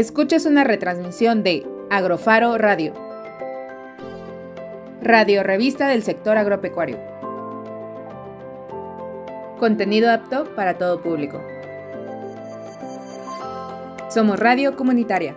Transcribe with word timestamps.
Escuches 0.00 0.46
una 0.46 0.64
retransmisión 0.64 1.42
de 1.42 1.66
Agrofaro 1.90 2.56
Radio. 2.56 2.94
Radio 5.02 5.42
Revista 5.42 5.88
del 5.88 6.02
Sector 6.02 6.38
Agropecuario. 6.38 6.98
Contenido 9.58 10.10
apto 10.10 10.46
para 10.56 10.78
todo 10.78 11.02
público. 11.02 11.38
Somos 14.08 14.40
Radio 14.40 14.74
Comunitaria. 14.74 15.36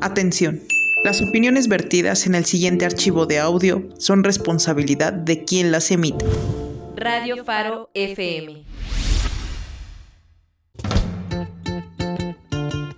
Atención. 0.00 0.71
Las 1.04 1.20
opiniones 1.20 1.66
vertidas 1.66 2.26
en 2.26 2.36
el 2.36 2.44
siguiente 2.44 2.84
archivo 2.84 3.26
de 3.26 3.40
audio 3.40 3.88
son 3.98 4.22
responsabilidad 4.22 5.12
de 5.12 5.44
quien 5.44 5.72
las 5.72 5.90
emite. 5.90 6.24
Radio 6.96 7.44
Faro 7.44 7.90
FM. 7.92 8.62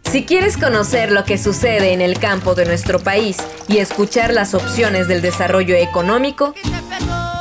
Si 0.03 0.25
quieres 0.27 0.59
conocer 0.59 1.13
lo 1.13 1.25
que 1.25 1.39
sucede 1.39 1.95
en 1.95 2.03
el 2.03 2.19
campo 2.19 2.55
de 2.55 2.67
nuestro 2.67 2.99
país 2.99 3.39
y 3.69 3.79
escuchar 3.79 4.35
las 4.35 4.53
opciones 4.53 5.09
del 5.09 5.23
desarrollo 5.23 5.75
económico, 5.75 6.55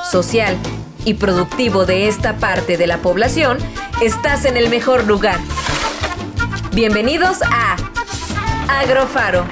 social 0.09 0.57
y 1.03 1.15
productivo 1.15 1.85
de 1.85 2.07
esta 2.07 2.37
parte 2.37 2.77
de 2.77 2.87
la 2.87 2.99
población, 2.99 3.57
estás 4.01 4.45
en 4.45 4.55
el 4.55 4.69
mejor 4.69 5.05
lugar. 5.07 5.39
Bienvenidos 6.73 7.39
a 7.51 7.75
Agrofaro. 8.69 9.45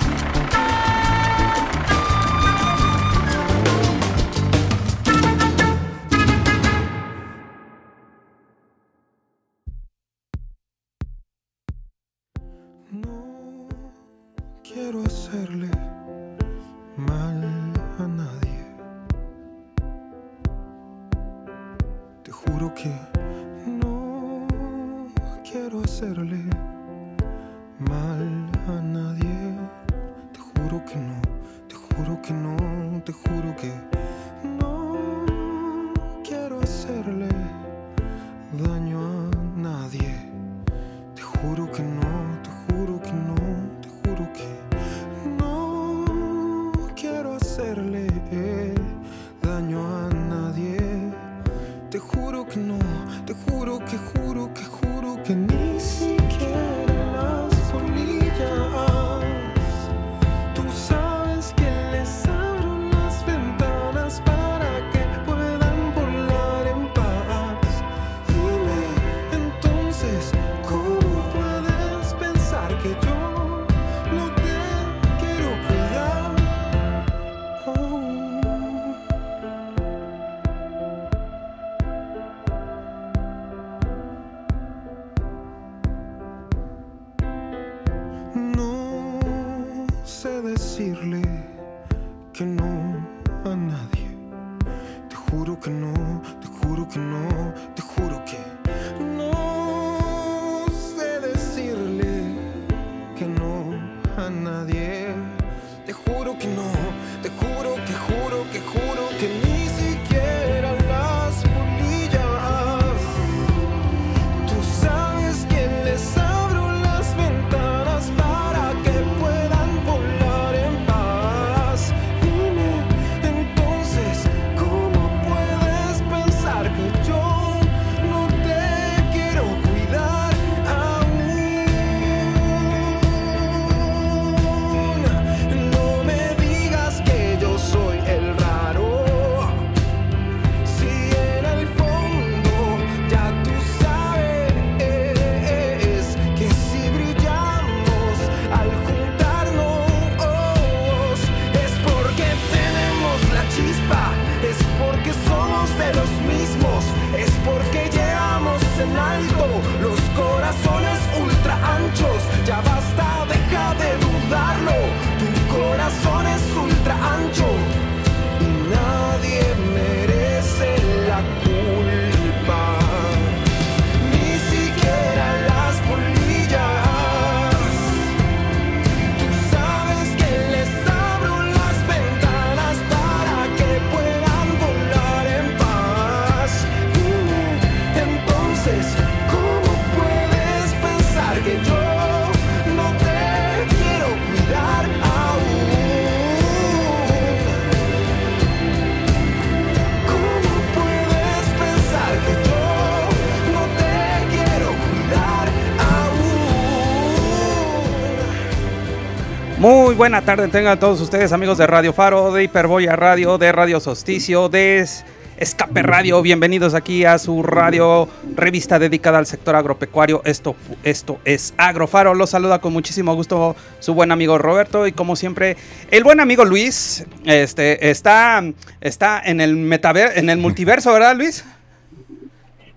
Muy 209.62 209.94
buena 209.94 210.22
tarde 210.24 210.48
tengan 210.48 210.80
todos 210.80 211.00
ustedes 211.02 211.32
amigos 211.34 211.60
de 211.60 211.68
Radio 211.68 211.94
Faro, 211.94 212.32
de 212.32 212.44
Hiperboya 212.44 212.96
Radio, 212.96 213.38
de 213.38 213.52
Radio 213.52 213.80
Solsticio, 213.80 214.50
de 214.50 214.80
Es- 214.80 215.06
Escape 215.38 215.82
Radio. 215.84 216.22
Bienvenidos 216.24 216.74
aquí 216.74 217.06
a 217.06 217.18
su 217.20 217.42
radio 217.44 218.08
revista 218.36 218.80
dedicada 218.80 219.20
al 219.20 219.26
sector 219.28 219.56
agropecuario. 219.56 220.22
Esto, 220.26 220.56
esto 220.84 221.20
es 221.26 221.54
Agrofaro. 221.58 222.14
Los 222.16 222.32
saluda 222.32 222.60
con 222.60 222.74
muchísimo 222.74 223.14
gusto 223.14 223.56
su 223.80 223.94
buen 223.94 224.12
amigo 224.12 224.38
Roberto 224.40 224.86
y 224.88 224.92
como 224.94 225.16
siempre 225.16 225.58
el 225.92 226.04
buen 226.04 226.20
amigo 226.20 226.44
Luis. 226.44 227.06
Este 227.26 227.90
está, 227.92 228.44
está 228.82 229.22
en 229.24 229.42
el 229.42 229.56
metaver, 229.56 230.18
en 230.18 230.30
el 230.32 230.38
multiverso, 230.40 230.92
¿verdad 230.94 231.16
Luis? 231.16 231.46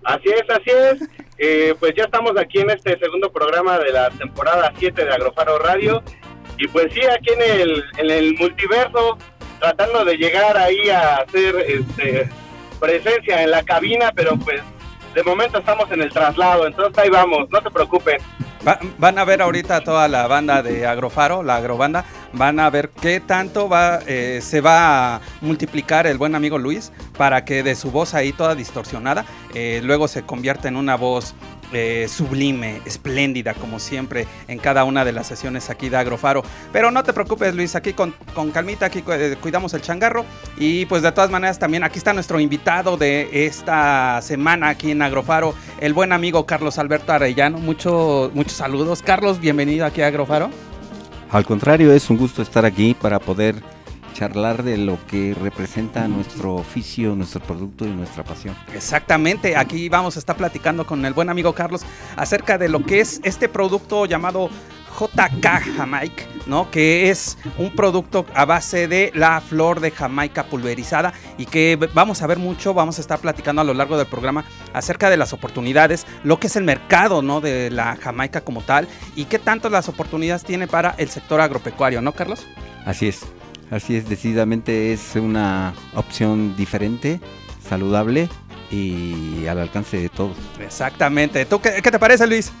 Así 0.03 0.29
es, 0.29 0.43
así 0.49 0.69
es. 0.69 1.09
Eh, 1.37 1.75
pues 1.79 1.93
ya 1.97 2.03
estamos 2.05 2.31
aquí 2.39 2.59
en 2.59 2.69
este 2.69 2.97
segundo 2.99 3.31
programa 3.31 3.77
de 3.79 3.91
la 3.91 4.09
temporada 4.11 4.71
7 4.79 5.03
de 5.03 5.11
Agrofaro 5.11 5.57
Radio. 5.59 6.01
Y 6.57 6.67
pues 6.67 6.91
sí, 6.93 7.01
aquí 7.01 7.29
en 7.99 8.09
el, 8.09 8.35
multiverso, 8.37 9.17
tratando 9.59 10.05
de 10.05 10.15
llegar 10.17 10.57
ahí 10.57 10.89
a 10.89 11.17
hacer 11.17 11.55
este, 11.67 12.29
presencia 12.79 13.41
en 13.43 13.51
la 13.51 13.63
cabina, 13.63 14.11
pero 14.15 14.37
pues 14.37 14.61
de 15.13 15.23
momento 15.23 15.59
estamos 15.59 15.89
en 15.91 16.01
el 16.01 16.11
traslado, 16.11 16.67
entonces 16.67 16.97
ahí 16.97 17.09
vamos, 17.09 17.47
no 17.49 17.61
te 17.61 17.71
preocupes. 17.71 18.21
Va- 18.67 18.79
van 18.97 19.17
a 19.19 19.23
ver 19.25 19.41
ahorita 19.41 19.81
toda 19.81 20.07
la 20.07 20.27
banda 20.27 20.63
de 20.63 20.87
Agrofaro, 20.87 21.43
la 21.43 21.57
agrobanda, 21.57 22.03
van 22.33 22.59
a 22.59 22.69
ver 22.69 22.89
qué 22.89 23.19
tanto 23.19 23.69
va, 23.69 23.99
eh, 24.07 24.39
se 24.41 24.59
va 24.59 25.15
a 25.15 25.21
multiplicar 25.41 26.07
el 26.07 26.17
buen 26.17 26.35
amigo 26.35 26.57
Luis 26.57 26.91
para 27.17 27.45
que 27.45 27.63
de 27.63 27.75
su 27.75 27.91
voz 27.91 28.13
ahí 28.13 28.33
toda 28.33 28.55
distorsionada, 28.55 29.23
eh, 29.53 29.81
luego 29.83 30.07
se 30.07 30.23
convierta 30.23 30.67
en 30.67 30.75
una 30.77 30.95
voz 30.95 31.35
eh, 31.75 32.07
sublime, 32.07 32.81
espléndida, 32.85 33.53
como 33.53 33.79
siempre, 33.79 34.27
en 34.47 34.59
cada 34.59 34.85
una 34.85 35.03
de 35.03 35.11
las 35.11 35.27
sesiones 35.27 35.69
aquí 35.69 35.89
de 35.89 35.97
Agrofaro. 35.97 36.41
Pero 36.71 36.89
no 36.89 37.03
te 37.03 37.11
preocupes, 37.11 37.53
Luis, 37.53 37.75
aquí 37.75 37.91
con, 37.91 38.15
con 38.33 38.51
calmita, 38.51 38.85
aquí 38.85 39.03
eh, 39.09 39.35
cuidamos 39.41 39.73
el 39.73 39.81
changarro. 39.81 40.23
Y 40.57 40.85
pues 40.85 41.01
de 41.01 41.11
todas 41.11 41.29
maneras 41.29 41.59
también 41.59 41.83
aquí 41.83 41.97
está 41.97 42.13
nuestro 42.13 42.39
invitado 42.39 42.95
de 42.95 43.45
esta 43.45 44.21
semana 44.21 44.69
aquí 44.69 44.91
en 44.91 45.01
Agrofaro, 45.01 45.53
el 45.81 45.93
buen 45.93 46.13
amigo 46.13 46.45
Carlos 46.45 46.77
Alberto 46.77 47.11
Arellano. 47.11 47.57
Mucho, 47.57 48.31
muchos 48.33 48.53
saludos. 48.53 49.01
Carlos, 49.01 49.41
bienvenido 49.41 49.85
aquí 49.85 50.01
a 50.01 50.07
Agrofaro. 50.07 50.49
Al 51.29 51.45
contrario, 51.45 51.91
es 51.91 52.09
un 52.09 52.15
gusto 52.15 52.41
estar 52.41 52.63
aquí 52.63 52.93
para 52.93 53.19
poder 53.19 53.55
charlar 54.15 54.63
de 54.63 54.77
lo 54.77 54.97
que 55.07 55.35
representa 55.39 56.07
nuestro 56.07 56.55
oficio, 56.55 57.15
nuestro 57.15 57.41
producto 57.41 57.85
y 57.85 57.89
nuestra 57.89 58.23
pasión. 58.23 58.55
Exactamente, 58.73 59.57
aquí 59.57 59.89
vamos 59.89 60.15
a 60.15 60.19
estar 60.19 60.37
platicando 60.37 60.87
con 60.87 61.05
el 61.05 61.13
buen 61.13 61.29
amigo 61.29 61.53
Carlos 61.53 61.81
acerca 62.15 62.57
de 62.57 62.69
lo 62.69 62.83
que 62.83 63.01
es 63.01 63.19
este 63.23 63.49
producto 63.49 64.05
llamado 64.05 64.49
JK 64.97 65.75
Jamaica, 65.75 66.23
¿no? 66.47 66.71
Que 66.71 67.09
es 67.09 67.37
un 67.57 67.75
producto 67.75 68.25
a 68.33 68.45
base 68.45 68.87
de 68.87 69.11
la 69.13 69.41
flor 69.41 69.81
de 69.81 69.91
Jamaica 69.91 70.45
pulverizada 70.45 71.13
y 71.37 71.45
que 71.45 71.77
vamos 71.93 72.21
a 72.21 72.27
ver 72.27 72.39
mucho, 72.39 72.73
vamos 72.73 72.97
a 72.97 73.01
estar 73.01 73.19
platicando 73.19 73.61
a 73.61 73.65
lo 73.65 73.73
largo 73.73 73.97
del 73.97 74.07
programa 74.07 74.45
acerca 74.73 75.09
de 75.09 75.17
las 75.17 75.33
oportunidades, 75.33 76.07
lo 76.23 76.39
que 76.39 76.47
es 76.47 76.55
el 76.55 76.63
mercado, 76.63 77.21
¿no? 77.21 77.41
De 77.41 77.69
la 77.69 77.97
Jamaica 77.97 78.41
como 78.41 78.61
tal 78.61 78.87
y 79.15 79.25
qué 79.25 79.39
tanto 79.39 79.69
las 79.69 79.89
oportunidades 79.89 80.45
tiene 80.45 80.67
para 80.67 80.95
el 80.97 81.09
sector 81.09 81.41
agropecuario, 81.41 82.01
¿no, 82.01 82.13
Carlos? 82.13 82.47
Así 82.85 83.07
es, 83.07 83.25
así 83.71 83.95
es, 83.97 84.09
decididamente 84.09 84.93
es 84.93 85.15
una 85.15 85.73
opción 85.93 86.55
diferente, 86.55 87.19
saludable 87.61 88.29
y 88.71 89.45
al 89.47 89.59
alcance 89.59 89.97
de 89.97 90.09
todos. 90.09 90.37
Exactamente. 90.59 91.45
¿Tú 91.45 91.61
qué, 91.61 91.81
qué 91.81 91.91
te 91.91 91.99
parece, 91.99 92.27
Luis? 92.27 92.51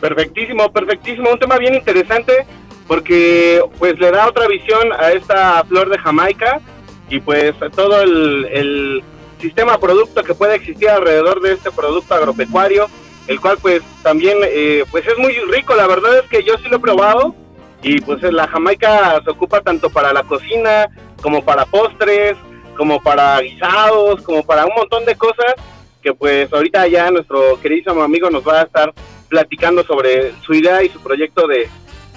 Perfectísimo, 0.00 0.72
perfectísimo. 0.72 1.30
Un 1.30 1.38
tema 1.38 1.58
bien 1.58 1.74
interesante 1.74 2.46
porque 2.86 3.62
pues 3.78 3.98
le 3.98 4.10
da 4.10 4.26
otra 4.26 4.48
visión 4.48 4.92
a 4.98 5.12
esta 5.12 5.62
flor 5.64 5.90
de 5.90 5.98
Jamaica 5.98 6.60
y 7.08 7.20
pues 7.20 7.54
todo 7.76 8.02
el, 8.02 8.46
el 8.50 9.04
sistema 9.40 9.78
producto 9.78 10.22
que 10.22 10.34
puede 10.34 10.56
existir 10.56 10.88
alrededor 10.88 11.40
de 11.40 11.52
este 11.52 11.70
producto 11.70 12.14
agropecuario, 12.14 12.88
el 13.26 13.40
cual 13.40 13.58
pues 13.60 13.82
también 14.02 14.38
eh, 14.42 14.84
pues 14.90 15.06
es 15.06 15.18
muy 15.18 15.32
rico. 15.52 15.74
La 15.74 15.86
verdad 15.86 16.18
es 16.18 16.28
que 16.30 16.42
yo 16.42 16.56
sí 16.58 16.68
lo 16.68 16.76
he 16.76 16.80
probado 16.80 17.34
y 17.82 18.00
pues 18.00 18.22
la 18.22 18.46
Jamaica 18.46 19.20
se 19.24 19.30
ocupa 19.30 19.60
tanto 19.60 19.90
para 19.90 20.12
la 20.12 20.22
cocina 20.22 20.88
como 21.22 21.44
para 21.44 21.64
postres, 21.64 22.36
como 22.76 23.00
para 23.02 23.40
guisados, 23.40 24.22
como 24.22 24.42
para 24.42 24.66
un 24.66 24.74
montón 24.74 25.04
de 25.04 25.16
cosas 25.16 25.54
que 26.02 26.14
pues 26.14 26.52
ahorita 26.52 26.86
ya 26.88 27.10
nuestro 27.10 27.60
queridísimo 27.60 28.02
amigo 28.02 28.30
nos 28.30 28.46
va 28.46 28.60
a 28.60 28.64
estar 28.64 28.92
platicando 29.28 29.84
sobre 29.84 30.32
su 30.42 30.54
idea 30.54 30.82
y 30.82 30.88
su 30.88 31.00
proyecto 31.00 31.46
de, 31.46 31.68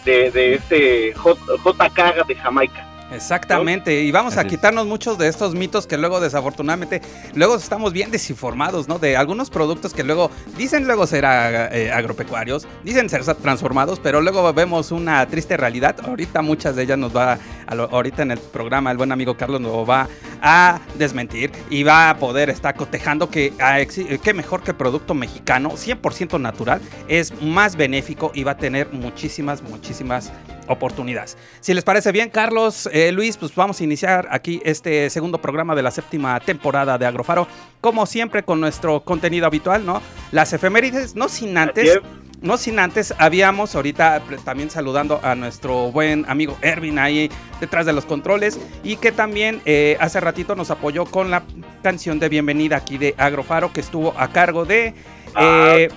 de, 0.06 0.31
de 0.31 0.54
este 0.56 1.13
JK 1.13 2.27
de 2.27 2.36
Jamaica. 2.36 2.93
Exactamente, 3.13 4.01
y 4.01 4.12
vamos 4.12 4.38
a 4.38 4.44
quitarnos 4.45 4.88
muchos 4.88 5.18
de 5.18 5.27
estos 5.27 5.54
mitos 5.54 5.86
que 5.86 5.98
luego 5.98 6.19
desafortunadamente, 6.19 7.01
luego 7.36 7.56
estamos 7.56 7.94
bien 7.94 8.10
desinformados, 8.10 8.88
¿no? 8.88 8.98
De 8.98 9.15
algunos 9.15 9.51
productos 9.51 9.94
que 9.94 10.04
luego 10.04 10.31
dicen 10.57 10.88
luego 10.88 11.06
ser 11.06 11.24
eh, 11.25 11.92
agropecuarios, 11.94 12.68
dicen 12.83 13.10
ser 13.10 13.24
transformados, 13.36 14.00
pero 14.00 14.19
luego 14.19 14.51
vemos 14.54 14.92
una 14.92 15.25
triste 15.27 15.57
realidad. 15.57 15.95
Ahorita 16.04 16.42
muchas 16.42 16.75
de 16.75 16.83
ellas 16.83 16.98
nos 16.98 17.15
va, 17.15 17.33
a 17.33 17.62
lo- 17.73 17.89
ahorita 17.91 18.21
en 18.23 18.31
el 18.31 18.39
programa 18.39 18.91
el 18.91 18.97
buen 18.97 19.11
amigo 19.11 19.35
Carlos 19.37 19.61
nos 19.61 19.89
va 19.89 20.07
a 20.41 20.79
desmentir 20.97 21.51
y 21.69 21.83
va 21.83 22.09
a 22.09 22.17
poder 22.17 22.49
estar 22.49 22.75
cotejando 22.75 23.29
que, 23.29 23.53
ah, 23.59 23.79
exi- 23.79 24.19
que 24.19 24.33
mejor 24.33 24.61
que 24.63 24.73
producto 24.73 25.13
mexicano, 25.13 25.71
100% 25.77 26.39
natural, 26.39 26.81
es 27.07 27.33
más 27.41 27.75
benéfico 27.75 28.31
y 28.33 28.43
va 28.43 28.51
a 28.51 28.57
tener 28.57 28.91
muchísimas, 28.91 29.61
muchísimas 29.61 30.31
oportunidades. 30.67 31.37
Si 31.59 31.73
les 31.73 31.83
parece 31.83 32.11
bien, 32.11 32.29
Carlos, 32.29 32.89
eh, 32.91 33.11
Luis, 33.11 33.37
pues 33.37 33.53
vamos 33.55 33.79
a 33.79 33.83
iniciar 33.83 34.27
aquí 34.31 34.61
este 34.63 35.09
segundo 35.09 35.39
programa 35.41 35.75
de 35.75 35.81
la 35.83 35.91
séptima 35.91 36.39
temporada 36.39 36.97
de 36.97 37.05
Agrofaro, 37.05 37.47
como 37.81 38.05
siempre 38.05 38.43
con 38.43 38.59
nuestro 38.61 39.01
contenido 39.01 39.45
habitual, 39.45 39.85
¿no? 39.85 40.01
Las 40.31 40.53
efemérides, 40.53 41.15
no 41.15 41.27
sin 41.29 41.57
antes, 41.57 41.89
es. 41.95 41.99
No 42.44 42.57
sin 42.57 42.78
antes, 42.78 43.13
habíamos 43.18 43.74
ahorita 43.75 44.22
pre- 44.28 44.38
también 44.38 44.69
saludando 44.69 45.19
a 45.24 45.34
nuestro 45.34 45.92
buen 45.92 46.25
amigo 46.30 46.56
Ervin 46.62 47.00
ahí 47.00 47.31
detrás 47.60 47.86
de 47.88 47.94
los 47.94 48.06
controles 48.06 48.60
y 48.84 48.98
que 48.98 49.12
también 49.12 49.62
eh, 49.66 49.98
hace 50.00 50.19
ratito 50.19 50.56
nos 50.56 50.69
apoyó 50.69 51.06
con 51.06 51.31
la 51.31 51.44
canción 51.81 52.19
de 52.19 52.30
bienvenida 52.30 52.75
aquí 52.78 52.98
de 53.00 53.16
Agrofaro 53.18 53.74
que 53.74 53.80
estuvo 53.80 54.13
a 54.18 54.28
cargo 54.28 54.66
de... 54.66 54.94
eh, 55.40 55.90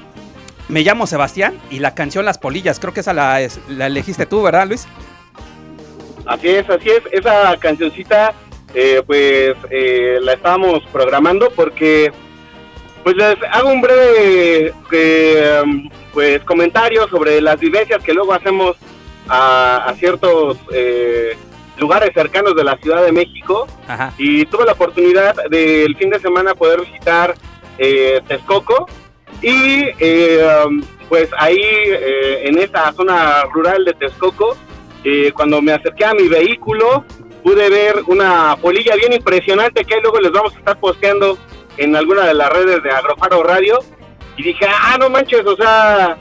me 0.69 0.81
llamo 0.83 1.07
Sebastián 1.07 1.59
y 1.71 1.81
la 1.81 1.95
canción 1.95 2.25
Las 2.25 2.39
Polillas, 2.39 2.81
creo 2.81 2.95
que 2.95 3.01
esa 3.01 3.13
la, 3.13 3.41
es- 3.43 3.61
la 3.69 3.87
elegiste 3.89 4.25
tú, 4.27 4.43
¿verdad, 4.43 4.67
Luis? 4.67 4.87
Así 6.27 6.49
es, 6.49 6.69
así 6.69 6.89
es. 6.91 7.03
Esa 7.13 7.57
cancioncita, 7.59 8.35
eh, 8.75 9.01
pues 9.07 9.55
eh, 9.71 10.19
la 10.23 10.33
estábamos 10.33 10.81
programando 10.93 11.51
porque, 11.55 12.11
pues 13.06 13.14
les 13.19 13.37
hago 13.53 13.69
un 13.69 13.81
breve, 13.81 14.75
eh, 14.91 15.62
pues 16.12 16.43
comentario 16.43 17.06
sobre 17.06 17.41
las 17.41 17.61
vivencias 17.61 18.03
que 18.03 18.12
luego 18.12 18.32
hacemos 18.32 18.75
a, 19.29 19.76
a 19.76 19.94
ciertos 19.94 20.58
eh, 20.73 21.37
lugares 21.79 22.11
cercanos 22.12 22.56
de 22.56 22.64
la 22.64 22.76
Ciudad 22.79 23.05
de 23.05 23.12
México. 23.12 23.69
Ajá. 23.87 24.12
y 24.19 24.44
tuve 24.47 24.64
la 24.64 24.73
oportunidad 24.73 25.37
del 25.49 25.94
fin 25.97 26.11
de 26.11 26.19
semana 26.19 26.56
poder 26.56 26.81
visitar 26.81 27.37
eh, 27.79 28.20
Texcoco. 28.26 28.88
Y 29.41 29.85
eh, 30.00 30.44
um, 30.67 30.82
pues 31.09 31.29
ahí 31.38 31.61
eh, 31.62 32.49
en 32.49 32.59
esa 32.59 32.93
zona 32.93 33.44
rural 33.52 33.85
de 33.85 33.93
Texcoco 33.94 34.56
eh, 35.04 35.31
cuando 35.33 35.62
me 35.62 35.71
acerqué 35.71 36.07
a 36.07 36.12
mi 36.12 36.26
vehículo 36.26 37.04
pude 37.45 37.71
ver 37.71 38.02
una 38.09 38.57
polilla 38.61 38.97
bien 38.97 39.12
impresionante 39.12 39.85
que 39.85 40.00
luego 40.00 40.19
les 40.19 40.33
vamos 40.33 40.57
a 40.57 40.59
estar 40.59 40.81
posteando 40.81 41.38
en 41.78 41.95
alguna 41.97 42.26
de 42.26 42.35
las 42.35 42.50
redes 42.50 42.83
de 42.83 42.90
Agrofaro 42.90 43.42
Radio 43.42 43.78
y 44.37 44.42
dije 44.42 44.66
ah 44.68 44.97
no 44.99 45.09
manches 45.11 45.45
o 45.47 45.56
sea 45.56 46.16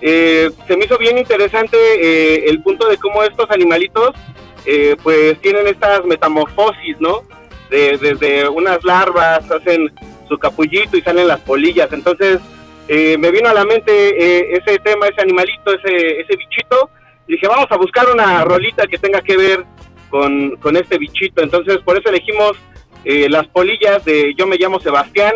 eh, 0.00 0.50
se 0.66 0.76
me 0.76 0.84
hizo 0.84 0.98
bien 0.98 1.16
interesante 1.18 1.76
eh, 2.00 2.44
el 2.48 2.62
punto 2.62 2.88
de 2.88 2.96
cómo 2.98 3.22
estos 3.22 3.50
animalitos 3.50 4.10
eh, 4.66 4.96
pues 5.02 5.40
tienen 5.40 5.66
estas 5.68 6.04
metamorfosis, 6.04 6.96
¿no? 7.00 7.22
De- 7.70 7.98
desde 7.98 8.48
unas 8.48 8.82
larvas 8.84 9.48
hacen 9.50 9.92
su 10.28 10.38
capullito 10.38 10.96
y 10.96 11.02
salen 11.02 11.28
las 11.28 11.40
polillas. 11.40 11.92
Entonces 11.92 12.38
eh, 12.88 13.16
me 13.18 13.30
vino 13.30 13.48
a 13.48 13.54
la 13.54 13.64
mente 13.64 13.92
eh, 13.92 14.60
ese 14.60 14.78
tema, 14.80 15.06
ese 15.06 15.20
animalito, 15.20 15.72
ese, 15.72 16.20
ese 16.20 16.36
bichito. 16.36 16.90
Dije, 17.28 17.46
vamos 17.46 17.66
a 17.70 17.76
buscar 17.76 18.08
una 18.10 18.42
rolita 18.44 18.86
que 18.88 18.98
tenga 18.98 19.20
que 19.20 19.36
ver 19.36 19.64
con, 20.10 20.56
con 20.56 20.76
este 20.76 20.98
bichito. 20.98 21.42
Entonces 21.42 21.78
por 21.84 21.96
eso 21.96 22.08
elegimos 22.08 22.52
eh, 23.04 23.28
las 23.28 23.46
polillas 23.48 24.04
de 24.04 24.34
Yo 24.36 24.46
me 24.46 24.56
llamo 24.56 24.80
Sebastián, 24.80 25.34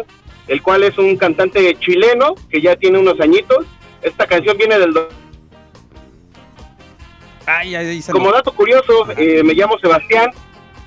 el 0.49 0.62
cual 0.62 0.82
es 0.85 0.96
un 0.99 1.16
cantante 1.16 1.75
chileno 1.78 2.35
que 2.50 2.61
ya 2.61 2.76
tiene 2.76 2.99
unos 2.99 3.20
añitos. 3.20 3.66
Esta 4.02 4.26
canción 4.26 4.56
viene 4.56 4.78
del 4.78 4.92
Ay, 7.46 7.76
ay, 7.76 8.02
como 8.11 8.32
dato 8.32 8.52
curioso, 8.52 9.06
eh, 9.16 9.42
me 9.44 9.54
llamo 9.54 9.78
Sebastián. 9.78 10.30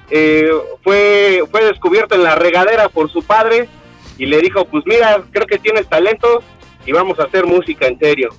eh, 0.09 0.51
fue, 0.83 1.43
fue 1.51 1.63
descubierto 1.65 2.15
en 2.15 2.23
la 2.23 2.35
regadera 2.35 2.89
por 2.89 3.09
su 3.11 3.23
padre 3.23 3.69
y 4.17 4.25
le 4.25 4.41
dijo, 4.41 4.65
pues 4.65 4.83
mira, 4.85 5.23
creo 5.31 5.45
que 5.45 5.57
tienes 5.59 5.87
talento 5.87 6.43
y 6.85 6.91
vamos 6.91 7.19
a 7.19 7.23
hacer 7.23 7.45
música 7.45 7.87
en 7.87 7.97
serio. 7.99 8.29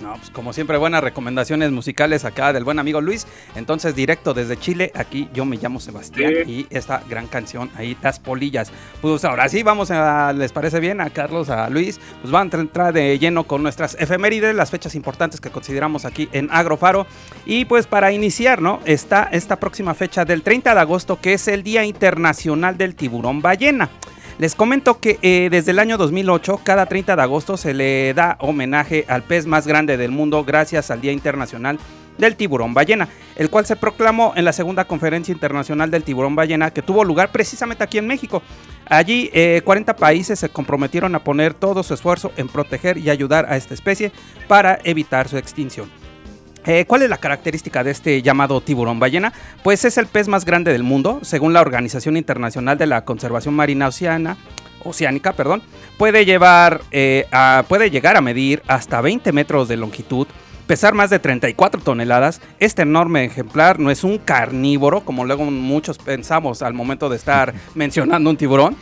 No, 0.00 0.14
pues 0.14 0.30
como 0.30 0.52
siempre, 0.52 0.76
buenas 0.76 1.02
recomendaciones 1.02 1.70
musicales 1.70 2.24
acá 2.24 2.52
del 2.52 2.64
buen 2.64 2.78
amigo 2.78 3.00
Luis. 3.00 3.26
Entonces, 3.54 3.94
directo 3.94 4.34
desde 4.34 4.58
Chile, 4.58 4.92
aquí 4.94 5.28
yo 5.32 5.46
me 5.46 5.56
llamo 5.56 5.80
Sebastián 5.80 6.34
y 6.46 6.66
esta 6.68 7.02
gran 7.08 7.26
canción 7.26 7.70
ahí, 7.76 7.96
Las 8.02 8.18
Polillas. 8.18 8.70
Pues 9.00 9.24
ahora 9.24 9.48
sí, 9.48 9.62
vamos 9.62 9.90
a, 9.90 10.32
¿les 10.34 10.52
parece 10.52 10.80
bien 10.80 11.00
a 11.00 11.08
Carlos, 11.08 11.48
a 11.48 11.70
Luis? 11.70 11.98
Pues 12.20 12.30
van 12.30 12.50
a 12.52 12.56
entrar 12.58 12.92
de 12.92 13.18
lleno 13.18 13.44
con 13.44 13.62
nuestras 13.62 13.96
efemérides, 13.98 14.54
las 14.54 14.70
fechas 14.70 14.94
importantes 14.94 15.40
que 15.40 15.50
consideramos 15.50 16.04
aquí 16.04 16.28
en 16.32 16.48
Agrofaro. 16.50 17.06
Y 17.46 17.64
pues 17.64 17.86
para 17.86 18.12
iniciar, 18.12 18.60
¿no? 18.60 18.80
Está 18.84 19.30
esta 19.32 19.56
próxima 19.56 19.94
fecha 19.94 20.26
del 20.26 20.42
30 20.42 20.74
de 20.74 20.80
agosto, 20.80 21.18
que 21.20 21.32
es 21.32 21.48
el 21.48 21.62
Día 21.62 21.84
Internacional 21.84 22.76
del 22.76 22.94
Tiburón 22.94 23.40
Ballena. 23.40 23.88
Les 24.38 24.54
comento 24.54 25.00
que 25.00 25.18
eh, 25.22 25.48
desde 25.50 25.70
el 25.70 25.78
año 25.78 25.96
2008, 25.96 26.60
cada 26.62 26.84
30 26.84 27.16
de 27.16 27.22
agosto 27.22 27.56
se 27.56 27.72
le 27.72 28.12
da 28.12 28.36
homenaje 28.40 29.06
al 29.08 29.22
pez 29.22 29.46
más 29.46 29.66
grande 29.66 29.96
del 29.96 30.10
mundo 30.10 30.44
gracias 30.44 30.90
al 30.90 31.00
Día 31.00 31.12
Internacional 31.12 31.78
del 32.18 32.36
tiburón 32.36 32.74
ballena, 32.74 33.08
el 33.36 33.48
cual 33.48 33.64
se 33.64 33.76
proclamó 33.76 34.34
en 34.36 34.44
la 34.44 34.52
segunda 34.52 34.84
conferencia 34.84 35.32
internacional 35.32 35.90
del 35.90 36.02
tiburón 36.02 36.36
ballena 36.36 36.70
que 36.70 36.82
tuvo 36.82 37.02
lugar 37.02 37.32
precisamente 37.32 37.82
aquí 37.82 37.96
en 37.96 38.06
México. 38.06 38.42
Allí 38.84 39.30
40 39.64 39.92
eh, 39.92 39.94
países 39.94 40.38
se 40.38 40.50
comprometieron 40.50 41.14
a 41.14 41.24
poner 41.24 41.54
todo 41.54 41.82
su 41.82 41.94
esfuerzo 41.94 42.30
en 42.36 42.48
proteger 42.48 42.98
y 42.98 43.08
ayudar 43.08 43.46
a 43.48 43.56
esta 43.56 43.72
especie 43.72 44.12
para 44.48 44.78
evitar 44.84 45.28
su 45.28 45.38
extinción. 45.38 45.90
Eh, 46.66 46.84
¿Cuál 46.84 47.02
es 47.02 47.10
la 47.10 47.18
característica 47.18 47.84
de 47.84 47.92
este 47.92 48.22
llamado 48.22 48.60
tiburón 48.60 48.98
ballena? 48.98 49.32
Pues 49.62 49.84
es 49.84 49.98
el 49.98 50.06
pez 50.08 50.26
más 50.26 50.44
grande 50.44 50.72
del 50.72 50.82
mundo, 50.82 51.20
según 51.22 51.52
la 51.52 51.60
Organización 51.60 52.16
Internacional 52.16 52.76
de 52.76 52.86
la 52.86 53.04
Conservación 53.04 53.54
Marina 53.54 53.86
Oceana, 53.86 54.36
Oceánica, 54.82 55.32
perdón. 55.32 55.62
Puede, 55.96 56.24
llevar, 56.24 56.80
eh, 56.90 57.26
puede 57.68 57.90
llegar 57.90 58.16
a 58.16 58.20
medir 58.20 58.62
hasta 58.66 59.00
20 59.00 59.30
metros 59.32 59.68
de 59.68 59.76
longitud, 59.76 60.26
pesar 60.66 60.94
más 60.94 61.08
de 61.10 61.20
34 61.20 61.80
toneladas. 61.82 62.40
Este 62.58 62.82
enorme 62.82 63.24
ejemplar 63.24 63.78
no 63.78 63.92
es 63.92 64.02
un 64.02 64.18
carnívoro, 64.18 65.02
como 65.02 65.24
luego 65.24 65.44
muchos 65.44 65.98
pensamos 65.98 66.62
al 66.62 66.74
momento 66.74 67.08
de 67.08 67.16
estar 67.16 67.54
mencionando 67.76 68.28
un 68.28 68.36
tiburón, 68.36 68.76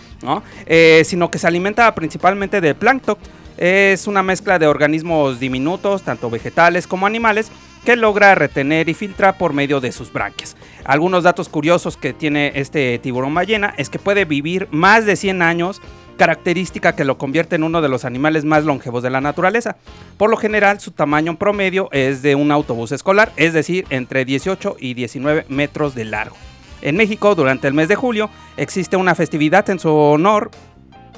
eh, 0.65 1.03
sino 1.05 1.31
que 1.31 1.39
se 1.39 1.47
alimenta 1.47 1.95
principalmente 1.95 2.63
de 2.63 2.75
plancton. 2.75 3.19
Es 3.57 4.09
una 4.09 4.23
mezcla 4.23 4.59
de 4.59 4.67
organismos 4.67 5.39
diminutos, 5.39 6.03
tanto 6.03 6.29
vegetales 6.29 6.89
como 6.89 7.07
animales, 7.07 7.53
que 7.85 7.97
logra 7.97 8.35
retener 8.35 8.89
y 8.89 8.95
filtra 8.95 9.37
por 9.39 9.53
medio 9.53 9.81
de 9.81 9.93
sus 9.93 10.13
branquias. 10.13 10.57
Algunos 10.85 11.23
datos 11.23 11.49
curiosos 11.49 11.97
que 11.97 12.13
tiene 12.13 12.53
este 12.55 12.99
tiburón 12.99 13.35
ballena 13.35 13.75
es 13.77 13.91
que 13.91 13.99
puede 13.99 14.25
vivir 14.25 14.69
más 14.71 15.07
de 15.07 15.17
100 15.17 15.43
años, 15.43 15.81
característica 16.17 16.97
que 16.97 17.05
lo 17.05 17.19
convierte 17.19 17.57
en 17.57 17.65
uno 17.65 17.83
de 17.83 17.89
los 17.89 18.05
animales 18.05 18.45
más 18.45 18.65
longevos 18.65 19.03
de 19.03 19.11
la 19.11 19.21
naturaleza. 19.21 19.77
Por 20.17 20.31
lo 20.31 20.37
general, 20.37 20.81
su 20.81 20.93
tamaño 20.93 21.37
promedio 21.37 21.89
es 21.93 22.23
de 22.23 22.35
un 22.35 22.51
autobús 22.51 22.93
escolar, 22.93 23.33
es 23.37 23.53
decir, 23.53 23.85
entre 23.91 24.25
18 24.25 24.77
y 24.79 24.95
19 24.95 25.47
metros 25.49 25.95
de 25.95 26.05
largo. 26.05 26.37
En 26.83 26.97
México, 26.97 27.35
durante 27.35 27.67
el 27.67 27.75
mes 27.75 27.89
de 27.89 27.97
julio, 27.97 28.31
existe 28.57 28.97
una 28.97 29.15
festividad 29.15 29.69
en 29.71 29.79
su 29.79 29.91
honor 29.91 30.51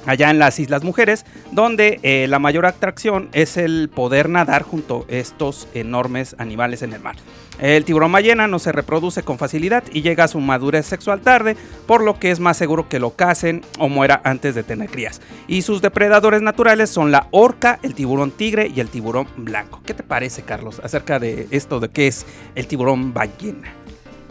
allá 0.07 0.31
en 0.31 0.39
las 0.39 0.59
Islas 0.59 0.83
Mujeres, 0.83 1.25
donde 1.51 1.99
eh, 2.01 2.25
la 2.27 2.39
mayor 2.39 2.65
atracción 2.65 3.29
es 3.33 3.57
el 3.57 3.89
poder 3.93 4.29
nadar 4.29 4.63
junto 4.63 5.05
a 5.07 5.13
estos 5.13 5.67
enormes 5.75 6.35
animales 6.39 6.81
en 6.81 6.93
el 6.93 7.01
mar. 7.01 7.17
El 7.59 7.85
tiburón 7.85 8.11
ballena 8.11 8.47
no 8.47 8.59
se 8.59 8.71
reproduce 8.71 9.23
con 9.23 9.39
facilidad 9.39 9.83
y 9.91 10.03
llega 10.03 10.25
a 10.25 10.27
su 10.27 10.39
madurez 10.39 10.85
sexual 10.85 11.21
tarde, 11.21 11.57
por 11.87 12.03
lo 12.03 12.19
que 12.19 12.29
es 12.29 12.39
más 12.39 12.55
seguro 12.55 12.87
que 12.87 12.99
lo 12.99 13.15
casen 13.15 13.61
o 13.79 13.89
muera 13.89 14.21
antes 14.23 14.53
de 14.53 14.63
tener 14.63 14.89
crías. 14.89 15.21
Y 15.47 15.63
sus 15.63 15.81
depredadores 15.81 16.43
naturales 16.43 16.91
son 16.91 17.11
la 17.11 17.27
orca, 17.31 17.79
el 17.81 17.95
tiburón 17.95 18.31
tigre 18.31 18.71
y 18.73 18.79
el 18.79 18.89
tiburón 18.89 19.27
blanco. 19.37 19.81
¿Qué 19.85 19.95
te 19.95 20.03
parece, 20.03 20.43
Carlos, 20.43 20.79
acerca 20.83 21.19
de 21.19 21.47
esto 21.49 21.79
de 21.79 21.89
qué 21.89 22.07
es 22.07 22.27
el 22.53 22.67
tiburón 22.67 23.13
ballena? 23.13 23.73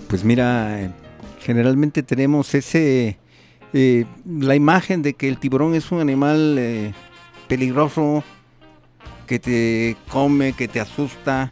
Pues 0.09 0.23
mira, 0.23 0.81
eh, 0.81 0.91
generalmente 1.41 2.05
tenemos 2.05 2.55
ese 2.55 3.19
eh, 3.73 4.05
la 4.25 4.55
imagen 4.55 5.03
de 5.03 5.15
que 5.15 5.29
el 5.29 5.39
tiburón 5.39 5.75
es 5.75 5.91
un 5.93 6.01
animal 6.01 6.57
eh, 6.59 6.93
peligroso, 7.49 8.23
que 9.27 9.39
te 9.39 9.97
come, 10.09 10.53
que 10.53 10.69
te 10.69 10.81
asusta, 10.81 11.51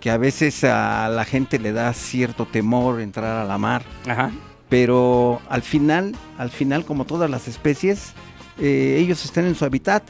que 0.00 0.10
a 0.10 0.18
veces 0.18 0.62
a 0.64 1.08
la 1.08 1.24
gente 1.24 1.58
le 1.58 1.72
da 1.72 1.92
cierto 1.92 2.46
temor 2.46 3.00
entrar 3.00 3.42
a 3.42 3.44
la 3.44 3.58
mar. 3.58 3.82
Pero 4.68 5.40
al 5.48 5.62
final, 5.62 6.14
al 6.38 6.50
final, 6.50 6.84
como 6.84 7.04
todas 7.04 7.30
las 7.30 7.48
especies, 7.48 8.12
eh, 8.58 8.98
ellos 9.00 9.24
están 9.24 9.46
en 9.46 9.54
su 9.54 9.64
hábitat. 9.64 10.04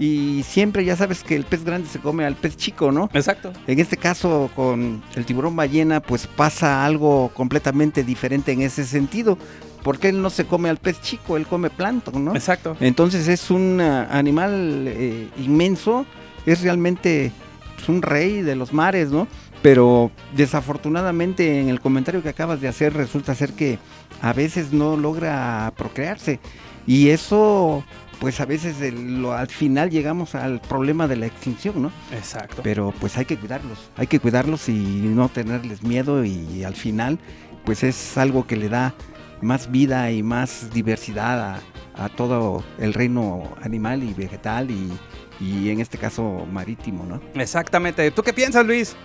Y 0.00 0.44
siempre 0.44 0.84
ya 0.84 0.94
sabes 0.94 1.24
que 1.24 1.34
el 1.34 1.44
pez 1.44 1.64
grande 1.64 1.88
se 1.88 1.98
come 1.98 2.24
al 2.24 2.36
pez 2.36 2.56
chico, 2.56 2.92
¿no? 2.92 3.10
Exacto. 3.14 3.52
En 3.66 3.80
este 3.80 3.96
caso, 3.96 4.48
con 4.54 5.02
el 5.16 5.24
tiburón 5.24 5.56
ballena, 5.56 6.00
pues 6.00 6.28
pasa 6.28 6.84
algo 6.84 7.32
completamente 7.34 8.04
diferente 8.04 8.52
en 8.52 8.62
ese 8.62 8.84
sentido 8.84 9.38
porque 9.82 10.08
él 10.08 10.20
no 10.22 10.30
se 10.30 10.46
come 10.46 10.68
al 10.68 10.78
pez 10.78 11.00
chico, 11.00 11.36
él 11.36 11.46
come 11.46 11.70
plancton, 11.70 12.24
¿no? 12.24 12.34
Exacto. 12.34 12.76
Entonces 12.80 13.28
es 13.28 13.50
un 13.50 13.80
ah, 13.80 14.08
animal 14.10 14.84
eh, 14.86 15.28
inmenso, 15.38 16.06
es 16.46 16.62
realmente 16.62 17.32
pues, 17.76 17.88
un 17.88 18.02
rey 18.02 18.42
de 18.42 18.56
los 18.56 18.72
mares, 18.72 19.10
¿no? 19.10 19.28
Pero 19.62 20.10
desafortunadamente 20.36 21.60
en 21.60 21.68
el 21.68 21.80
comentario 21.80 22.22
que 22.22 22.28
acabas 22.28 22.60
de 22.60 22.68
hacer 22.68 22.94
resulta 22.94 23.34
ser 23.34 23.52
que 23.54 23.78
a 24.20 24.32
veces 24.32 24.72
no 24.72 24.96
logra 24.96 25.72
procrearse 25.76 26.38
y 26.86 27.10
eso 27.10 27.84
pues 28.20 28.40
a 28.40 28.46
veces 28.46 28.76
al 28.82 29.48
final 29.48 29.90
llegamos 29.90 30.34
al 30.34 30.60
problema 30.60 31.06
de 31.06 31.16
la 31.16 31.26
extinción, 31.26 31.82
¿no? 31.82 31.92
Exacto. 32.12 32.62
Pero 32.64 32.92
pues 32.98 33.16
hay 33.16 33.24
que 33.24 33.36
cuidarlos, 33.36 33.78
hay 33.96 34.08
que 34.08 34.18
cuidarlos 34.18 34.68
y 34.68 34.74
no 34.74 35.28
tenerles 35.28 35.82
miedo 35.82 36.24
y 36.24 36.64
al 36.64 36.74
final 36.74 37.18
pues 37.64 37.84
es 37.84 38.16
algo 38.16 38.46
que 38.46 38.56
le 38.56 38.68
da 38.68 38.94
más 39.40 39.70
vida 39.70 40.10
y 40.10 40.22
más 40.22 40.72
diversidad 40.72 41.60
a, 41.94 42.08
todo 42.10 42.62
el 42.78 42.94
reino 42.94 43.42
animal 43.60 44.04
y 44.04 44.14
vegetal 44.14 44.70
y, 44.70 44.92
y, 45.40 45.70
en 45.70 45.80
este 45.80 45.98
caso 45.98 46.46
marítimo, 46.50 47.04
¿no? 47.04 47.20
Exactamente. 47.34 48.10
¿Tú 48.12 48.22
qué 48.22 48.32
piensas, 48.32 48.64
Luis? 48.64 48.96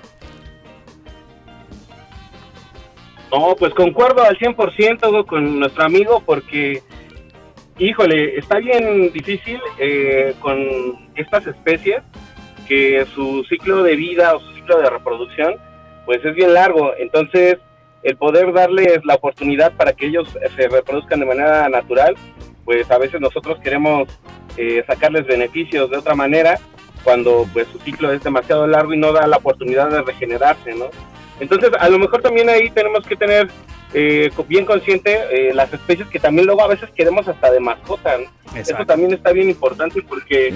No, 3.31 3.55
pues 3.57 3.73
concuerdo 3.73 4.23
al 4.23 4.37
100% 4.37 5.25
con 5.25 5.59
nuestro 5.59 5.83
amigo 5.83 6.21
porque, 6.23 6.83
híjole, 7.79 8.37
está 8.37 8.59
bien 8.59 9.11
difícil 9.11 9.59
eh, 9.79 10.35
con 10.39 10.59
estas 11.15 11.47
especies 11.47 12.03
que 12.67 13.05
su 13.15 13.43
ciclo 13.49 13.81
de 13.81 13.95
vida 13.95 14.35
o 14.35 14.39
su 14.39 14.53
ciclo 14.53 14.79
de 14.79 14.89
reproducción 14.89 15.55
pues 16.05 16.23
es 16.23 16.35
bien 16.35 16.53
largo. 16.53 16.93
Entonces, 16.97 17.57
el 18.03 18.17
poder 18.17 18.51
darles 18.53 19.03
la 19.05 19.15
oportunidad 19.15 19.73
para 19.73 19.93
que 19.93 20.07
ellos 20.07 20.27
se 20.55 20.67
reproduzcan 20.67 21.19
de 21.19 21.25
manera 21.25 21.69
natural, 21.69 22.15
pues 22.65 22.89
a 22.91 22.97
veces 22.97 23.19
nosotros 23.21 23.59
queremos 23.59 24.07
eh, 24.57 24.83
sacarles 24.85 25.25
beneficios 25.25 25.89
de 25.89 25.97
otra 25.97 26.15
manera 26.15 26.59
cuando 27.03 27.47
pues 27.51 27.67
su 27.67 27.79
ciclo 27.79 28.11
es 28.11 28.23
demasiado 28.23 28.65
largo 28.67 28.93
y 28.93 28.97
no 28.97 29.11
da 29.11 29.27
la 29.27 29.37
oportunidad 29.37 29.89
de 29.89 30.01
regenerarse, 30.01 30.73
¿no? 30.73 30.85
Entonces, 31.39 31.71
a 31.77 31.89
lo 31.89 31.99
mejor 31.99 32.21
también 32.21 32.47
ahí 32.49 32.69
tenemos 32.69 33.05
que 33.05 33.15
tener 33.15 33.49
eh, 33.93 34.31
bien 34.47 34.65
consciente 34.65 35.19
eh, 35.31 35.53
las 35.53 35.71
especies 35.73 36.07
que 36.07 36.19
también 36.19 36.45
luego 36.45 36.63
a 36.63 36.67
veces 36.67 36.89
queremos 36.95 37.27
hasta 37.27 37.51
de 37.51 37.59
mascota. 37.59 38.17
Eso 38.55 38.85
también 38.85 39.13
está 39.13 39.31
bien 39.31 39.49
importante 39.49 40.01
porque 40.01 40.53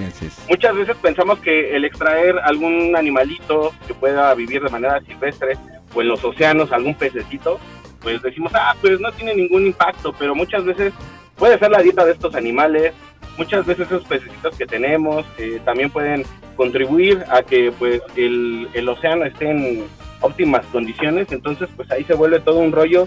muchas 0.48 0.74
veces 0.74 0.96
pensamos 1.02 1.38
que 1.40 1.74
el 1.76 1.84
extraer 1.84 2.38
algún 2.38 2.96
animalito 2.96 3.72
que 3.86 3.94
pueda 3.94 4.32
vivir 4.34 4.62
de 4.62 4.70
manera 4.70 5.00
silvestre 5.00 5.58
o 5.94 6.02
en 6.02 6.08
los 6.08 6.22
océanos 6.24 6.72
algún 6.72 6.94
pececito, 6.94 7.58
pues 8.00 8.22
decimos, 8.22 8.52
ah, 8.54 8.74
pues 8.80 9.00
no 9.00 9.10
tiene 9.12 9.34
ningún 9.34 9.66
impacto, 9.66 10.14
pero 10.18 10.34
muchas 10.34 10.64
veces 10.64 10.92
puede 11.36 11.58
ser 11.58 11.70
la 11.70 11.82
dieta 11.82 12.04
de 12.04 12.12
estos 12.12 12.34
animales, 12.34 12.92
muchas 13.36 13.64
veces 13.66 13.86
esos 13.86 14.04
pececitos 14.04 14.56
que 14.56 14.66
tenemos 14.66 15.24
eh, 15.38 15.60
también 15.64 15.90
pueden 15.90 16.24
contribuir 16.56 17.24
a 17.30 17.42
que 17.42 17.72
pues 17.78 18.02
el, 18.16 18.68
el 18.74 18.88
océano 18.88 19.24
esté 19.24 19.50
en 19.50 19.84
óptimas 20.20 20.66
condiciones, 20.66 21.30
entonces 21.30 21.68
pues 21.76 21.90
ahí 21.90 22.04
se 22.04 22.14
vuelve 22.14 22.40
todo 22.40 22.58
un 22.58 22.72
rollo 22.72 23.06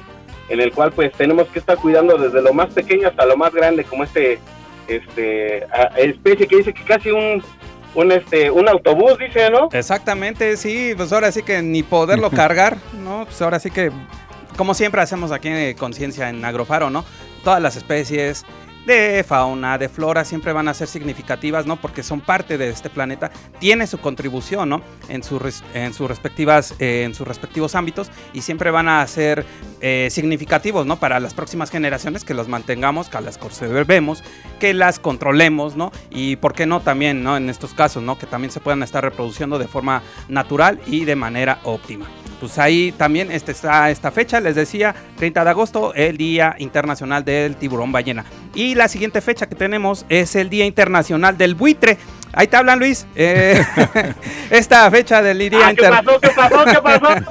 en 0.50 0.62
el 0.62 0.72
cual 0.72 0.92
pues 0.92 1.12
tenemos 1.14 1.48
que 1.50 1.60
estar 1.60 1.78
cuidando 1.78 2.18
desde 2.18 2.42
lo 2.42 2.54
más 2.54 2.74
pequeño 2.74 3.08
hasta 3.08 3.26
lo 3.26 3.38
más 3.38 3.54
grande, 3.54 3.84
como 3.84 4.04
este 4.04 4.40
este 4.88 5.66
especie 5.96 6.48
que 6.48 6.58
dice 6.58 6.74
que 6.74 6.84
casi 6.84 7.12
un 7.12 7.42
un 7.96 8.12
este 8.12 8.50
un 8.52 8.68
autobús 8.70 9.18
dice 9.18 9.50
no 9.50 9.70
exactamente 9.72 10.58
sí 10.58 10.94
pues 10.96 11.12
ahora 11.12 11.32
sí 11.32 11.44
que 11.44 11.62
ni 11.62 11.84
poderlo 11.84 12.30
cargar 12.30 12.78
no 12.94 13.26
pues 13.26 13.42
ahora 13.42 13.60
sí 13.60 13.70
que 13.70 13.92
como 14.58 14.74
siempre 14.74 15.02
hacemos 15.02 15.32
aquí 15.32 15.50
en 15.50 15.76
conciencia 15.76 16.30
en 16.30 16.44
agrofaro 16.46 16.90
no 16.90 17.04
todas 17.44 17.62
las 17.62 17.76
especies 17.76 18.46
de 18.86 19.24
fauna, 19.28 19.78
de 19.78 19.90
flora, 19.90 20.26
siempre 20.26 20.54
van 20.54 20.68
a 20.68 20.74
ser 20.74 20.88
significativas, 20.88 21.66
¿no? 21.66 21.78
Porque 21.78 22.04
son 22.04 22.22
parte 22.22 22.58
de 22.58 22.70
este 22.70 22.90
planeta, 22.90 23.32
tiene 23.60 23.88
su 23.88 24.00
contribución, 24.00 24.70
¿no? 24.70 24.82
En, 25.08 25.22
en, 25.74 25.94
sus, 25.94 26.08
respectivas, 26.10 26.76
eh, 26.80 27.04
en 27.04 27.14
sus 27.14 27.28
respectivos 27.28 27.76
ámbitos 27.76 28.10
y 28.34 28.42
siempre 28.42 28.72
van 28.72 28.88
a 28.88 29.06
ser 29.08 29.46
eh, 29.82 30.08
significativos, 30.12 30.86
¿no? 30.86 30.98
Para 30.98 31.20
las 31.20 31.34
próximas 31.34 31.70
generaciones, 31.70 32.24
que 32.24 32.34
los 32.34 32.48
mantengamos, 32.48 33.10
que 33.10 33.22
las 33.22 33.38
conservemos, 33.38 34.24
que 34.60 34.74
las 34.74 35.00
controlemos, 35.00 35.76
¿no? 35.76 35.92
Y 36.10 36.38
por 36.38 36.54
qué 36.54 36.66
no 36.66 36.82
también, 36.82 37.24
¿no? 37.24 37.38
En 37.38 37.50
estos 37.50 37.74
casos, 37.74 38.04
¿no? 38.04 38.18
Que 38.18 38.26
también 38.26 38.52
se 38.52 38.60
puedan 38.60 38.84
estar 38.84 39.04
reproduciendo 39.04 39.60
de 39.60 39.68
forma 39.68 40.02
natural 40.28 40.80
y 40.86 41.06
de 41.06 41.16
manera 41.16 41.60
óptima 41.64 42.08
pues 42.42 42.58
ahí 42.58 42.92
también 42.92 43.32
este, 43.32 43.52
está 43.52 43.92
esta 43.92 44.10
fecha, 44.10 44.40
les 44.40 44.56
decía, 44.56 44.96
30 45.18 45.44
de 45.44 45.50
agosto, 45.52 45.94
el 45.94 46.18
Día 46.18 46.56
Internacional 46.58 47.24
del 47.24 47.56
Tiburón 47.56 47.92
Ballena. 47.92 48.26
Y 48.56 48.74
la 48.74 48.88
siguiente 48.88 49.22
fecha 49.22 49.48
que 49.48 49.54
tenemos 49.54 50.08
es 50.10 50.36
el 50.36 50.50
Día 50.50 50.66
Internacional 50.66 51.38
del 51.38 51.54
Buitre. 51.54 52.00
Ahí 52.34 52.48
te 52.48 52.58
hablan, 52.58 52.80
Luis. 52.80 53.06
Eh, 53.16 53.64
esta 54.50 54.90
fecha 54.90 55.22
del 55.22 55.38
Día 55.38 55.68
ah, 55.68 55.74
¿Qué 55.76 55.84
pasó? 55.84 56.20
¿Qué 56.20 56.30
pasó? 56.30 56.66
¿Qué 56.66 56.82
pasó? 56.82 57.22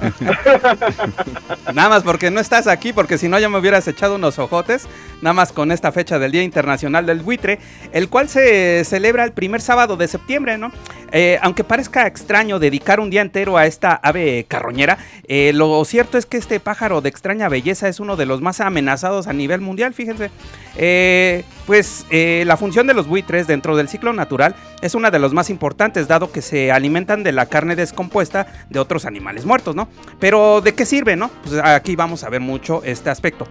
Nada 1.73 1.89
más 1.89 2.03
porque 2.03 2.31
no 2.31 2.39
estás 2.39 2.67
aquí, 2.67 2.93
porque 2.93 3.19
si 3.19 3.29
no 3.29 3.39
ya 3.39 3.49
me 3.49 3.59
hubieras 3.59 3.89
echado 3.89 4.15
unos 4.15 4.39
ojotes. 4.39 4.87
Nada 5.23 5.35
más 5.35 5.53
con 5.53 5.73
esta 5.73 5.93
fecha 5.93 6.19
del 6.19 6.33
Día 6.33 6.43
Internacional 6.43 7.05
del 7.05 7.21
Buitre, 7.21 7.59
el 7.93 8.09
cual 8.09 8.29
se 8.29 8.85
celebra 8.85 9.25
el 9.25 9.33
primer 9.33 9.61
sábado 9.61 9.97
de 9.97 10.09
septiembre, 10.09 10.57
¿no? 10.57 10.71
Eh, 11.13 11.39
aunque 11.43 11.65
parezca 11.65 12.07
extraño 12.07 12.59
dedicar 12.59 13.01
un 13.01 13.11
día 13.11 13.23
entero 13.23 13.57
a 13.57 13.67
esta 13.67 13.95
ave 13.95 14.45
carroñera, 14.49 14.99
eh, 15.27 15.53
lo 15.55 15.85
cierto 15.85 16.19
es 16.19 16.27
que 16.27 16.37
este 16.37 16.61
pájaro 16.61 17.01
de 17.01 17.09
extraña 17.09 17.49
belleza 17.49 17.89
es 17.89 18.01
uno 18.01 18.17
de 18.17 18.27
los 18.27 18.41
más 18.41 18.61
amenazados 18.61 19.27
a 19.27 19.33
nivel 19.33 19.61
mundial, 19.61 19.95
fíjense. 19.95 20.31
Eh, 20.77 21.45
pues 21.67 22.07
la 22.11 22.57
función 22.57 22.87
de 22.87 22.95
los 22.95 23.07
buitres 23.07 23.47
dentro 23.47 23.77
del 23.77 23.89
ciclo 23.89 24.13
natural 24.13 24.57
es 24.83 24.95
una 24.95 25.11
de 25.11 25.19
los 25.19 25.33
más 25.33 25.51
importantes, 25.51 26.09
dado 26.09 26.33
que 26.33 26.43
se 26.43 26.73
alimentan 26.73 27.23
de 27.23 27.33
la 27.33 27.47
carne 27.47 27.77
descompuesta 27.77 28.47
de 28.69 28.79
otros 28.79 29.05
animales 29.05 29.45
muertos, 29.45 29.77
¿no? 29.77 29.89
Pero 30.19 30.61
¿de 30.61 30.75
qué 30.75 30.85
sirve, 30.85 31.17
no? 31.17 31.31
Pues 31.43 31.55
aquí 31.63 31.97
vamos 31.97 32.25
a 32.25 32.29
ver 32.29 32.41
mucho 32.41 32.83
este 32.85 33.11
aspecto. 33.11 33.47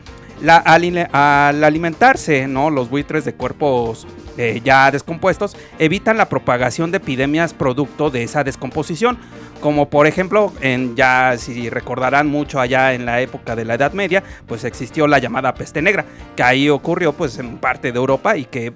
al, 0.45 1.63
alimentarse, 1.63 2.47
¿no? 2.47 2.69
Los 2.69 2.89
buitres 2.89 3.25
de 3.25 3.33
cuerpos 3.33 4.07
eh, 4.39 4.61
ya 4.63 4.89
descompuestos 4.89 5.57
evitan 5.79 6.15
la 6.15 6.29
propagación 6.29 6.91
de 6.91 6.97
epidemias 6.97 7.53
producto 7.53 8.09
de 8.09 8.23
esa 8.23 8.45
descomposición. 8.45 9.17
Como 9.59 9.89
por 9.89 10.07
ejemplo, 10.07 10.53
en, 10.61 10.95
ya 10.95 11.35
si 11.37 11.69
recordarán 11.69 12.27
mucho 12.27 12.61
allá 12.61 12.93
en 12.93 13.05
la 13.05 13.19
época 13.19 13.57
de 13.57 13.65
la 13.65 13.73
Edad 13.73 13.91
Media, 13.91 14.23
pues 14.47 14.63
existió 14.63 15.07
la 15.07 15.19
llamada 15.19 15.53
peste 15.53 15.81
negra, 15.81 16.05
que 16.37 16.43
ahí 16.43 16.69
ocurrió 16.69 17.11
pues 17.11 17.37
en 17.37 17.57
parte 17.57 17.91
de 17.91 17.97
Europa 17.97 18.37
y 18.37 18.45
que 18.45 18.71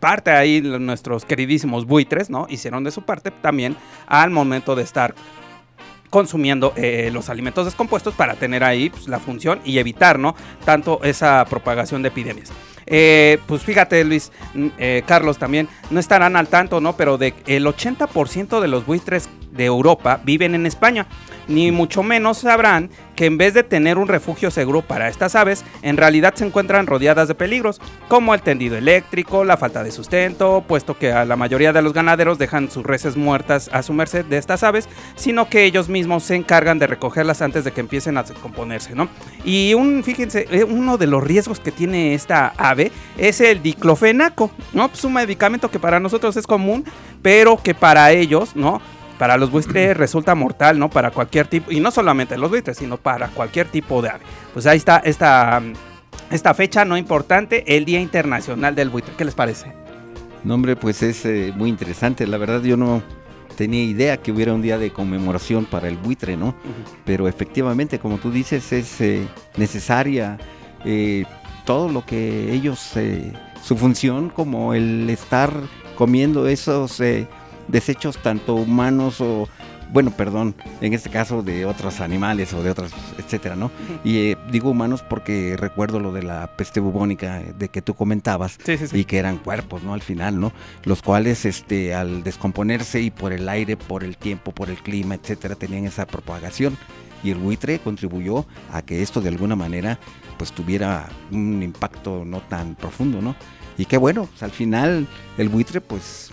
parte 0.00 0.32
ahí 0.32 0.60
nuestros 0.60 1.24
queridísimos 1.24 1.86
buitres, 1.86 2.28
¿no? 2.28 2.46
Hicieron 2.50 2.82
de 2.82 2.90
su 2.90 3.02
parte 3.02 3.30
también 3.30 3.76
al 4.08 4.30
momento 4.30 4.74
de 4.74 4.82
estar 4.82 5.14
consumiendo 6.10 6.72
eh, 6.74 7.10
los 7.12 7.28
alimentos 7.28 7.66
descompuestos 7.66 8.14
para 8.14 8.34
tener 8.34 8.64
ahí 8.64 8.90
pues, 8.90 9.06
la 9.06 9.20
función 9.20 9.60
y 9.64 9.78
evitar, 9.78 10.18
¿no? 10.18 10.34
Tanto 10.64 11.00
esa 11.04 11.44
propagación 11.44 12.02
de 12.02 12.08
epidemias. 12.08 12.52
Eh, 12.86 13.38
pues 13.46 13.62
fíjate, 13.62 14.04
Luis, 14.04 14.32
eh, 14.78 15.02
Carlos 15.06 15.38
también, 15.38 15.68
no 15.90 16.00
estarán 16.00 16.36
al 16.36 16.48
tanto, 16.48 16.80
¿no? 16.80 16.96
Pero 16.96 17.18
de 17.18 17.34
el 17.46 17.66
80% 17.66 18.60
de 18.60 18.68
los 18.68 18.86
buitres 18.86 19.28
de 19.54 19.64
Europa 19.64 20.20
viven 20.24 20.54
en 20.54 20.66
España. 20.66 21.06
Ni 21.46 21.70
mucho 21.70 22.02
menos 22.02 22.38
sabrán 22.38 22.90
que 23.16 23.26
en 23.26 23.38
vez 23.38 23.54
de 23.54 23.62
tener 23.62 23.98
un 23.98 24.08
refugio 24.08 24.50
seguro 24.50 24.82
para 24.82 25.08
estas 25.08 25.34
aves, 25.34 25.64
en 25.82 25.96
realidad 25.96 26.34
se 26.34 26.46
encuentran 26.46 26.86
rodeadas 26.86 27.28
de 27.28 27.34
peligros, 27.34 27.80
como 28.08 28.34
el 28.34 28.42
tendido 28.42 28.76
eléctrico, 28.76 29.44
la 29.44 29.56
falta 29.56 29.84
de 29.84 29.90
sustento, 29.90 30.64
puesto 30.66 30.98
que 30.98 31.12
a 31.12 31.24
la 31.24 31.36
mayoría 31.36 31.72
de 31.72 31.82
los 31.82 31.92
ganaderos 31.92 32.38
dejan 32.38 32.70
sus 32.70 32.84
reses 32.84 33.16
muertas 33.16 33.70
a 33.72 33.82
su 33.82 33.92
merced 33.92 34.24
de 34.24 34.38
estas 34.38 34.62
aves, 34.62 34.88
sino 35.16 35.48
que 35.48 35.64
ellos 35.64 35.88
mismos 35.88 36.24
se 36.24 36.34
encargan 36.34 36.78
de 36.78 36.86
recogerlas 36.86 37.42
antes 37.42 37.64
de 37.64 37.72
que 37.72 37.80
empiecen 37.80 38.16
a 38.16 38.22
descomponerse, 38.22 38.94
¿no? 38.94 39.08
Y 39.44 39.74
un, 39.74 40.02
fíjense, 40.02 40.46
eh, 40.50 40.64
uno 40.64 40.96
de 40.96 41.06
los 41.06 41.22
riesgos 41.22 41.60
que 41.60 41.72
tiene 41.72 42.14
esta 42.14 42.52
ave 42.56 42.90
es 43.18 43.40
el 43.40 43.62
diclofenaco, 43.62 44.50
¿no? 44.72 44.88
Pues 44.88 45.04
un 45.04 45.12
medicamento 45.12 45.70
que 45.70 45.78
para 45.78 46.00
nosotros 46.00 46.36
es 46.36 46.46
común, 46.46 46.84
pero 47.22 47.56
que 47.62 47.74
para 47.74 48.12
ellos, 48.12 48.56
¿no? 48.56 48.80
Para 49.24 49.38
los 49.38 49.50
buitres 49.50 49.96
resulta 49.96 50.34
mortal, 50.34 50.78
¿no? 50.78 50.90
Para 50.90 51.10
cualquier 51.10 51.46
tipo, 51.46 51.72
y 51.72 51.80
no 51.80 51.90
solamente 51.90 52.36
los 52.36 52.50
buitres, 52.50 52.76
sino 52.76 52.98
para 52.98 53.28
cualquier 53.28 53.68
tipo 53.68 54.02
de 54.02 54.10
ave. 54.10 54.20
Pues 54.52 54.66
ahí 54.66 54.76
está 54.76 54.98
esta, 54.98 55.62
esta 56.30 56.52
fecha 56.52 56.84
no 56.84 56.98
importante, 56.98 57.64
el 57.74 57.86
Día 57.86 58.02
Internacional 58.02 58.74
del 58.74 58.90
Buitre. 58.90 59.14
¿Qué 59.16 59.24
les 59.24 59.34
parece? 59.34 59.72
No, 60.44 60.52
hombre, 60.52 60.76
pues 60.76 61.02
es 61.02 61.24
eh, 61.24 61.54
muy 61.56 61.70
interesante. 61.70 62.26
La 62.26 62.36
verdad, 62.36 62.60
yo 62.60 62.76
no 62.76 63.02
tenía 63.56 63.82
idea 63.82 64.18
que 64.18 64.30
hubiera 64.30 64.52
un 64.52 64.60
día 64.60 64.76
de 64.76 64.90
conmemoración 64.90 65.64
para 65.64 65.88
el 65.88 65.96
buitre, 65.96 66.36
¿no? 66.36 66.54
Pero 67.06 67.26
efectivamente, 67.26 67.98
como 67.98 68.18
tú 68.18 68.30
dices, 68.30 68.74
es 68.74 69.00
eh, 69.00 69.26
necesaria 69.56 70.36
eh, 70.84 71.24
todo 71.64 71.88
lo 71.88 72.04
que 72.04 72.52
ellos, 72.52 72.92
su 73.62 73.76
función, 73.78 74.28
como 74.28 74.74
el 74.74 75.08
estar 75.08 75.50
comiendo 75.96 76.46
esos 76.46 77.00
desechos 77.68 78.18
tanto 78.18 78.54
humanos 78.54 79.20
o 79.20 79.48
bueno, 79.92 80.10
perdón, 80.10 80.56
en 80.80 80.92
este 80.92 81.08
caso 81.08 81.42
de 81.42 81.66
otros 81.66 82.00
animales 82.00 82.52
o 82.52 82.62
de 82.62 82.70
otros, 82.70 82.90
etcétera, 83.16 83.54
¿no? 83.54 83.70
Y 84.02 84.16
eh, 84.18 84.36
digo 84.50 84.70
humanos 84.70 85.04
porque 85.08 85.56
recuerdo 85.56 86.00
lo 86.00 86.12
de 86.12 86.22
la 86.22 86.56
peste 86.56 86.80
bubónica 86.80 87.40
eh, 87.40 87.54
de 87.56 87.68
que 87.68 87.82
tú 87.82 87.94
comentabas 87.94 88.58
y 88.92 89.04
que 89.04 89.18
eran 89.18 89.38
cuerpos, 89.38 89.82
¿no? 89.84 89.94
Al 89.94 90.02
final, 90.02 90.40
¿no? 90.40 90.52
Los 90.82 91.00
cuales, 91.00 91.44
este, 91.44 91.94
al 91.94 92.24
descomponerse 92.24 93.02
y 93.02 93.10
por 93.10 93.32
el 93.32 93.48
aire, 93.48 93.76
por 93.76 94.02
el 94.02 94.16
tiempo, 94.16 94.52
por 94.52 94.68
el 94.68 94.78
clima, 94.78 95.14
etcétera, 95.14 95.54
tenían 95.54 95.84
esa 95.84 96.06
propagación 96.06 96.76
y 97.22 97.30
el 97.30 97.38
buitre 97.38 97.78
contribuyó 97.78 98.46
a 98.72 98.82
que 98.82 99.02
esto 99.02 99.20
de 99.20 99.28
alguna 99.28 99.54
manera, 99.54 99.98
pues 100.38 100.52
tuviera 100.52 101.08
un 101.30 101.62
impacto 101.62 102.24
no 102.24 102.40
tan 102.40 102.74
profundo, 102.74 103.22
¿no? 103.22 103.36
Y 103.78 103.86
qué 103.86 103.96
bueno, 103.96 104.26
pues, 104.26 104.42
al 104.42 104.50
final 104.50 105.06
el 105.38 105.48
buitre, 105.48 105.80
pues 105.80 106.30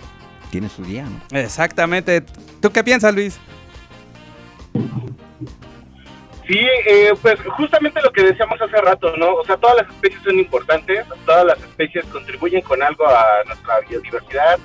tiene 0.52 0.70
su 0.70 0.84
día, 0.84 1.06
¿no? 1.06 1.38
Exactamente. 1.38 2.22
¿Tú 2.62 2.72
qué 2.72 2.84
piensas, 2.84 3.16
Luis? 3.16 3.40
Sí, 6.48 6.60
eh, 6.86 7.14
pues 7.22 7.40
justamente 7.42 8.02
lo 8.02 8.12
que 8.12 8.24
decíamos 8.24 8.62
hace 8.62 8.76
rato, 8.82 9.16
¿no? 9.16 9.36
O 9.36 9.46
sea, 9.46 9.56
todas 9.56 9.78
las 9.78 9.90
especies 9.90 10.22
son 10.22 10.38
importantes, 10.38 11.06
todas 11.26 11.46
las 11.46 11.60
especies 11.60 12.06
contribuyen 12.08 12.62
con 12.62 12.84
algo 12.84 13.08
a 13.08 13.26
nuestra 13.48 13.80
biodiversidad 13.88 14.60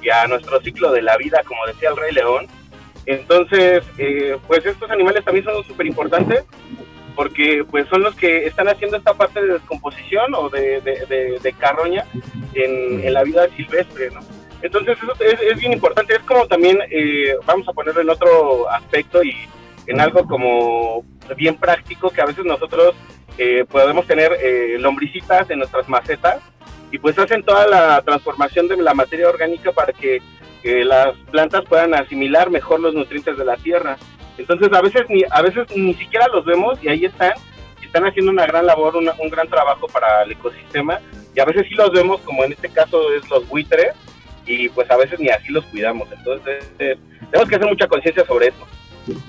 y 0.00 0.08
a 0.08 0.26
nuestro 0.28 0.60
ciclo 0.60 0.92
de 0.92 1.02
la 1.02 1.16
vida, 1.16 1.42
como 1.44 1.66
decía 1.66 1.90
el 1.90 1.96
Rey 1.96 2.12
León. 2.12 2.46
Entonces, 3.06 3.82
eh, 3.98 4.38
pues 4.46 4.64
estos 4.64 4.88
animales 4.90 5.24
también 5.24 5.44
son 5.44 5.64
súper 5.64 5.86
importantes 5.86 6.44
porque 7.16 7.64
pues 7.68 7.88
son 7.88 8.02
los 8.02 8.14
que 8.14 8.46
están 8.46 8.68
haciendo 8.68 8.96
esta 8.96 9.14
parte 9.14 9.42
de 9.42 9.54
descomposición 9.54 10.34
o 10.34 10.48
de, 10.48 10.80
de, 10.80 11.54
carroña 11.58 12.04
en, 12.54 13.04
en 13.04 13.12
la 13.12 13.22
vida 13.22 13.48
silvestre, 13.56 14.10
¿no? 14.10 14.20
Entonces 14.62 14.96
eso 14.96 15.12
es, 15.20 15.58
bien 15.58 15.72
importante, 15.72 16.14
es 16.14 16.22
como 16.22 16.46
también, 16.46 16.78
eh, 16.90 17.34
vamos 17.44 17.68
a 17.68 17.72
ponerlo 17.72 18.00
en 18.00 18.10
otro 18.10 18.70
aspecto 18.70 19.22
y 19.22 19.34
en 19.88 20.00
algo 20.00 20.24
como 20.26 21.04
bien 21.36 21.56
práctico, 21.56 22.10
que 22.10 22.20
a 22.20 22.26
veces 22.26 22.44
nosotros 22.44 22.94
eh, 23.38 23.64
podemos 23.68 24.06
tener 24.06 24.32
eh, 24.40 24.76
lombricitas 24.78 25.50
en 25.50 25.58
nuestras 25.58 25.88
macetas 25.88 26.38
y 26.92 26.98
pues 26.98 27.18
hacen 27.18 27.42
toda 27.42 27.66
la 27.66 28.02
transformación 28.02 28.68
de 28.68 28.76
la 28.76 28.94
materia 28.94 29.28
orgánica 29.28 29.72
para 29.72 29.92
que 29.92 30.20
las 30.62 31.16
plantas 31.32 31.64
puedan 31.64 31.92
asimilar 31.92 32.48
mejor 32.48 32.78
los 32.78 32.94
nutrientes 32.94 33.36
de 33.36 33.44
la 33.44 33.56
tierra. 33.56 33.96
Entonces 34.38 34.72
a 34.72 34.80
veces 34.80 35.02
ni, 35.08 35.24
a 35.28 35.42
veces 35.42 35.66
ni 35.74 35.94
siquiera 35.94 36.28
los 36.28 36.44
vemos 36.44 36.78
y 36.84 36.88
ahí 36.88 37.04
están, 37.04 37.32
están 37.82 38.04
haciendo 38.06 38.30
una 38.30 38.46
gran 38.46 38.66
labor, 38.66 38.94
un 38.96 39.30
gran 39.30 39.48
trabajo 39.48 39.88
para 39.88 40.22
el 40.22 40.32
ecosistema 40.32 41.00
y 41.34 41.40
a 41.40 41.44
veces 41.44 41.66
sí 41.68 41.74
los 41.74 41.90
vemos 41.90 42.20
como 42.20 42.44
en 42.44 42.52
este 42.52 42.68
caso 42.68 43.12
es 43.12 43.28
los 43.28 43.48
buitres, 43.48 43.92
y 44.52 44.68
pues 44.68 44.90
a 44.90 44.96
veces 44.96 45.18
ni 45.18 45.28
así 45.28 45.50
los 45.50 45.64
cuidamos. 45.66 46.08
Entonces, 46.12 46.64
tenemos 46.76 47.48
que 47.48 47.56
hacer 47.56 47.68
mucha 47.68 47.88
conciencia 47.88 48.24
sobre 48.26 48.48
eso. 48.48 48.66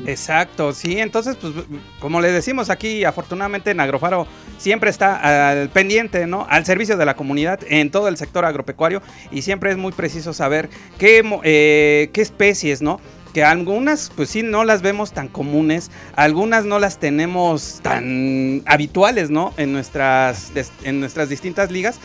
Exacto, 0.05 0.71
sí, 0.71 0.99
entonces 0.99 1.35
pues 1.35 1.53
como 1.99 2.21
le 2.21 2.31
decimos 2.31 2.69
aquí, 2.69 3.05
afortunadamente 3.05 3.71
en 3.71 3.79
Agrofaro 3.79 4.27
siempre 4.57 4.91
está 4.91 5.49
al 5.49 5.69
pendiente, 5.69 6.27
¿no? 6.27 6.45
Al 6.47 6.63
servicio 6.65 6.95
de 6.95 7.05
la 7.05 7.15
comunidad 7.15 7.59
en 7.67 7.89
todo 7.89 8.07
el 8.07 8.17
sector 8.17 8.45
agropecuario 8.45 9.01
y 9.31 9.41
siempre 9.41 9.71
es 9.71 9.77
muy 9.77 9.91
preciso 9.91 10.31
saber 10.33 10.69
qué, 10.99 11.23
eh, 11.43 12.09
qué 12.13 12.21
especies, 12.21 12.83
¿no? 12.83 12.99
Que 13.33 13.43
algunas 13.43 14.11
pues 14.15 14.29
sí 14.29 14.43
no 14.43 14.63
las 14.63 14.83
vemos 14.83 15.11
tan 15.11 15.27
comunes, 15.27 15.89
algunas 16.15 16.65
no 16.65 16.77
las 16.77 16.99
tenemos 16.99 17.79
tan 17.81 18.61
habituales, 18.67 19.31
¿no? 19.31 19.55
En 19.57 19.73
nuestras, 19.73 20.51
en 20.83 20.99
nuestras 20.99 21.29
distintas 21.29 21.71
ligas 21.71 21.99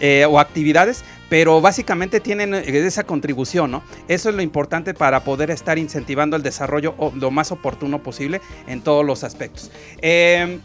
eh, 0.00 0.26
o 0.28 0.38
actividades, 0.38 1.04
pero 1.28 1.60
básicamente 1.60 2.20
tienen 2.20 2.54
eh, 2.54 2.64
esa 2.86 3.04
contribución, 3.04 3.70
¿no? 3.70 3.82
Eso 4.08 4.28
es 4.28 4.34
lo 4.34 4.42
importante 4.42 4.94
para 4.94 5.24
poder 5.24 5.50
estar 5.50 5.78
incentivando 5.78 6.36
el 6.36 6.42
desarrollo 6.42 6.94
lo 7.14 7.30
más 7.30 7.52
oportuno 7.52 8.02
posible 8.02 8.40
en 8.66 8.82
todos 8.82 9.04
los 9.04 9.24
aspectos. 9.24 9.70
Em, 10.00 10.60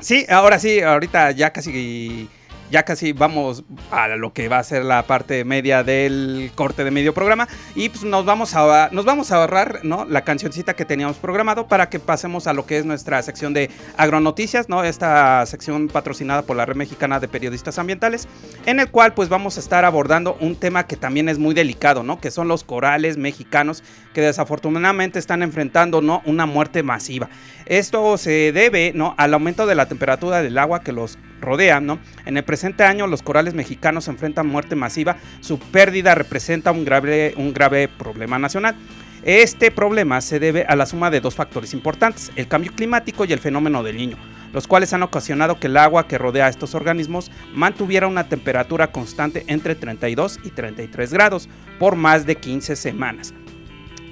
sí, 0.00 0.26
ahora 0.28 0.58
sí, 0.58 0.80
ahorita 0.80 1.30
ya 1.32 1.50
casi 1.50 2.28
ya 2.70 2.82
casi 2.84 3.12
vamos 3.12 3.64
a 3.90 4.08
lo 4.08 4.32
que 4.32 4.48
va 4.48 4.58
a 4.58 4.64
ser 4.64 4.84
la 4.84 5.02
parte 5.04 5.44
media 5.44 5.82
del 5.82 6.50
corte 6.54 6.84
de 6.84 6.90
medio 6.90 7.14
programa. 7.14 7.48
Y 7.74 7.88
pues 7.88 8.04
nos 8.04 8.24
vamos 8.24 8.54
a 8.54 8.88
nos 8.92 9.04
vamos 9.04 9.32
a 9.32 9.36
ahorrar 9.36 9.80
no 9.84 10.04
la 10.04 10.22
cancioncita 10.22 10.74
que 10.74 10.84
teníamos 10.84 11.16
programado 11.16 11.66
para 11.68 11.88
que 11.88 11.98
pasemos 11.98 12.46
a 12.46 12.52
lo 12.52 12.66
que 12.66 12.78
es 12.78 12.84
nuestra 12.84 13.22
sección 13.22 13.54
de 13.54 13.70
agronoticias 13.96 14.68
no 14.68 14.84
esta 14.84 15.44
sección 15.46 15.88
patrocinada 15.88 16.42
por 16.42 16.56
la 16.56 16.66
red 16.66 16.76
mexicana 16.76 17.20
de 17.20 17.28
periodistas 17.28 17.78
ambientales 17.78 18.28
en 18.66 18.80
el 18.80 18.90
cual 18.90 19.14
pues 19.14 19.28
vamos 19.28 19.56
a 19.56 19.60
estar 19.60 19.84
abordando 19.84 20.36
un 20.40 20.56
tema 20.56 20.86
que 20.86 20.96
también 20.96 21.28
es 21.28 21.38
muy 21.38 21.54
delicado 21.54 22.02
no 22.02 22.20
que 22.20 22.30
son 22.30 22.48
los 22.48 22.64
corales 22.64 23.16
mexicanos 23.16 23.82
que 24.12 24.20
desafortunadamente 24.20 25.18
están 25.18 25.42
enfrentando 25.42 26.00
no 26.00 26.22
una 26.24 26.46
muerte 26.46 26.82
masiva. 26.82 27.28
Esto 27.66 28.16
se 28.18 28.52
debe 28.52 28.92
no 28.94 29.14
al 29.18 29.34
aumento 29.34 29.66
de 29.66 29.74
la 29.74 29.86
temperatura 29.86 30.42
del 30.42 30.58
agua 30.58 30.80
que 30.80 30.92
los 30.92 31.18
rodea 31.40 31.80
no 31.80 31.98
en 32.26 32.36
el 32.36 32.44
presente 32.44 32.84
año 32.84 33.06
los 33.06 33.22
corales 33.22 33.54
mexicanos 33.54 34.08
enfrentan 34.08 34.46
muerte 34.46 34.76
masiva, 34.76 35.16
su 35.40 35.58
pérdida 35.58 36.14
representa 36.14 36.72
un 36.72 36.84
grave, 36.84 37.34
un 37.36 37.52
grave 37.52 37.88
problema 37.88 38.38
nacional. 38.38 38.76
Este 39.24 39.70
problema 39.70 40.20
se 40.20 40.38
debe 40.38 40.64
a 40.64 40.76
la 40.76 40.86
suma 40.86 41.10
de 41.10 41.20
dos 41.20 41.34
factores 41.34 41.74
importantes, 41.74 42.30
el 42.36 42.46
cambio 42.46 42.72
climático 42.74 43.24
y 43.24 43.32
el 43.32 43.40
fenómeno 43.40 43.82
del 43.82 43.96
niño, 43.96 44.16
los 44.52 44.68
cuales 44.68 44.92
han 44.92 45.02
ocasionado 45.02 45.58
que 45.58 45.66
el 45.66 45.76
agua 45.76 46.06
que 46.06 46.18
rodea 46.18 46.46
a 46.46 46.48
estos 46.48 46.74
organismos 46.74 47.30
mantuviera 47.52 48.06
una 48.06 48.28
temperatura 48.28 48.92
constante 48.92 49.44
entre 49.48 49.74
32 49.74 50.38
y 50.44 50.50
33 50.50 51.12
grados 51.12 51.48
por 51.78 51.96
más 51.96 52.26
de 52.26 52.36
15 52.36 52.76
semanas. 52.76 53.34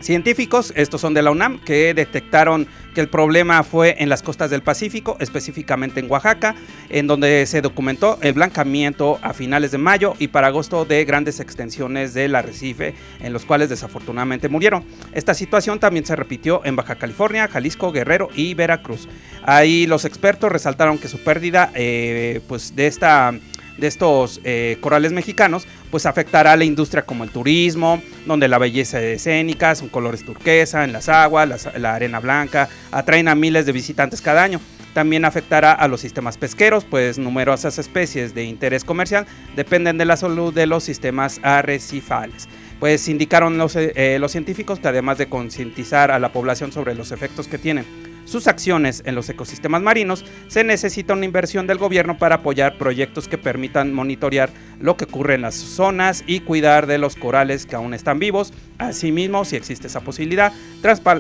Científicos, 0.07 0.73
estos 0.77 1.01
son 1.01 1.15
de 1.15 1.23
la 1.23 1.33
UNAM, 1.33 1.59
que 1.59 1.93
detectaron 1.93 2.69
que 2.95 3.01
el 3.01 3.09
problema 3.09 3.65
fue 3.65 3.97
en 3.99 4.09
las 4.09 4.23
costas 4.23 4.51
del 4.51 4.63
Pacífico, 4.63 5.17
específicamente 5.19 5.99
en 5.99 6.09
Oaxaca, 6.09 6.55
en 6.91 7.09
donde 7.09 7.45
se 7.47 7.61
documentó 7.61 8.17
el 8.23 8.35
blancamiento 8.35 9.19
a 9.23 9.33
finales 9.33 9.73
de 9.73 9.79
mayo 9.79 10.15
y 10.21 10.29
para 10.29 10.47
agosto 10.47 10.85
de 10.85 11.05
grandes 11.05 11.41
extensiones 11.41 12.15
del 12.15 12.37
arrecife, 12.37 12.95
en 13.19 13.33
los 13.33 13.45
cuales 13.45 13.69
desafortunadamente 13.69 14.49
murieron. 14.49 14.85
Esta 15.13 15.35
situación 15.35 15.81
también 15.81 16.07
se 16.07 16.15
repitió 16.15 16.65
en 16.65 16.77
Baja 16.77 16.95
California, 16.95 17.49
Jalisco, 17.49 17.91
Guerrero 17.91 18.29
y 18.33 18.55
Veracruz. 18.55 19.09
Ahí 19.43 19.89
los 19.89 20.05
expertos 20.05 20.53
resaltaron 20.53 20.99
que 20.99 21.09
su 21.09 21.19
pérdida 21.25 21.73
eh, 21.75 22.41
pues 22.47 22.77
de 22.77 22.87
esta 22.87 23.33
de 23.77 23.87
estos 23.87 24.41
eh, 24.45 24.79
corales 24.81 25.13
mexicanos, 25.13 25.67
pues 25.91 26.07
afectará 26.07 26.53
a 26.53 26.57
la 26.57 26.65
industria 26.65 27.03
como 27.03 27.25
el 27.25 27.31
turismo, 27.31 28.03
donde 28.27 28.49
la 28.49 28.59
belleza 28.59 29.01
escénica, 29.01 29.75
son 29.75 29.89
colores 29.89 30.25
turquesa 30.25 30.85
en 30.85 30.93
las 30.93 31.09
aguas, 31.09 31.69
la 31.77 31.95
arena 31.95 32.21
blanca, 32.21 32.69
atraen 32.91 33.29
a 33.29 33.35
miles 33.35 33.67
de 33.67 33.73
visitantes 33.73 34.21
cada 34.21 34.43
año. 34.43 34.61
También 34.95 35.27
afectará 35.27 35.73
a 35.73 35.89
los 35.89 36.01
sistemas 36.01 36.39
pesqueros, 36.39 36.87
pues 36.87 37.19
numerosas 37.19 37.79
especies 37.79 38.35
de 38.35 38.45
interés 38.45 38.83
comercial 38.83 39.27
dependen 39.55 39.99
de 39.99 40.07
la 40.07 40.17
salud 40.17 40.55
de 40.55 40.67
los 40.67 40.85
sistemas 40.85 41.39
arrecifales. 41.43 42.49
Pues 42.81 43.07
indicaron 43.09 43.59
los, 43.59 43.77
eh, 43.77 44.17
los 44.19 44.33
científicos 44.33 44.81
que 44.81 44.89
además 44.89 45.19
de 45.19 45.29
concientizar 45.29 46.11
a 46.11 46.19
la 46.19 46.33
población 46.33 46.73
sobre 46.73 46.95
los 46.95 47.13
efectos 47.13 47.47
que 47.47 47.59
tienen 47.59 47.85
sus 48.27 48.49
acciones 48.49 49.03
en 49.07 49.15
los 49.15 49.31
ecosistemas 49.31 49.81
marinos, 49.81 50.25
se 50.49 50.65
necesita 50.65 51.15
una 51.15 51.25
inversión 51.25 51.67
del 51.67 51.79
gobierno 51.79 52.19
para 52.19 52.37
apoyar 52.37 52.77
proyectos 52.77 53.29
que 53.29 53.39
permitan 53.39 53.95
monitorear 53.95 54.51
lo 54.79 54.97
que 54.97 55.05
ocurre 55.05 55.35
en 55.35 55.43
las 55.43 55.55
zonas 55.55 56.25
y 56.27 56.41
cuidar 56.41 56.87
de 56.87 56.99
los 56.99 57.17
corales 57.17 57.65
que 57.65 57.77
aún 57.77 57.95
están 57.95 58.19
vivos. 58.19 58.53
Asimismo, 58.79 59.45
si 59.45 59.57
existe 59.57 59.87
esa 59.87 60.01
posibilidad, 60.01 60.53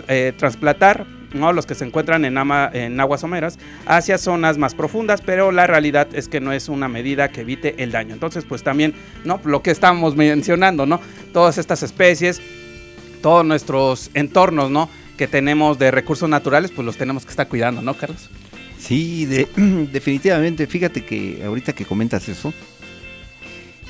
eh, 0.08 0.32
trasplantar 0.36 1.06
¿no? 1.32 1.52
los 1.52 1.64
que 1.64 1.74
se 1.74 1.84
encuentran 1.84 2.24
en, 2.24 2.36
en, 2.36 3.00
aguas 3.00 3.20
someras 3.20 3.58
hacia 3.86 4.18
zonas 4.18 4.58
más 4.58 4.74
profundas, 4.74 5.22
pero 5.22 5.52
la 5.52 5.66
realidad 5.66 6.08
es 6.12 6.28
que 6.28 6.40
no 6.40 6.52
es 6.52 6.68
una 6.68 6.88
medida 6.88 7.30
que 7.30 7.42
evite 7.42 7.82
el 7.82 7.92
daño. 7.92 8.14
Entonces, 8.14 8.44
pues 8.44 8.62
también, 8.62 8.94
¿no? 9.24 9.40
Lo 9.44 9.62
que 9.62 9.70
estamos 9.70 10.16
mencionando, 10.16 10.86
¿no? 10.86 11.00
Todas 11.32 11.58
estas 11.58 11.82
especies, 11.82 12.40
todos 13.22 13.44
nuestros 13.44 14.10
entornos, 14.14 14.70
¿no? 14.70 14.88
Que 15.16 15.26
tenemos 15.26 15.78
de 15.78 15.90
recursos 15.90 16.28
naturales, 16.28 16.70
pues 16.70 16.84
los 16.84 16.96
tenemos 16.96 17.24
que 17.24 17.30
estar 17.30 17.48
cuidando, 17.48 17.82
¿no, 17.82 17.94
Carlos? 17.94 18.28
Sí, 18.78 19.26
definitivamente. 19.92 20.66
Fíjate 20.66 21.04
que 21.04 21.42
ahorita 21.44 21.72
que 21.72 21.84
comentas 21.84 22.28
eso, 22.28 22.52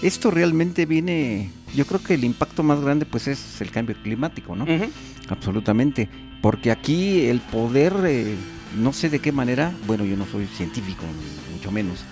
esto 0.02 0.30
realmente 0.30 0.86
viene, 0.86 1.50
yo 1.74 1.86
creo 1.86 2.02
que 2.02 2.14
el 2.14 2.24
impacto 2.24 2.62
más 2.62 2.80
grande 2.80 3.06
pues 3.06 3.28
es 3.28 3.60
el 3.60 3.70
cambio 3.70 3.96
climático, 4.02 4.54
¿no? 4.54 4.66
Absolutamente. 5.28 6.08
Porque 6.40 6.70
aquí 6.70 7.26
el 7.26 7.40
poder, 7.40 7.94
eh, 8.06 8.34
no 8.78 8.92
sé 8.92 9.08
de 9.08 9.18
qué 9.18 9.32
manera, 9.32 9.72
bueno, 9.86 10.04
yo 10.04 10.16
no 10.16 10.26
soy 10.26 10.46
científico, 10.46 11.02
mucho 11.52 11.72
menos, 11.72 12.04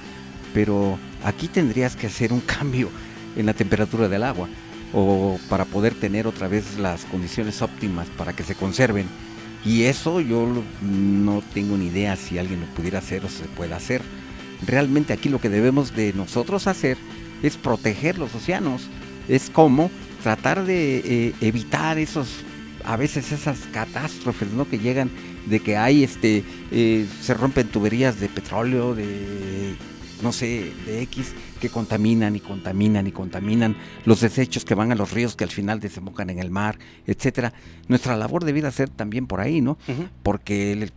pero 0.52 0.98
aquí 1.22 1.46
tendrías 1.46 1.94
que 1.94 2.06
hacer 2.06 2.32
un 2.32 2.40
cambio 2.58 2.90
en 3.36 3.46
la 3.46 3.54
temperatura 3.54 4.08
del 4.08 4.22
agua 4.22 4.48
o 4.94 5.38
para 5.48 5.64
poder 5.64 5.94
tener 5.94 6.26
otra 6.26 6.46
vez 6.46 6.78
las 6.78 7.04
condiciones 7.06 7.60
óptimas 7.62 8.06
para 8.16 8.32
que 8.32 8.44
se 8.44 8.54
conserven. 8.54 9.06
Y 9.64 9.84
eso 9.84 10.20
yo 10.20 10.46
no 10.82 11.42
tengo 11.52 11.76
ni 11.76 11.86
idea 11.86 12.16
si 12.16 12.38
alguien 12.38 12.60
lo 12.60 12.66
pudiera 12.68 12.98
hacer 12.98 13.24
o 13.24 13.28
se 13.28 13.44
puede 13.44 13.74
hacer. 13.74 14.02
Realmente 14.64 15.12
aquí 15.12 15.28
lo 15.28 15.40
que 15.40 15.48
debemos 15.48 15.96
de 15.96 16.12
nosotros 16.12 16.66
hacer 16.66 16.96
es 17.42 17.56
proteger 17.56 18.18
los 18.18 18.34
océanos. 18.34 18.88
Es 19.28 19.50
como 19.50 19.90
tratar 20.22 20.64
de 20.64 20.98
eh, 20.98 21.34
evitar 21.40 21.98
esos, 21.98 22.28
a 22.84 22.96
veces 22.96 23.32
esas 23.32 23.58
catástrofes 23.72 24.52
¿no? 24.52 24.68
que 24.68 24.78
llegan 24.78 25.10
de 25.46 25.60
que 25.60 25.76
hay, 25.76 26.04
este, 26.04 26.44
eh, 26.70 27.06
se 27.20 27.34
rompen 27.34 27.68
tuberías 27.68 28.20
de 28.20 28.28
petróleo, 28.28 28.94
de 28.94 29.74
no 30.22 30.32
sé, 30.32 30.72
de 30.86 31.02
X, 31.02 31.32
que 31.64 31.70
contaminan 31.70 32.36
y 32.36 32.40
contaminan 32.40 33.06
y 33.06 33.12
contaminan, 33.12 33.74
los 34.04 34.20
desechos 34.20 34.66
que 34.66 34.74
van 34.74 34.92
a 34.92 34.94
los 34.94 35.12
ríos 35.12 35.34
que 35.34 35.44
al 35.44 35.50
final 35.50 35.80
desembocan 35.80 36.28
en 36.28 36.38
el 36.38 36.50
mar, 36.50 36.78
etcétera. 37.06 37.54
Nuestra 37.88 38.18
labor 38.18 38.44
debiera 38.44 38.70
ser 38.70 38.90
también 38.90 39.26
por 39.26 39.40
ahí, 39.40 39.62
¿no? 39.62 39.78
Porque 40.22 40.72
el, 40.72 40.92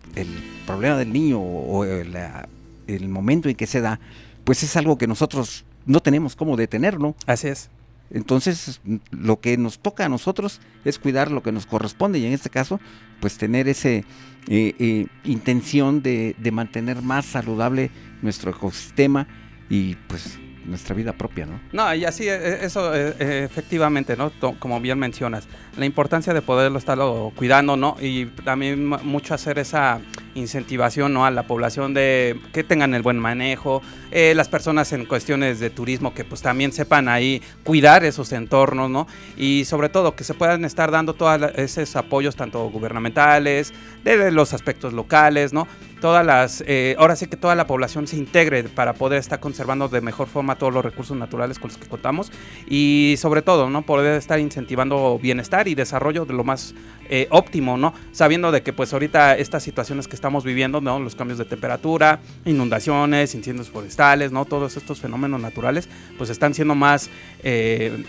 problema 0.65 0.97
del 0.97 1.13
niño 1.13 1.39
o 1.39 1.86
el, 1.86 3.08
momento 3.08 3.47
en 3.47 3.56
que 3.56 3.65
se 3.65 3.80
da, 3.80 4.01
pues 4.43 4.62
es 4.62 4.75
algo 4.75 4.97
que 4.97 5.08
nosotros 5.08 5.63
no 5.86 6.01
tenemos 6.01 6.36
cómo 6.36 6.58
detenerlo. 6.58 7.15
Así 7.27 7.47
es. 7.47 7.69
Entonces, 8.10 8.82
lo 9.12 9.39
que 9.39 9.56
nos 9.56 9.80
toca 9.80 10.03
a 10.03 10.10
nosotros 10.10 10.60
es 10.84 10.99
cuidar 10.99 11.32
lo 11.32 11.43
que 11.43 11.53
nos 11.53 11.65
corresponde 11.65 12.19
y 12.19 12.25
en 12.25 12.34
este 12.34 12.49
caso, 12.49 12.82
pues 13.21 13.38
tener 13.38 13.69
ese 13.69 14.03
eh, 14.49 14.75
eh, 14.80 15.08
intención 15.23 16.01
de, 16.01 16.36
de 16.38 16.51
mantener 16.51 17.01
más 17.01 17.25
saludable 17.25 17.89
nuestro 18.21 18.51
ecosistema 18.51 19.30
y 19.69 19.95
pues 20.10 20.39
nuestra 20.67 20.93
vida 20.95 21.13
propia, 21.13 21.45
¿no? 21.45 21.60
No, 21.71 21.93
y 21.93 22.06
así, 22.06 22.27
e, 22.27 22.65
eso 22.65 22.93
e, 22.93 23.43
efectivamente, 23.43 24.15
¿no? 24.15 24.32
Como 24.60 24.80
bien 24.80 24.99
mencionas, 24.99 25.47
la 25.77 25.86
importancia 25.86 26.34
de 26.34 26.41
poderlo 26.41 26.77
estarlo 26.77 27.32
cuidando, 27.36 27.77
¿no? 27.77 27.97
Y 27.99 28.25
también 28.25 28.86
mucho 28.86 29.34
hacer 29.34 29.60
esa 29.60 29.99
incentivación, 30.36 31.13
¿no? 31.13 31.25
A 31.25 31.32
la 31.32 31.43
población 31.43 31.93
de 31.93 32.39
que 32.53 32.63
tengan 32.63 32.93
el 32.93 33.01
buen 33.01 33.17
manejo, 33.17 33.82
eh, 34.12 34.34
las 34.36 34.49
personas 34.49 34.93
en 34.93 35.06
cuestiones 35.06 35.60
de 35.60 35.69
turismo 35.69 36.13
que 36.13 36.23
pues 36.23 36.41
también 36.41 36.71
sepan 36.71 37.10
ahí 37.10 37.41
cuidar 37.63 38.03
esos 38.03 38.32
entornos, 38.34 38.89
¿no? 38.89 39.08
Y 39.36 39.65
sobre 39.65 39.89
todo 39.89 40.15
que 40.15 40.23
se 40.23 40.34
puedan 40.34 40.65
estar 40.65 40.91
dando 40.91 41.13
todos 41.13 41.41
esos 41.56 41.95
apoyos, 41.95 42.36
tanto 42.36 42.69
gubernamentales, 42.69 43.73
de 44.03 44.32
los 44.32 44.53
aspectos 44.53 44.93
locales, 44.93 45.53
¿no? 45.53 45.67
Todas 46.01 46.25
las, 46.25 46.63
eh, 46.67 46.95
ahora 46.99 47.15
sí 47.15 47.27
que 47.27 47.38
toda 47.38 47.55
la 47.55 47.67
población 47.67 48.07
se 48.07 48.17
integre 48.17 48.63
para 48.63 48.93
poder 48.93 49.19
estar 49.19 49.39
conservando 49.39 49.88
de 49.88 50.01
mejor 50.01 50.27
forma 50.27 50.55
todos 50.55 50.73
los 50.73 50.83
recursos 50.83 51.17
naturales 51.17 51.60
con 51.60 51.69
los 51.69 51.77
que 51.77 51.88
contamos 51.88 52.31
y 52.67 53.15
sobre 53.17 53.41
todo, 53.41 53.69
¿no? 53.69 53.81
Poder 53.81 54.17
estar 54.17 54.39
incentivando 54.39 55.19
bienestar 55.21 55.67
y 55.67 55.75
desarrollo 55.75 56.25
de 56.25 56.33
lo 56.33 56.43
más 56.43 56.73
eh, 57.10 57.27
óptimo, 57.29 57.77
¿no? 57.77 57.93
Sabiendo 58.12 58.51
de 58.51 58.62
que 58.62 58.73
pues 58.73 58.93
ahorita 58.93 59.38
estas 59.38 59.63
situaciones 59.63 60.07
que 60.07 60.15
estamos 60.15 60.43
viviendo, 60.43 60.81
¿no? 60.81 60.99
Los 60.99 61.15
cambios 61.15 61.38
de 61.38 61.45
temperatura, 61.45 62.19
inundaciones, 62.45 63.36
incendios 63.36 63.69
forestales, 63.69 64.31
¿no? 64.31 64.45
Todos 64.45 64.77
estos 64.77 64.99
fenómenos 64.99 65.41
naturales 65.41 65.89
pues 66.17 66.29
están 66.29 66.53
siendo 66.53 66.75
más... 66.75 67.10
Eh, 67.43 68.03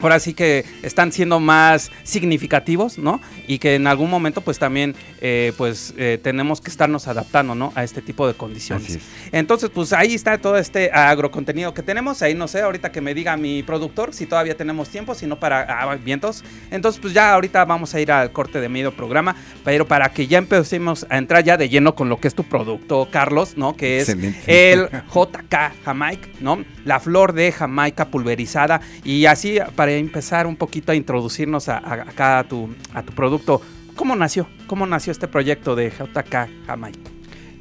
ahora 0.00 0.18
sí 0.18 0.34
que 0.34 0.64
están 0.82 1.12
siendo 1.12 1.40
más 1.40 1.90
significativos, 2.02 2.98
¿no? 2.98 3.20
Y 3.46 3.58
que 3.58 3.74
en 3.74 3.86
algún 3.86 4.10
momento 4.10 4.40
pues 4.40 4.58
también 4.58 4.94
eh, 5.20 5.52
pues 5.56 5.94
eh, 5.96 6.18
tenemos 6.22 6.60
que 6.60 6.70
estarnos 6.70 7.08
adaptando, 7.08 7.54
¿no? 7.54 7.72
A 7.74 7.84
este 7.84 8.02
tipo 8.02 8.26
de 8.26 8.34
condiciones. 8.34 8.98
Entonces 9.32 9.70
pues 9.70 9.92
ahí 9.92 10.14
está 10.14 10.38
todo 10.38 10.56
este 10.56 10.90
agrocontenido 10.92 11.74
que 11.74 11.82
tenemos, 11.82 12.22
ahí 12.22 12.34
no 12.34 12.48
sé, 12.48 12.60
ahorita 12.60 12.92
que 12.92 13.00
me 13.00 13.14
diga 13.14 13.36
mi 13.36 13.62
productor 13.62 14.14
si 14.14 14.26
todavía 14.26 14.56
tenemos 14.56 14.88
tiempo, 14.88 15.14
si 15.14 15.26
no 15.26 15.38
para 15.38 15.62
ah, 15.62 15.96
vientos. 15.96 16.44
Entonces 16.70 17.00
pues 17.00 17.14
ya 17.14 17.32
ahorita 17.32 17.64
vamos 17.64 17.94
a 17.94 18.00
ir 18.00 18.10
al 18.12 18.32
corte 18.32 18.60
de 18.60 18.68
medio 18.68 18.92
programa, 18.92 19.36
pero 19.64 19.86
para 19.86 20.10
que 20.10 20.26
ya 20.26 20.38
empecemos 20.38 21.06
a 21.08 21.18
entrar 21.18 21.44
ya 21.44 21.56
de 21.56 21.68
lleno 21.68 21.94
con 21.94 22.08
lo 22.08 22.18
que 22.18 22.28
es 22.28 22.34
tu 22.34 22.44
producto, 22.44 23.08
Carlos, 23.10 23.56
¿no? 23.56 23.76
Que 23.76 24.00
es 24.00 24.08
el 24.46 24.88
JK 25.12 25.84
Jamaica, 25.84 26.28
¿no? 26.40 26.64
La 26.90 26.98
flor 26.98 27.34
de 27.34 27.52
Jamaica 27.52 28.10
pulverizada 28.10 28.80
y 29.04 29.26
así 29.26 29.58
para 29.76 29.92
empezar 29.92 30.48
un 30.48 30.56
poquito 30.56 30.90
a 30.90 30.96
introducirnos 30.96 31.68
a, 31.68 31.76
acá 31.76 32.40
a 32.40 32.48
tu, 32.48 32.68
a 32.92 33.04
tu 33.04 33.12
producto, 33.12 33.62
¿cómo 33.94 34.16
nació? 34.16 34.48
¿Cómo 34.66 34.88
nació 34.88 35.12
este 35.12 35.28
proyecto 35.28 35.76
de 35.76 35.90
JK 35.90 36.66
Jamaica? 36.66 37.10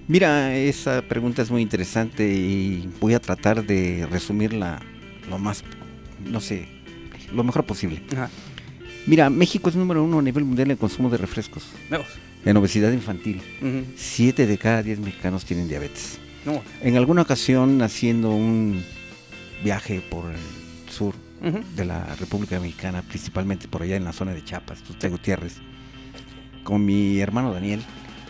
Mira, 0.07 0.55
esa 0.55 1.03
pregunta 1.03 1.43
es 1.43 1.51
muy 1.51 1.61
interesante 1.61 2.27
y 2.27 2.89
voy 2.99 3.13
a 3.13 3.19
tratar 3.19 3.63
de 3.63 4.07
resumirla 4.09 4.79
lo 5.29 5.37
más, 5.37 5.63
no 6.25 6.39
sé, 6.39 6.67
lo 7.31 7.43
mejor 7.43 7.65
posible. 7.67 8.01
Mira, 9.05 9.29
México 9.29 9.69
es 9.69 9.75
número 9.75 10.03
uno 10.03 10.17
a 10.17 10.21
nivel 10.23 10.43
mundial 10.43 10.71
en 10.71 10.77
consumo 10.77 11.07
de 11.07 11.17
refrescos. 11.17 11.67
En 12.45 12.57
obesidad 12.57 12.91
infantil. 12.91 13.43
Siete 13.95 14.47
de 14.47 14.57
cada 14.57 14.81
diez 14.81 14.97
mexicanos 14.97 15.45
tienen 15.45 15.67
diabetes. 15.67 16.17
En 16.81 16.97
alguna 16.97 17.21
ocasión, 17.21 17.83
haciendo 17.83 18.31
un 18.31 18.83
viaje 19.63 20.01
por 20.01 20.25
el 20.31 20.91
sur, 20.91 21.15
de 21.41 21.85
la 21.85 22.15
República 22.15 22.59
Mexicana, 22.59 23.01
principalmente 23.01 23.67
por 23.67 23.81
allá 23.81 23.95
en 23.95 24.03
la 24.03 24.11
zona 24.11 24.33
de 24.33 24.43
Chiapas, 24.43 24.81
Tuxtla 24.81 25.09
Gutiérrez, 25.09 25.55
con 26.63 26.85
mi 26.85 27.19
hermano 27.19 27.53
Daniel, 27.53 27.81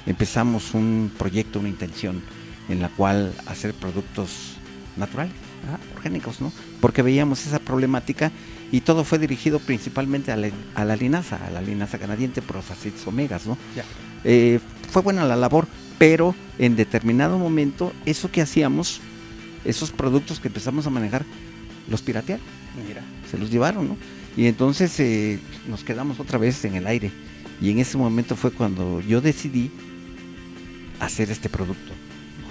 empezamos 0.05 0.73
un 0.73 1.11
proyecto, 1.17 1.59
una 1.59 1.69
intención 1.69 2.21
en 2.69 2.81
la 2.81 2.89
cual 2.89 3.33
hacer 3.47 3.73
productos 3.73 4.53
naturales, 4.95 5.33
orgánicos, 5.95 6.39
¿no? 6.39 6.51
Porque 6.79 7.01
veíamos 7.01 7.45
esa 7.45 7.59
problemática 7.59 8.31
y 8.71 8.81
todo 8.81 9.03
fue 9.03 9.17
dirigido 9.17 9.59
principalmente 9.59 10.31
a 10.31 10.37
la, 10.37 10.95
linaza, 10.95 11.43
a 11.45 11.49
la 11.49 11.61
linaza 11.61 11.97
canadiense 11.97 12.41
por 12.41 12.57
los 12.57 12.69
aceites 12.69 13.05
omegas, 13.07 13.47
¿no? 13.47 13.57
Eh, 14.23 14.59
fue 14.91 15.01
buena 15.01 15.25
la 15.25 15.35
labor, 15.35 15.67
pero 15.97 16.35
en 16.59 16.75
determinado 16.75 17.37
momento 17.39 17.91
eso 18.05 18.31
que 18.31 18.41
hacíamos, 18.41 19.01
esos 19.65 19.91
productos 19.91 20.39
que 20.39 20.47
empezamos 20.47 20.87
a 20.87 20.89
manejar, 20.89 21.25
los 21.89 22.01
piratearon, 22.01 22.45
Mira. 22.87 23.01
se 23.29 23.37
los 23.37 23.49
llevaron, 23.51 23.89
¿no? 23.89 23.97
Y 24.37 24.45
entonces 24.45 24.99
eh, 24.99 25.39
nos 25.67 25.83
quedamos 25.83 26.19
otra 26.19 26.37
vez 26.37 26.63
en 26.65 26.75
el 26.75 26.87
aire. 26.87 27.11
Y 27.61 27.71
en 27.71 27.79
ese 27.79 27.97
momento 27.97 28.35
fue 28.35 28.51
cuando 28.51 29.01
yo 29.01 29.19
decidí 29.21 29.69
hacer 30.99 31.29
este 31.31 31.49
producto, 31.49 31.93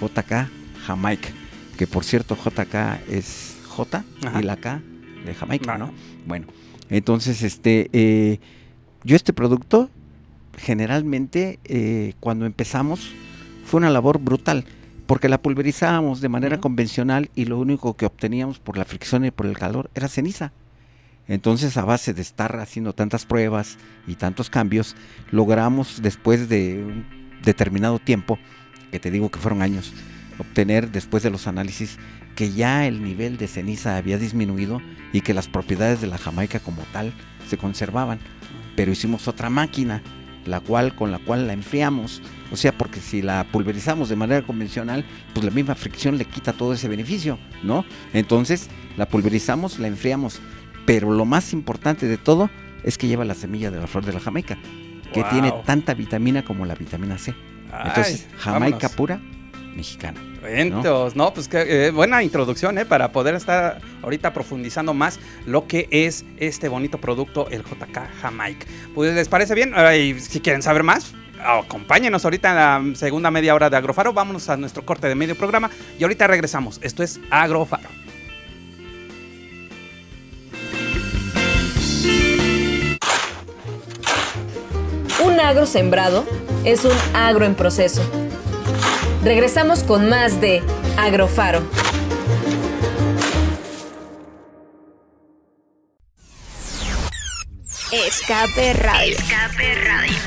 JK 0.01 0.49
Jamaica, 0.85 1.29
que 1.77 1.87
por 1.87 2.03
cierto 2.03 2.35
JK 2.35 2.75
es 3.09 3.57
J 3.67 4.03
Ajá. 4.25 4.39
y 4.39 4.43
la 4.43 4.57
K 4.57 4.81
de 5.25 5.33
Jamaica, 5.33 5.71
Ajá. 5.75 5.77
¿no? 5.79 5.93
Bueno, 6.27 6.47
entonces 6.89 7.41
este, 7.43 7.89
eh, 7.93 8.39
yo 9.03 9.15
este 9.15 9.33
producto 9.33 9.89
generalmente 10.57 11.59
eh, 11.63 12.13
cuando 12.19 12.45
empezamos 12.45 13.11
fue 13.65 13.79
una 13.79 13.89
labor 13.89 14.19
brutal, 14.19 14.65
porque 15.09 15.27
la 15.27 15.41
pulverizábamos 15.41 16.21
de 16.21 16.29
manera 16.29 16.59
convencional 16.59 17.31
y 17.33 17.45
lo 17.45 17.57
único 17.57 17.97
que 17.97 18.05
obteníamos 18.05 18.59
por 18.59 18.77
la 18.77 18.85
fricción 18.85 19.25
y 19.25 19.31
por 19.31 19.47
el 19.47 19.57
calor 19.57 19.89
era 19.95 20.07
ceniza. 20.07 20.51
Entonces, 21.27 21.77
a 21.77 21.83
base 21.83 22.13
de 22.13 22.21
estar 22.21 22.59
haciendo 22.59 22.93
tantas 22.93 23.25
pruebas 23.25 23.79
y 24.05 24.13
tantos 24.13 24.51
cambios, 24.51 24.95
logramos 25.31 26.03
después 26.03 26.47
de 26.47 26.83
un 26.83 27.07
determinado 27.43 27.97
tiempo, 27.97 28.37
que 28.91 28.99
te 28.99 29.09
digo 29.09 29.31
que 29.31 29.39
fueron 29.39 29.63
años, 29.63 29.93
obtener 30.37 30.91
después 30.91 31.23
de 31.23 31.31
los 31.31 31.47
análisis 31.47 31.97
que 32.35 32.51
ya 32.51 32.85
el 32.85 33.03
nivel 33.03 33.37
de 33.37 33.47
ceniza 33.47 33.97
había 33.97 34.19
disminuido 34.19 34.79
y 35.11 35.21
que 35.21 35.33
las 35.33 35.47
propiedades 35.47 36.01
de 36.01 36.07
la 36.07 36.19
Jamaica 36.19 36.59
como 36.59 36.83
tal 36.93 37.13
se 37.47 37.57
conservaban. 37.57 38.19
Pero 38.75 38.91
hicimos 38.91 39.27
otra 39.27 39.49
máquina, 39.49 40.03
la 40.49 40.59
cual 40.59 40.95
con 40.95 41.11
la 41.11 41.19
cual 41.19 41.47
la 41.47 41.53
enfriamos, 41.53 42.21
o 42.51 42.55
sea, 42.55 42.71
porque 42.77 42.99
si 42.99 43.21
la 43.21 43.43
pulverizamos 43.51 44.09
de 44.09 44.15
manera 44.15 44.41
convencional, 44.45 45.05
pues 45.33 45.45
la 45.45 45.51
misma 45.51 45.75
fricción 45.75 46.17
le 46.17 46.25
quita 46.25 46.53
todo 46.53 46.73
ese 46.73 46.87
beneficio, 46.87 47.37
¿no? 47.63 47.85
Entonces, 48.13 48.69
la 48.97 49.07
pulverizamos, 49.07 49.79
la 49.79 49.87
enfriamos, 49.87 50.39
pero 50.85 51.11
lo 51.11 51.25
más 51.25 51.53
importante 51.53 52.07
de 52.07 52.17
todo 52.17 52.49
es 52.83 52.97
que 52.97 53.07
lleva 53.07 53.25
la 53.25 53.35
semilla 53.35 53.71
de 53.71 53.79
la 53.79 53.87
flor 53.87 54.05
de 54.05 54.13
la 54.13 54.19
Jamaica, 54.19 54.57
que 55.13 55.21
Wow. 55.21 55.29
tiene 55.31 55.53
tanta 55.65 55.93
vitamina 55.93 56.43
como 56.43 56.65
la 56.65 56.75
vitamina 56.75 57.17
C. 57.17 57.35
Entonces, 57.85 58.27
Ay, 58.31 58.35
Jamaica 58.39 58.77
vámonos. 58.77 58.95
pura 58.95 59.21
mexicana. 59.75 60.21
Vientos, 60.45 61.15
¿no? 61.15 61.33
Pues 61.33 61.47
que, 61.47 61.87
eh, 61.87 61.91
buena 61.91 62.23
introducción, 62.23 62.77
¿eh? 62.77 62.85
Para 62.85 63.11
poder 63.11 63.35
estar 63.35 63.81
ahorita 64.01 64.33
profundizando 64.33 64.93
más 64.93 65.19
lo 65.45 65.67
que 65.67 65.87
es 65.91 66.25
este 66.37 66.69
bonito 66.69 66.97
producto, 66.97 67.47
el 67.49 67.63
JK 67.63 67.99
Jamaica. 68.21 68.65
Pues, 68.95 69.13
¿les 69.13 69.27
parece 69.27 69.55
bien? 69.55 69.73
Si 70.19 70.39
quieren 70.39 70.61
saber 70.61 70.83
más, 70.83 71.13
acompáñenos 71.43 72.23
ahorita 72.25 72.49
en 72.49 72.55
la 72.55 72.95
segunda 72.95 73.31
media 73.31 73.55
hora 73.55 73.69
de 73.69 73.77
Agrofaro. 73.77 74.13
Vámonos 74.13 74.49
a 74.49 74.57
nuestro 74.57 74.85
corte 74.85 75.07
de 75.07 75.15
medio 75.15 75.35
programa 75.35 75.69
y 75.97 76.03
ahorita 76.03 76.27
regresamos. 76.27 76.79
Esto 76.81 77.03
es 77.03 77.19
Agrofaro. 77.29 77.89
Un 85.23 85.39
agro 85.39 85.65
sembrado 85.65 86.25
es 86.63 86.85
un 86.85 86.95
agro 87.13 87.45
en 87.45 87.55
proceso. 87.55 88.28
Regresamos 89.29 89.83
con 89.83 90.09
más 90.09 90.41
de 90.41 90.63
Agrofaro. 90.97 91.61
Escape 97.91 98.73
Radio. 98.73 99.17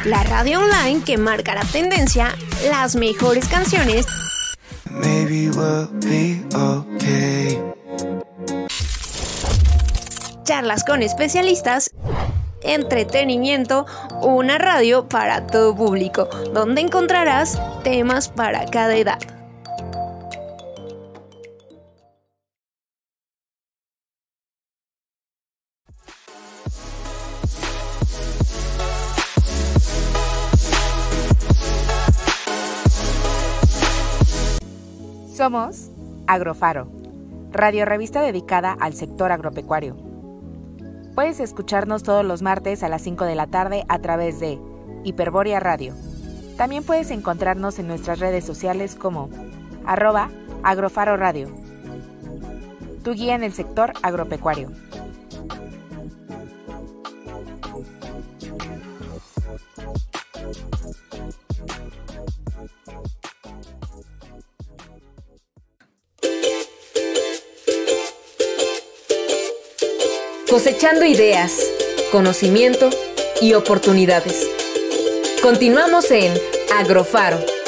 La 0.04 0.22
radio 0.22 0.60
online 0.60 1.02
que 1.04 1.18
marca 1.18 1.52
la 1.56 1.64
tendencia, 1.64 2.36
las 2.70 2.94
mejores 2.94 3.48
canciones, 3.48 4.06
Maybe 4.88 5.50
we'll 5.50 5.88
be 5.94 6.40
okay. 6.54 7.58
charlas 10.44 10.84
con 10.84 11.02
especialistas, 11.02 11.90
entretenimiento, 12.62 13.84
una 14.20 14.58
radio 14.58 15.08
para 15.08 15.48
todo 15.48 15.74
público, 15.74 16.28
donde 16.54 16.82
encontrarás 16.82 17.58
temas 17.82 18.28
para 18.28 18.64
cada 18.66 18.96
edad. 18.96 19.18
Somos 35.34 35.90
Agrofaro, 36.28 36.86
radio 37.50 37.84
revista 37.84 38.22
dedicada 38.22 38.76
al 38.78 38.94
sector 38.94 39.32
agropecuario. 39.32 39.96
Puedes 41.16 41.40
escucharnos 41.40 42.04
todos 42.04 42.24
los 42.24 42.42
martes 42.42 42.84
a 42.84 42.88
las 42.88 43.02
5 43.02 43.24
de 43.24 43.34
la 43.34 43.48
tarde 43.48 43.84
a 43.88 43.98
través 43.98 44.38
de 44.38 44.58
Hiperborea 45.04 45.58
Radio. 45.58 45.94
También 46.56 46.84
puedes 46.84 47.10
encontrarnos 47.10 47.78
en 47.78 47.88
nuestras 47.88 48.18
redes 48.18 48.44
sociales 48.44 48.94
como 48.94 49.30
arroba 49.86 50.30
Agrofaro 50.62 51.16
Radio. 51.16 51.48
Tu 53.02 53.12
guía 53.14 53.34
en 53.34 53.42
el 53.42 53.52
sector 53.52 53.92
agropecuario. 54.02 54.70
Cosechando 70.48 71.06
ideas, 71.06 71.58
conocimiento 72.12 72.90
y 73.40 73.54
oportunidades. 73.54 74.61
Continuamos 75.42 76.08
en 76.12 76.32
Agrofaro. 76.72 77.61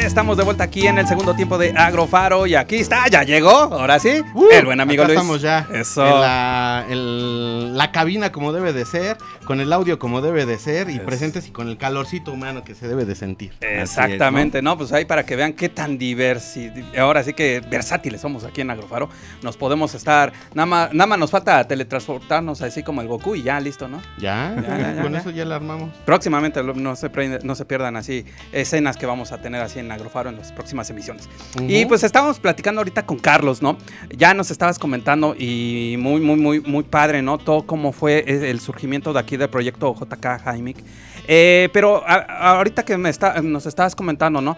Estamos 0.00 0.36
de 0.36 0.44
vuelta 0.44 0.64
aquí 0.64 0.86
en 0.86 0.98
el 0.98 1.06
segundo 1.06 1.34
tiempo 1.34 1.58
de 1.58 1.70
Agrofaro 1.76 2.46
y 2.46 2.54
aquí 2.54 2.76
está, 2.76 3.08
ya 3.08 3.22
llegó, 3.22 3.50
ahora 3.50 3.98
sí, 3.98 4.20
el 4.52 4.64
buen 4.64 4.80
amigo 4.80 5.02
Uh, 5.02 5.04
Acá 5.04 5.12
Luis. 5.14 5.18
estamos 5.20 5.42
ya. 5.42 5.66
Eso. 5.72 6.04
En 6.06 6.20
la, 6.20 6.84
el- 6.88 7.76
la 7.76 7.92
cabina 7.92 8.32
como 8.32 8.52
debe 8.52 8.72
de 8.72 8.84
ser, 8.86 9.18
con 9.44 9.60
el 9.60 9.72
audio 9.72 9.98
como 9.98 10.20
debe 10.22 10.46
de 10.46 10.58
ser 10.58 10.88
y 10.90 10.94
Es. 10.96 11.00
presentes 11.00 11.46
y 11.48 11.50
con 11.50 11.68
el 11.68 11.76
calorcito 11.76 12.32
humano 12.32 12.64
que 12.64 12.74
se 12.74 12.88
debe 12.88 13.04
de 13.04 13.14
sentir. 13.14 13.52
Exactamente, 13.60 14.62
¿no? 14.62 14.76
Pues 14.78 14.92
ahí 14.92 15.04
para 15.04 15.24
que 15.24 15.36
vean 15.36 15.52
qué 15.52 15.68
tan 15.68 15.98
diversi, 15.98 16.70
ahora 16.98 17.22
sí 17.22 17.32
que 17.32 17.60
versátiles 17.68 18.20
somos 18.20 18.44
aquí 18.44 18.60
en 18.62 18.70
Agrofaro. 18.70 19.08
Nos 19.42 19.56
podemos 19.56 19.94
estar, 19.94 20.32
nada 20.54 20.66
más, 20.66 20.92
nada 20.94 21.06
más 21.06 21.18
nos 21.18 21.30
falta 21.30 21.66
teletransportarnos 21.66 22.62
así 22.62 22.82
como 22.82 23.00
el 23.02 23.08
Goku 23.08 23.34
y 23.36 23.42
ya 23.42 23.60
listo, 23.60 23.88
¿no? 23.88 24.00
Ya, 24.18 24.54
Ya, 24.56 24.78
ya, 24.78 24.94
ya, 24.96 25.02
con 25.02 25.16
eso 25.16 25.30
ya 25.30 25.44
la 25.44 25.56
armamos. 25.56 25.90
Próximamente 26.04 26.62
no 26.62 26.96
se, 26.96 27.10
no 27.42 27.54
se 27.54 27.64
pierdan 27.64 27.96
así 27.96 28.24
escenas 28.52 28.96
que 28.96 29.06
vamos 29.06 29.32
a 29.32 29.38
tener 29.38 29.60
así 29.60 29.78
en 29.78 29.85
Agrofaro 29.92 30.30
en 30.30 30.36
las 30.36 30.52
próximas 30.52 30.88
emisiones. 30.90 31.28
Y 31.68 31.84
pues 31.86 32.02
estábamos 32.04 32.38
platicando 32.40 32.80
ahorita 32.80 33.04
con 33.06 33.18
Carlos, 33.18 33.62
¿no? 33.62 33.76
Ya 34.16 34.34
nos 34.34 34.50
estabas 34.50 34.78
comentando 34.78 35.34
y 35.38 35.96
muy, 35.98 36.20
muy, 36.20 36.36
muy, 36.36 36.60
muy 36.60 36.82
padre, 36.84 37.22
¿no? 37.22 37.38
Todo 37.38 37.66
cómo 37.66 37.92
fue 37.92 38.24
e- 38.26 38.50
el 38.50 38.60
surgimiento 38.60 39.12
de 39.12 39.20
aquí 39.20 39.36
del 39.36 39.48
proyecto 39.50 39.94
JK 39.94 40.40
Jaimic. 40.44 40.78
Eh, 41.28 41.68
pero 41.72 42.02
a- 42.06 42.54
ahorita 42.56 42.84
que 42.84 42.96
me 42.96 43.10
está, 43.10 43.40
nos 43.42 43.66
estabas 43.66 43.94
comentando, 43.96 44.40
¿no? 44.40 44.56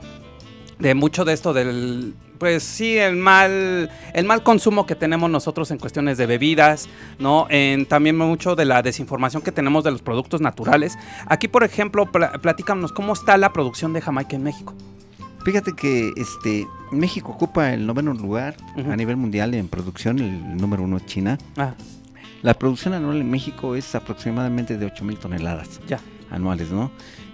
De 0.78 0.94
mucho 0.94 1.24
de 1.24 1.32
esto 1.32 1.52
del, 1.52 2.14
pues 2.38 2.62
sí, 2.62 2.96
el 2.98 3.16
mal, 3.16 3.90
el 4.14 4.24
mal 4.26 4.44
consumo 4.44 4.86
que 4.86 4.94
tenemos 4.94 5.28
nosotros 5.28 5.72
en 5.72 5.78
cuestiones 5.78 6.18
de 6.18 6.26
bebidas, 6.26 6.88
¿no? 7.18 7.48
En 7.50 7.84
también 7.86 8.16
mucho 8.16 8.54
de 8.54 8.64
la 8.64 8.80
desinformación 8.82 9.42
que 9.42 9.50
tenemos 9.50 9.82
de 9.82 9.90
los 9.90 10.02
productos 10.02 10.40
naturales. 10.40 10.96
Aquí, 11.26 11.48
por 11.48 11.64
ejemplo, 11.64 12.06
pla- 12.12 12.30
platícanos 12.40 12.92
cómo 12.92 13.12
está 13.14 13.36
la 13.38 13.52
producción 13.52 13.92
de 13.92 14.00
Jamaica 14.02 14.36
en 14.36 14.44
México. 14.44 14.72
Fíjate 15.48 15.72
que 15.72 16.12
este 16.16 16.68
México 16.92 17.32
ocupa 17.32 17.72
el 17.72 17.86
noveno 17.86 18.12
lugar 18.12 18.54
a 18.76 18.94
nivel 18.96 19.16
mundial 19.16 19.54
en 19.54 19.66
producción, 19.66 20.18
el 20.18 20.58
número 20.58 20.82
uno 20.82 20.98
es 20.98 21.06
China. 21.06 21.38
Ah, 21.56 21.72
La 22.42 22.52
producción 22.52 22.92
anual 22.92 23.22
en 23.22 23.30
México 23.30 23.74
es 23.74 23.94
aproximadamente 23.94 24.76
de 24.76 24.84
8 24.84 25.06
mil 25.06 25.16
toneladas. 25.16 25.80
ya. 25.86 26.00
anuales, 26.30 26.70
¿no? 26.70 26.90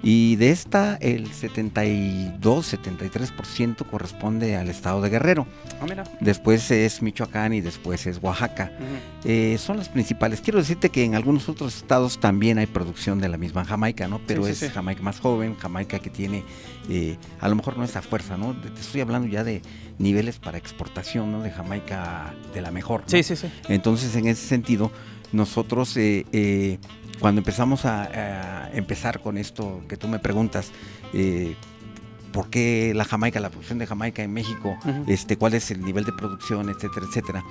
Y 0.06 0.36
de 0.36 0.50
esta, 0.50 0.96
el 0.96 1.32
72-73% 1.32 3.86
corresponde 3.86 4.54
al 4.54 4.68
estado 4.68 5.00
de 5.00 5.08
Guerrero. 5.08 5.46
Ah, 5.80 5.86
mira. 5.88 6.04
Después 6.20 6.70
es 6.70 7.00
Michoacán 7.00 7.54
y 7.54 7.62
después 7.62 8.06
es 8.06 8.18
Oaxaca. 8.22 8.70
Eh, 9.24 9.56
son 9.58 9.78
las 9.78 9.88
principales. 9.88 10.42
Quiero 10.42 10.58
decirte 10.58 10.90
que 10.90 11.04
en 11.04 11.14
algunos 11.14 11.48
otros 11.48 11.74
estados 11.74 12.20
también 12.20 12.58
hay 12.58 12.66
producción 12.66 13.18
de 13.18 13.30
la 13.30 13.38
misma 13.38 13.64
Jamaica, 13.64 14.06
¿no? 14.06 14.20
Pero 14.26 14.44
sí, 14.44 14.50
es 14.50 14.58
sí. 14.58 14.68
Jamaica 14.68 15.00
más 15.00 15.20
joven, 15.20 15.56
Jamaica 15.56 15.98
que 15.98 16.10
tiene, 16.10 16.44
eh, 16.90 17.16
a 17.40 17.48
lo 17.48 17.54
mejor 17.54 17.78
no 17.78 17.84
esa 17.84 18.02
fuerza, 18.02 18.36
¿no? 18.36 18.54
Te 18.60 18.68
estoy 18.78 19.00
hablando 19.00 19.26
ya 19.26 19.42
de 19.42 19.62
niveles 19.98 20.38
para 20.38 20.58
exportación, 20.58 21.32
¿no? 21.32 21.40
De 21.40 21.50
Jamaica 21.50 22.34
de 22.52 22.60
la 22.60 22.70
mejor. 22.70 23.00
¿no? 23.00 23.08
Sí, 23.08 23.22
sí, 23.22 23.36
sí. 23.36 23.46
Entonces, 23.70 24.14
en 24.16 24.26
ese 24.26 24.46
sentido, 24.46 24.92
nosotros 25.34 25.96
eh, 25.96 26.24
eh, 26.32 26.78
cuando 27.20 27.40
empezamos 27.40 27.84
a, 27.84 28.04
a 28.04 28.70
empezar 28.72 29.20
con 29.20 29.36
esto 29.36 29.82
que 29.88 29.96
tú 29.96 30.08
me 30.08 30.18
preguntas, 30.18 30.72
eh, 31.12 31.56
¿por 32.34 32.50
qué 32.50 32.92
la 32.96 33.04
Jamaica, 33.04 33.38
la 33.38 33.48
producción 33.48 33.78
de 33.78 33.86
Jamaica 33.86 34.22
en 34.24 34.32
México, 34.32 34.76
Ujú. 34.84 35.04
este, 35.06 35.36
cuál 35.38 35.54
es 35.54 35.70
el 35.70 35.82
nivel 35.84 36.04
de 36.04 36.12
producción, 36.12 36.68
etcétera, 36.68 37.06
etcétera? 37.08 37.44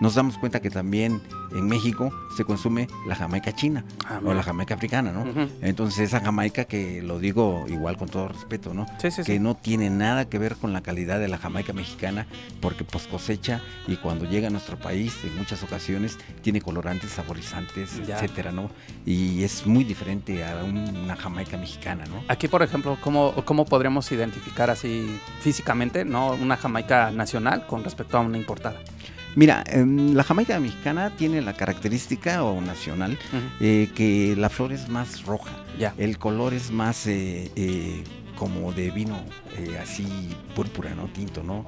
Nos 0.00 0.14
damos 0.14 0.38
cuenta 0.38 0.60
que 0.60 0.70
también 0.70 1.20
en 1.52 1.66
México 1.68 2.10
se 2.38 2.44
consume 2.46 2.88
la 3.06 3.14
Jamaica 3.14 3.52
china 3.54 3.84
Ah, 4.08 4.18
o 4.24 4.32
la 4.32 4.42
Jamaica 4.42 4.74
africana, 4.74 5.12
¿no? 5.12 5.22
Ujú. 5.30 5.46
Entonces 5.60 5.98
esa 6.00 6.20
Jamaica 6.20 6.64
que 6.64 7.02
lo 7.02 7.18
digo 7.18 7.66
igual 7.68 7.98
con 7.98 8.08
todo 8.08 8.28
respeto, 8.28 8.72
¿no? 8.72 8.86
Sí, 8.98 9.10
sí, 9.10 9.22
que 9.24 9.34
sí. 9.34 9.38
no 9.38 9.56
tiene 9.56 9.90
nada 9.90 10.24
que 10.30 10.38
ver 10.38 10.56
con 10.56 10.72
la 10.72 10.80
calidad 10.80 11.20
de 11.20 11.28
la 11.28 11.36
Jamaica 11.36 11.74
mexicana, 11.74 12.26
porque 12.62 12.82
pues 12.84 13.06
cosecha 13.08 13.60
y 13.86 13.96
cuando 13.96 14.24
llega 14.24 14.46
a 14.48 14.50
nuestro 14.50 14.78
país 14.78 15.12
en 15.22 15.36
muchas 15.36 15.62
ocasiones 15.62 16.16
tiene 16.40 16.62
colorantes, 16.62 17.10
saborizantes, 17.10 18.00
Ya. 18.06 18.14
etcétera, 18.16 18.52
¿no? 18.52 18.70
Y 19.04 19.42
es 19.42 19.66
muy 19.66 19.84
diferente 19.84 20.42
a 20.46 20.64
un- 20.64 20.78
una 20.96 21.14
Jamaica 21.16 21.58
mexicana, 21.58 22.06
¿no? 22.06 22.22
Aquí, 22.28 22.48
por 22.48 22.62
ejemplo, 22.62 22.96
¿cómo, 23.02 23.34
¿cómo 23.44 23.66
podríamos 23.66 24.10
identificar 24.10 24.29
así 24.70 25.18
físicamente, 25.40 26.04
no, 26.04 26.32
una 26.32 26.56
Jamaica 26.56 27.10
nacional 27.10 27.66
con 27.66 27.84
respecto 27.84 28.18
a 28.18 28.20
una 28.20 28.36
importada? 28.36 28.80
Mira, 29.36 29.62
em, 29.66 30.14
la 30.14 30.24
Jamaica 30.24 30.58
mexicana 30.58 31.10
tiene 31.10 31.40
la 31.40 31.52
característica 31.54 32.42
o 32.42 32.60
nacional 32.60 33.16
eh, 33.60 33.88
que 33.94 34.34
la 34.36 34.48
flor 34.48 34.72
es 34.72 34.88
más 34.88 35.24
roja, 35.24 35.52
el 35.98 36.18
color 36.18 36.52
es 36.52 36.72
más 36.72 37.06
eh, 37.06 37.50
eh, 37.54 38.02
como 38.36 38.72
de 38.72 38.90
vino 38.90 39.22
así 39.80 40.34
púrpura, 40.56 40.94
¿no? 40.94 41.04
Tinto, 41.04 41.42
¿no? 41.42 41.66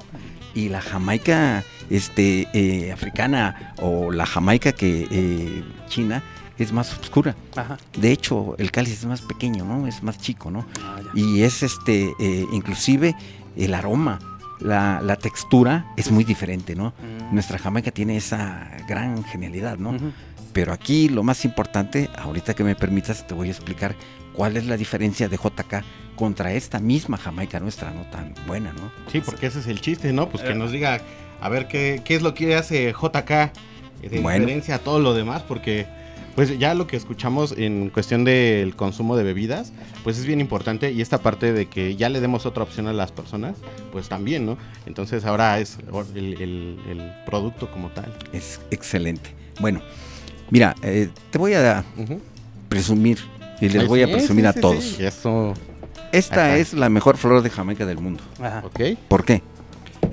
Y 0.54 0.70
la 0.70 0.80
Jamaica 0.80 1.62
este, 1.90 2.90
africana 2.92 3.74
o 3.78 4.10
la 4.10 4.24
Jamaica 4.26 4.72
que 4.72 5.62
china 5.88 6.22
es 6.58 6.72
más 6.72 6.96
oscura. 6.98 7.34
Ajá. 7.56 7.78
De 7.96 8.12
hecho, 8.12 8.54
el 8.58 8.70
cáliz 8.70 8.92
es 8.94 9.04
más 9.06 9.20
pequeño, 9.22 9.64
¿no? 9.64 9.86
Es 9.86 10.02
más 10.02 10.18
chico, 10.18 10.50
¿no? 10.50 10.66
Ah. 10.82 11.00
Y 11.14 11.42
es 11.42 11.62
este, 11.62 12.12
eh, 12.20 12.46
inclusive 12.52 13.14
el 13.56 13.74
aroma, 13.74 14.18
la, 14.60 15.00
la 15.02 15.16
textura 15.16 15.92
es 15.96 16.10
muy 16.10 16.24
diferente, 16.24 16.74
¿no? 16.76 16.90
Mm. 17.30 17.34
Nuestra 17.34 17.58
Jamaica 17.58 17.90
tiene 17.90 18.16
esa 18.16 18.70
gran 18.88 19.24
genialidad, 19.24 19.78
¿no? 19.78 19.96
Pero 20.52 20.72
aquí 20.72 21.08
lo 21.08 21.22
más 21.22 21.44
importante, 21.44 22.10
ahorita 22.16 22.54
que 22.54 22.62
me 22.62 22.74
permitas, 22.76 23.26
te 23.26 23.34
voy 23.34 23.48
a 23.48 23.50
explicar 23.50 23.94
cuál 24.34 24.56
es 24.56 24.66
la 24.66 24.76
diferencia 24.76 25.28
de 25.28 25.36
JK 25.36 25.82
contra 26.14 26.52
esta 26.52 26.78
misma 26.78 27.16
Jamaica 27.16 27.58
nuestra, 27.58 27.90
no 27.90 28.02
tan 28.10 28.34
buena, 28.46 28.72
¿no? 28.74 28.92
Sí, 29.10 29.20
porque 29.20 29.46
ese 29.46 29.60
es 29.60 29.66
el 29.66 29.80
chiste, 29.80 30.12
¿no? 30.12 30.28
Pues 30.28 30.44
Eh. 30.44 30.48
que 30.48 30.54
nos 30.54 30.70
diga, 30.70 31.00
a 31.40 31.48
ver, 31.48 31.66
qué, 31.68 32.02
qué 32.04 32.14
es 32.14 32.22
lo 32.22 32.34
que 32.34 32.54
hace 32.54 32.92
JK 32.92 33.52
de 34.02 34.20
Bueno. 34.20 34.40
diferencia 34.40 34.76
a 34.76 34.78
todo 34.78 35.00
lo 35.00 35.14
demás, 35.14 35.42
porque 35.42 35.86
pues 36.34 36.58
ya 36.58 36.74
lo 36.74 36.86
que 36.86 36.96
escuchamos 36.96 37.54
en 37.56 37.90
cuestión 37.90 38.24
del 38.24 38.74
consumo 38.76 39.16
de 39.16 39.22
bebidas, 39.24 39.72
pues 40.02 40.18
es 40.18 40.24
bien 40.26 40.40
importante 40.40 40.90
y 40.92 41.00
esta 41.02 41.18
parte 41.18 41.52
de 41.52 41.66
que 41.66 41.94
ya 41.96 42.08
le 42.08 42.20
demos 42.20 42.46
otra 42.46 42.62
opción 42.62 42.86
a 42.88 42.92
las 42.92 43.12
personas, 43.12 43.56
pues 43.92 44.08
también, 44.08 44.46
¿no? 44.46 44.56
Entonces 44.86 45.24
ahora 45.24 45.58
es 45.60 45.78
el, 46.14 46.34
el- 46.42 46.78
el 46.88 47.12
producto 47.26 47.70
como 47.70 47.90
tal. 47.90 48.12
Es 48.32 48.60
excelente. 48.70 49.34
Bueno, 49.60 49.80
mira, 50.50 50.74
eh, 50.82 51.10
te 51.30 51.38
voy 51.38 51.54
a 51.54 51.84
presumir 52.68 53.18
y 53.60 53.68
les 53.68 53.82
Ay, 53.82 53.86
voy 53.88 54.02
a 54.02 54.06
sí, 54.06 54.12
presumir 54.12 54.44
sí, 54.44 54.48
a 54.48 54.52
sí, 54.54 54.60
todos. 54.60 55.00
Eso, 55.00 55.54
Esta 56.12 56.46
Ajá. 56.46 56.56
es 56.56 56.72
la 56.74 56.88
mejor 56.88 57.16
flor 57.18 57.42
de 57.42 57.50
Jamaica 57.50 57.86
del 57.86 57.98
mundo. 57.98 58.22
Ajá. 58.40 58.62
¿Por 59.08 59.24
qué? 59.24 59.42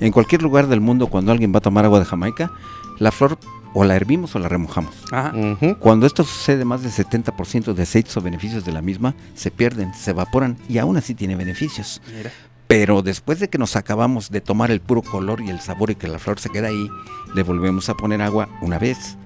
En 0.01 0.11
cualquier 0.11 0.41
lugar 0.41 0.67
del 0.67 0.79
mundo, 0.81 1.07
cuando 1.07 1.31
alguien 1.31 1.51
va 1.53 1.57
a 1.57 1.61
tomar 1.61 1.83
agua 1.83 1.99
de 1.99 2.05
Jamaica, 2.05 2.51
la 2.99 3.11
flor 3.11 3.37
o 3.73 3.83
la 3.83 3.95
hervimos 3.95 4.35
o 4.35 4.39
la 4.39 4.49
remojamos. 4.49 4.95
Ajá. 5.11 5.33
Cuando 5.79 6.05
esto 6.05 6.23
sucede, 6.23 6.65
más 6.65 6.81
del 6.81 6.91
70% 6.91 7.73
de 7.73 7.83
aceites 7.83 8.15
o 8.17 8.21
beneficios 8.21 8.65
de 8.65 8.71
la 8.71 8.81
misma 8.81 9.15
se 9.35 9.51
pierden, 9.51 9.93
se 9.93 10.11
evaporan 10.11 10.57
y 10.67 10.77
aún 10.79 10.97
así 10.97 11.15
tiene 11.15 11.35
beneficios. 11.35 12.01
Mira. 12.15 12.31
Pero 12.69 13.01
después 13.01 13.39
de 13.39 13.49
que 13.49 13.57
nos 13.57 13.75
acabamos 13.75 14.29
de 14.29 14.41
tomar 14.41 14.69
el 14.69 14.79
puro 14.79 15.01
color 15.01 15.41
y 15.41 15.49
el 15.49 15.59
sabor 15.59 15.89
y 15.89 15.95
que 15.95 16.07
la 16.07 16.19
flor 16.19 16.39
se 16.39 16.51
queda 16.51 16.67
ahí, 16.67 16.87
le 17.33 17.41
volvemos 17.41 17.89
a 17.89 17.95
poner 17.95 18.21
agua 18.21 18.47
una 18.61 18.77
vez, 18.77 19.17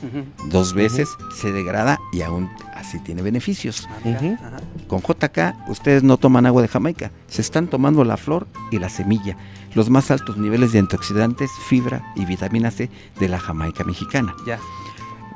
dos 0.49 0.73
veces, 0.73 1.09
se 1.35 1.51
degrada 1.51 1.99
y 2.13 2.21
aún 2.21 2.49
así 2.73 2.99
tiene 2.99 3.21
beneficios. 3.21 3.85
Ajá. 3.99 4.61
Con 4.87 5.01
JK 5.01 5.67
ustedes 5.67 6.03
no 6.03 6.15
toman 6.15 6.45
agua 6.45 6.61
de 6.61 6.69
Jamaica, 6.69 7.11
se 7.27 7.41
están 7.41 7.67
tomando 7.67 8.05
la 8.05 8.15
flor 8.15 8.47
y 8.71 8.79
la 8.79 8.87
semilla, 8.87 9.35
los 9.75 9.89
más 9.89 10.09
altos 10.09 10.37
niveles 10.37 10.71
de 10.71 10.79
antioxidantes, 10.79 11.51
fibra 11.67 12.13
y 12.15 12.23
vitamina 12.23 12.71
C 12.71 12.89
de 13.19 13.27
la 13.27 13.39
Jamaica 13.39 13.83
mexicana. 13.83 14.33
Ya. 14.47 14.57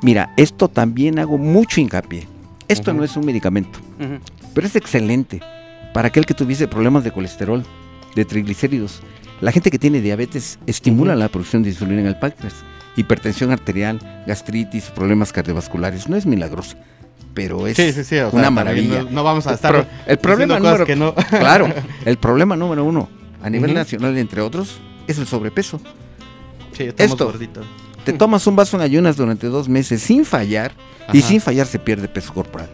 Mira, 0.01 0.33
esto 0.37 0.69
también 0.69 1.19
hago 1.19 1.37
mucho 1.37 1.81
hincapié. 1.81 2.25
Esto 2.69 2.93
no 2.93 3.03
es 3.03 3.17
un 3.17 3.25
medicamento, 3.25 3.79
pero 4.53 4.65
es 4.65 4.77
excelente 4.77 5.41
para 5.93 6.07
aquel 6.07 6.25
que 6.25 6.33
tuviese 6.33 6.69
problemas 6.69 7.03
de 7.03 7.11
colesterol, 7.11 7.65
de 8.17 8.25
triglicéridos. 8.25 8.99
La 9.41 9.51
gente 9.51 9.69
que 9.71 9.79
tiene 9.79 10.01
diabetes 10.01 10.59
estimula 10.67 11.15
la 11.15 11.29
producción 11.29 11.63
de 11.63 11.69
insulina 11.69 12.01
en 12.01 12.07
el 12.07 12.17
páncreas, 12.17 12.55
hipertensión 12.95 13.51
arterial, 13.51 13.99
gastritis, 14.25 14.85
problemas 14.85 15.31
cardiovasculares. 15.31 16.09
No 16.09 16.15
es 16.17 16.25
milagroso, 16.25 16.75
pero 17.35 17.67
es 17.67 17.77
Sí, 17.77 17.93
sí, 17.93 18.03
sí. 18.03 18.17
o 18.17 18.31
sea, 18.31 18.39
una 18.39 18.49
maravilla. 18.49 19.03
No, 19.03 19.11
no 19.11 19.23
vamos 19.23 19.45
a 19.45 19.51
El 19.51 19.55
estar. 19.55 19.71
pro- 19.71 19.85
el 20.07 20.17
problema 20.17 20.59
número- 20.59 20.85
que 20.85 20.95
no. 20.95 21.13
Claro, 21.29 21.67
el 22.05 22.17
problema 22.17 22.55
número 22.55 22.83
uno 22.83 23.09
a 23.43 23.49
nivel 23.49 23.69
Ujú. 23.71 23.77
nacional, 23.79 24.17
entre 24.17 24.41
otros, 24.41 24.79
es 25.07 25.19
el 25.19 25.27
sobrepeso. 25.27 25.79
Sí, 26.73 26.89
Esto. 26.97 27.25
gorditos. 27.25 27.65
Te 28.03 28.13
tomas 28.13 28.47
un 28.47 28.55
vaso 28.55 28.77
en 28.77 28.83
ayunas 28.83 29.17
durante 29.17 29.47
dos 29.47 29.67
meses 29.69 30.01
sin 30.01 30.25
fallar 30.25 30.71
y 31.13 31.21
sin 31.21 31.41
fallar 31.41 31.67
se 31.67 31.77
pierde 31.77 32.07
peso 32.07 32.33
corporal. 32.33 32.69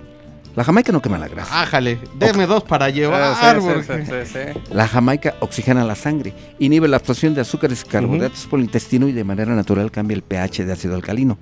La 0.55 0.63
jamaica 0.63 0.91
no 0.91 1.01
quema 1.01 1.17
la 1.17 1.27
grasa. 1.27 1.63
Ájale, 1.63 1.97
deme 2.19 2.45
dos 2.45 2.63
para 2.63 2.89
llevar. 2.89 3.35
Sí, 3.35 3.61
sí, 3.61 3.67
porque- 3.87 4.05
sí, 4.05 4.11
sí, 4.33 4.39
sí. 4.53 4.59
La 4.73 4.87
jamaica 4.87 5.35
oxigena 5.39 5.83
la 5.83 5.95
sangre, 5.95 6.33
inhibe 6.59 6.87
la 6.87 6.97
absorción 6.97 7.33
de 7.33 7.41
azúcares 7.41 7.83
y 7.85 7.89
carbohidratos 7.89 8.45
por 8.45 8.59
el 8.59 8.65
intestino 8.65 9.07
y 9.07 9.13
de 9.13 9.23
manera 9.23 9.55
natural 9.55 9.89
cambia 9.91 10.13
el 10.15 10.21
pH 10.21 10.65
de 10.65 10.71
ácido 10.73 10.95
alcalino. 10.95 11.37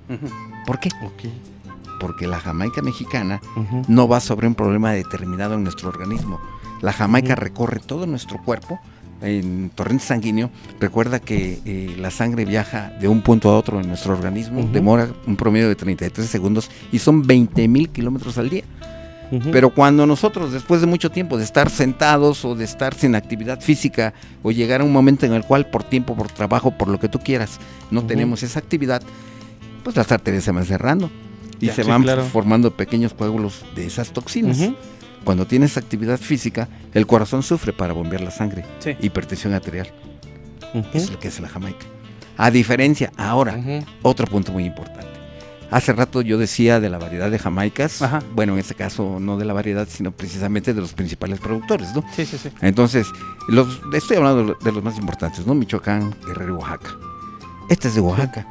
¿Por 0.66 0.80
qué? 0.80 0.88
Porque 2.00 2.26
la 2.26 2.40
jamaica 2.40 2.80
mexicana 2.82 3.40
no 3.86 4.08
va 4.08 4.20
sobre 4.20 4.46
un 4.46 4.54
problema 4.54 4.92
determinado 4.92 5.54
en 5.54 5.62
nuestro 5.62 5.88
organismo. 5.90 6.40
La 6.80 6.92
jamaica 6.92 7.34
recorre 7.34 7.80
todo 7.80 8.06
nuestro 8.06 8.38
cuerpo 8.42 8.80
en 9.20 9.70
torrente 9.74 10.02
sanguíneo. 10.04 10.50
Recuerda 10.80 11.20
que 11.20 11.60
eh, 11.64 11.94
la 11.98 12.10
sangre 12.10 12.44
viaja 12.44 12.90
de 13.00 13.06
un 13.06 13.20
punto 13.22 13.50
a 13.50 13.56
otro 13.56 13.78
en 13.80 13.86
nuestro 13.86 14.14
organismo, 14.14 14.68
demora 14.72 15.06
un 15.28 15.36
promedio 15.36 15.68
de 15.68 15.76
33 15.76 16.26
segundos 16.28 16.70
y 16.90 16.98
son 16.98 17.24
20 17.24 17.68
mil 17.68 17.90
kilómetros 17.90 18.36
al 18.38 18.48
día. 18.50 18.64
Pero 19.50 19.70
cuando 19.70 20.06
nosotros, 20.06 20.52
después 20.52 20.80
de 20.82 20.86
mucho 20.86 21.10
tiempo 21.10 21.38
de 21.38 21.44
estar 21.44 21.70
sentados 21.70 22.44
o 22.44 22.54
de 22.54 22.64
estar 22.64 22.94
sin 22.94 23.14
actividad 23.14 23.60
física 23.60 24.12
o 24.42 24.50
llegar 24.50 24.82
a 24.82 24.84
un 24.84 24.92
momento 24.92 25.24
en 25.24 25.32
el 25.32 25.42
cual 25.42 25.66
por 25.66 25.84
tiempo, 25.84 26.14
por 26.14 26.30
trabajo, 26.30 26.70
por 26.76 26.88
lo 26.88 27.00
que 27.00 27.08
tú 27.08 27.18
quieras, 27.18 27.58
no 27.90 28.04
tenemos 28.04 28.42
esa 28.42 28.58
actividad, 28.58 29.02
pues 29.84 29.96
las 29.96 30.12
arterias 30.12 30.44
se 30.44 30.50
van 30.52 30.66
cerrando 30.66 31.10
y 31.60 31.66
Ya, 31.66 31.74
se 31.74 31.82
sí, 31.84 31.88
van 31.90 32.02
claro. 32.02 32.24
formando 32.24 32.76
pequeños 32.76 33.14
coágulos 33.14 33.64
de 33.74 33.86
esas 33.86 34.10
toxinas. 34.12 34.58
Cuando 35.24 35.46
tienes 35.46 35.76
actividad 35.76 36.18
física, 36.18 36.68
el 36.92 37.06
corazón 37.06 37.42
sufre 37.42 37.72
para 37.72 37.92
bombear 37.94 38.20
la 38.22 38.30
sangre, 38.32 38.64
Sí. 38.80 38.96
hipertensión 39.00 39.54
arterial. 39.54 39.88
Es 40.92 41.10
lo 41.10 41.18
que 41.18 41.28
hace 41.28 41.40
la 41.40 41.48
Jamaica. 41.48 41.86
A 42.36 42.50
diferencia, 42.50 43.12
ahora, 43.16 43.58
otro 44.02 44.26
punto 44.26 44.52
muy 44.52 44.64
importante. 44.64 45.11
Hace 45.72 45.92
rato 45.94 46.20
yo 46.20 46.38
decía 46.38 46.78
de 46.80 46.90
la 46.90 46.98
variedad 46.98 47.30
de 47.30 47.38
jamaicas, 47.38 48.02
Ajá. 48.02 48.22
bueno, 48.34 48.52
en 48.52 48.58
este 48.60 48.74
caso 48.74 49.18
no 49.20 49.36
de 49.38 49.44
la 49.46 49.52
variedad, 49.54 49.88
sino 49.90 50.12
precisamente 50.12 50.74
de 50.74 50.80
los 50.80 50.92
principales 50.92 51.40
productores, 51.40 51.94
¿no? 51.94 52.04
Sí, 52.14 52.26
sí, 52.26 52.36
sí. 52.38 52.50
Entonces, 52.60 53.06
los, 53.48 53.80
estoy 53.94 54.18
hablando 54.18 54.56
de 54.62 54.72
los 54.72 54.84
más 54.84 54.98
importantes, 54.98 55.46
¿no? 55.46 55.54
Michoacán, 55.54 56.14
Guerrero 56.26 56.54
y 56.54 56.58
Oaxaca. 56.58 56.90
Este 57.70 57.88
es 57.88 57.94
de 57.94 58.00
Oaxaca. 58.02 58.46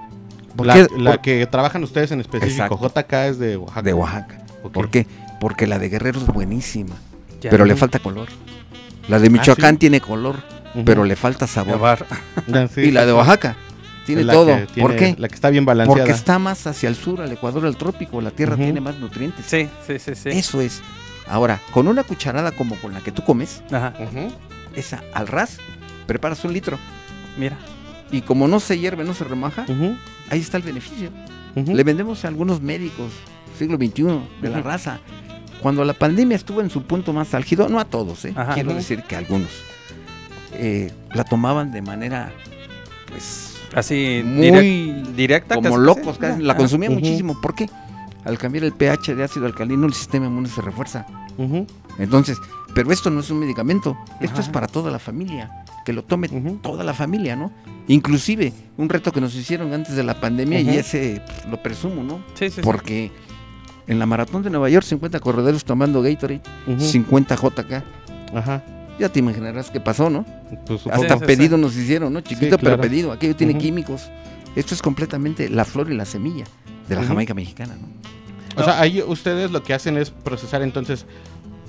¿Por 0.55 0.65
La, 0.65 0.73
qué? 0.73 0.87
la 0.97 1.11
Por- 1.11 1.21
que 1.21 1.45
trabajan 1.47 1.83
ustedes 1.83 2.11
en 2.11 2.21
específico, 2.21 2.63
Exacto. 2.75 2.79
JK 3.01 3.13
es 3.29 3.39
de 3.39 3.55
Oaxaca. 3.57 3.81
de 3.83 3.93
Oaxaca. 3.93 4.37
¿Por 4.73 4.89
qué? 4.89 5.07
Porque 5.39 5.67
la 5.67 5.79
de 5.79 5.89
Guerrero 5.89 6.19
es 6.19 6.27
buenísima, 6.27 6.95
Ya. 7.41 7.49
pero 7.51 7.65
le 7.65 7.75
falta 7.75 7.99
color. 7.99 8.27
La 9.07 9.19
de 9.19 9.29
Michoacán 9.29 9.75
sí. 9.75 9.79
tiene 9.79 10.01
color, 10.01 10.37
pero 10.85 11.03
le 11.03 11.15
falta 11.15 11.45
sabor. 11.47 12.05
Y 12.77 12.91
la 12.91 13.05
de. 13.05 13.13
Oaxaca 13.13 13.55
tiene 14.05 14.25
todo. 14.25 14.45
tiene- 14.67 14.81
¿Por 14.81 14.95
qué? 14.95 15.15
La 15.17 15.27
que 15.27 15.35
está 15.35 15.49
bien 15.49 15.65
balanceada. 15.65 15.99
Porque 15.99 16.11
está 16.11 16.39
más 16.39 16.65
hacia 16.67 16.89
el 16.89 16.95
sur, 16.95 17.21
al 17.21 17.31
Ecuador, 17.31 17.65
al 17.65 17.77
trópico. 17.77 18.21
La 18.21 18.31
tierra 18.31 18.55
tiene 18.55 18.81
más 18.81 18.97
nutrientes. 18.97 19.45
Sí, 19.45 19.67
sí, 19.85 19.99
sí, 19.99 20.15
sí. 20.15 20.29
Eso 20.29 20.61
es. 20.61 20.81
Ahora, 21.27 21.61
con 21.71 21.87
una 21.87 22.03
cucharada 22.03 22.51
como 22.51 22.75
con 22.77 22.93
la 22.93 22.99
que 23.01 23.11
tú 23.11 23.23
comes, 23.23 23.63
Ajá. 23.71 23.93
Esa 24.75 25.03
al 25.13 25.27
ras, 25.27 25.57
preparas 26.07 26.43
un 26.45 26.53
litro. 26.53 26.77
Mira. 27.37 27.57
Y 28.11 28.21
como 28.21 28.47
no 28.47 28.59
se 28.59 28.77
hierve, 28.77 29.03
no 29.05 29.13
se 29.13 29.23
remaja, 29.23 29.65
ahí 30.29 30.39
está 30.39 30.57
el 30.57 30.63
beneficio. 30.63 31.09
Le 31.55 31.83
vendemos 31.83 32.25
a 32.25 32.27
algunos 32.27 32.61
médicos, 32.61 33.11
siglo 33.57 33.77
XXI, 33.77 34.19
de 34.41 34.49
la 34.49 34.61
raza. 34.61 34.99
Cuando 35.61 35.85
la 35.85 35.93
pandemia 35.93 36.35
estuvo 36.35 36.59
en 36.61 36.69
su 36.69 36.83
punto 36.83 37.13
más 37.13 37.33
álgido, 37.33 37.69
no 37.69 37.79
a 37.79 37.85
todos, 37.85 38.25
¿eh? 38.25 38.33
Ajá. 38.35 38.53
quiero 38.55 38.73
decir 38.73 39.03
que 39.03 39.15
algunos, 39.15 39.49
eh, 40.53 40.91
la 41.13 41.23
tomaban 41.23 41.71
de 41.71 41.81
manera, 41.81 42.33
pues, 43.07 43.50
Así 43.75 44.21
muy 44.25 44.49
direc- 44.49 45.03
directa. 45.15 45.55
como 45.55 45.69
casi, 45.69 45.81
locos, 45.81 46.17
casi. 46.17 46.33
casi, 46.33 46.43
la 46.43 46.55
Ujú. 46.87 46.95
muchísimo. 46.95 47.39
¿Por 47.41 47.55
qué? 47.55 47.69
Al 48.25 48.37
cambiar 48.37 48.63
el 48.65 48.73
pH 48.73 49.15
de 49.15 49.23
ácido 49.23 49.45
alcalino, 49.45 49.85
el 49.87 49.93
sistema 49.93 50.27
inmune 50.27 50.47
se 50.49 50.61
refuerza. 50.61 51.05
Entonces, 51.97 52.37
pero 52.75 52.91
esto 52.91 53.09
no 53.09 53.21
es 53.21 53.29
un 53.31 53.39
medicamento, 53.39 53.97
esto 54.19 54.33
Ajá. 54.33 54.41
es 54.43 54.49
para 54.49 54.67
toda 54.67 54.91
la 54.91 54.99
familia, 54.99 55.63
que 55.85 55.91
lo 55.93 56.03
tome 56.03 56.29
toda 56.61 56.83
la 56.83 56.93
familia, 56.93 57.35
¿no? 57.35 57.51
Inclusive, 57.87 58.53
un 58.77 58.89
reto 58.89 59.11
que 59.11 59.21
nos 59.21 59.33
hicieron 59.35 59.73
antes 59.73 59.95
de 59.95 60.03
la 60.03 60.19
pandemia, 60.19 60.61
y 60.61 60.69
ese 60.77 61.21
pues, 61.25 61.45
lo 61.47 61.61
presumo, 61.63 62.03
¿no? 62.03 62.17
Sí, 62.35 62.49
sí, 62.49 62.55
sí. 62.57 62.61
Porque 62.61 63.11
en 63.87 63.97
la 63.97 64.05
maratón 64.05 64.43
de 64.43 64.49
Nueva 64.51 64.69
York, 64.69 64.85
50 64.85 65.19
corredores 65.19 65.65
tomando 65.65 66.01
Gatorade, 66.01 66.41
Ujú. 66.67 66.79
50 66.79 67.35
JK. 67.35 67.83
Ajá. 68.35 68.63
Ya 68.99 69.09
te 69.09 69.19
imaginarás 69.19 69.69
qué 69.71 69.79
pasó, 69.79 70.09
¿no? 70.09 70.25
Pues, 70.67 70.85
Hasta 70.87 71.15
sí, 71.15 71.19
sí. 71.19 71.25
pedido 71.25 71.57
nos 71.57 71.75
hicieron, 71.75 72.13
¿no? 72.13 72.21
Chiquito, 72.21 72.57
claro. 72.57 72.77
pero 72.77 72.81
pedido. 72.89 73.11
Aquello 73.11 73.35
tiene 73.35 73.57
químicos. 73.57 74.09
Esto 74.55 74.73
es 74.75 74.81
completamente 74.81 75.49
la 75.49 75.65
flor 75.65 75.91
y 75.91 75.95
la 75.95 76.05
semilla 76.05 76.43
de 76.87 76.95
la. 76.95 77.03
Jamaica 77.03 77.33
mexicana, 77.33 77.75
¿no? 77.79 77.87
O 78.61 78.63
sea, 78.65 78.81
ahí 78.81 79.01
ustedes 79.01 79.49
lo 79.51 79.63
que 79.63 79.73
hacen 79.73 79.97
es 79.97 80.11
procesar 80.11 80.61
entonces 80.61 81.05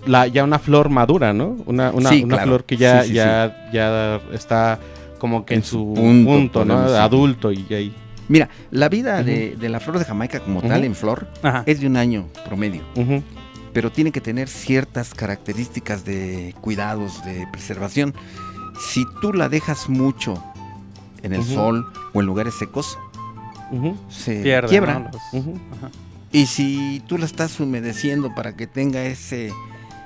la 0.05 0.27
ya 0.27 0.43
una 0.43 0.59
flor 0.59 0.89
madura, 0.89 1.33
¿no? 1.33 1.57
Una, 1.67 1.91
una, 1.93 2.11
Sí, 2.11 2.25
una 2.25 2.35
claro. 2.37 2.49
flor 2.49 2.65
que 2.65 2.77
ya, 2.77 3.03
Sí, 3.03 3.11
sí, 3.11 3.15
ya, 3.15 3.71
ya 3.73 4.21
está 4.33 4.81
como 5.19 5.47
que 5.47 5.55
en, 5.55 5.61
En 5.61 5.65
su 5.65 5.95
punto, 5.95 6.31
punto, 6.31 6.65
¿no? 6.65 6.83
decir. 6.83 6.97
Adulto 6.97 7.53
y 7.53 7.65
ahí. 7.73 7.95
Mira, 8.29 8.49
la 8.73 8.89
vida 8.89 9.23
de, 9.23 9.55
de 9.57 9.69
la 9.69 9.79
flor 9.79 9.99
de 10.01 10.05
Jamaica 10.05 10.41
como 10.41 10.61
tal 10.63 10.83
en 10.85 10.95
flor 10.97 11.29
Ajá. 11.43 11.63
es 11.67 11.81
de 11.81 11.87
un 11.87 11.97
año 11.97 12.27
promedio. 12.45 12.83
Pero 13.73 13.91
tiene 13.91 14.13
que 14.13 14.21
tener 14.21 14.49
ciertas 14.49 15.15
características 15.15 16.05
de 16.05 16.55
cuidados, 16.61 17.25
de 17.25 17.47
preservación. 17.51 18.15
Si 18.81 19.05
tú 19.21 19.33
la 19.33 19.49
dejas 19.49 19.89
mucho 19.89 20.43
en 21.23 21.33
el 21.33 21.45
sol 21.45 21.91
o 22.13 22.21
en 22.21 22.27
lugares 22.27 22.55
secos, 22.55 22.99
se 24.11 24.43
Pierde, 24.43 24.69
quiebra. 24.69 25.11
Y 26.31 26.47
si 26.47 27.03
tú 27.07 27.19
la 27.19 27.27
estás 27.27 27.59
humedeciendo 27.61 28.35
para 28.35 28.57
que 28.57 28.67
tenga 28.67 29.03
ese 29.05 29.53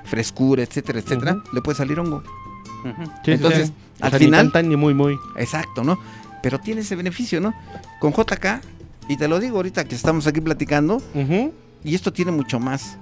frescura, 0.05 0.63
etcétera, 0.63 0.99
etcétera, 0.99 1.37
le 1.53 1.61
puede 1.61 1.77
salir 1.77 1.99
hongo. 1.99 2.23
Sí, 3.25 3.31
Entonces, 3.31 3.67
sí. 3.67 3.73
Al 3.99 4.11
sea, 4.11 4.19
ni 4.19 4.25
final- 4.25 4.45
tan, 4.45 4.51
tan, 4.53 4.69
ni 4.69 4.75
muy, 4.77 4.93
muy. 4.93 5.17
Exacto, 5.35 5.83
¿no? 5.83 5.99
Pero 6.43 6.59
tiene 6.59 6.81
ese 6.81 6.95
beneficio, 6.95 7.41
¿no? 7.41 7.53
Con 7.99 8.13
JK, 8.13 8.61
y 9.09 9.17
te 9.17 9.27
lo 9.27 9.39
digo 9.39 9.57
ahorita 9.57 9.83
que 9.85 9.95
estamos 9.95 10.27
aquí 10.27 10.39
platicando. 10.39 11.01
Y 11.83 11.95
esto 11.95 12.13
tiene 12.13 12.31
mucho 12.31 12.59
más. 12.59 12.97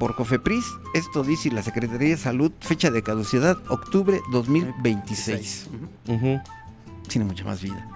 Por 0.00 0.16
Cofepris, 0.16 0.64
esto 0.94 1.22
dice 1.22 1.50
la 1.52 1.62
Secretaría 1.62 2.08
de 2.08 2.16
Salud, 2.16 2.50
fecha 2.60 2.90
de 2.90 3.02
caducidad, 3.02 3.58
octubre 3.68 4.18
2026. 4.32 5.68
Ujú. 6.06 6.14
Ujú. 6.14 6.40
Tiene 7.06 7.26
mucha 7.26 7.44
más 7.44 7.60
vida. 7.60 7.86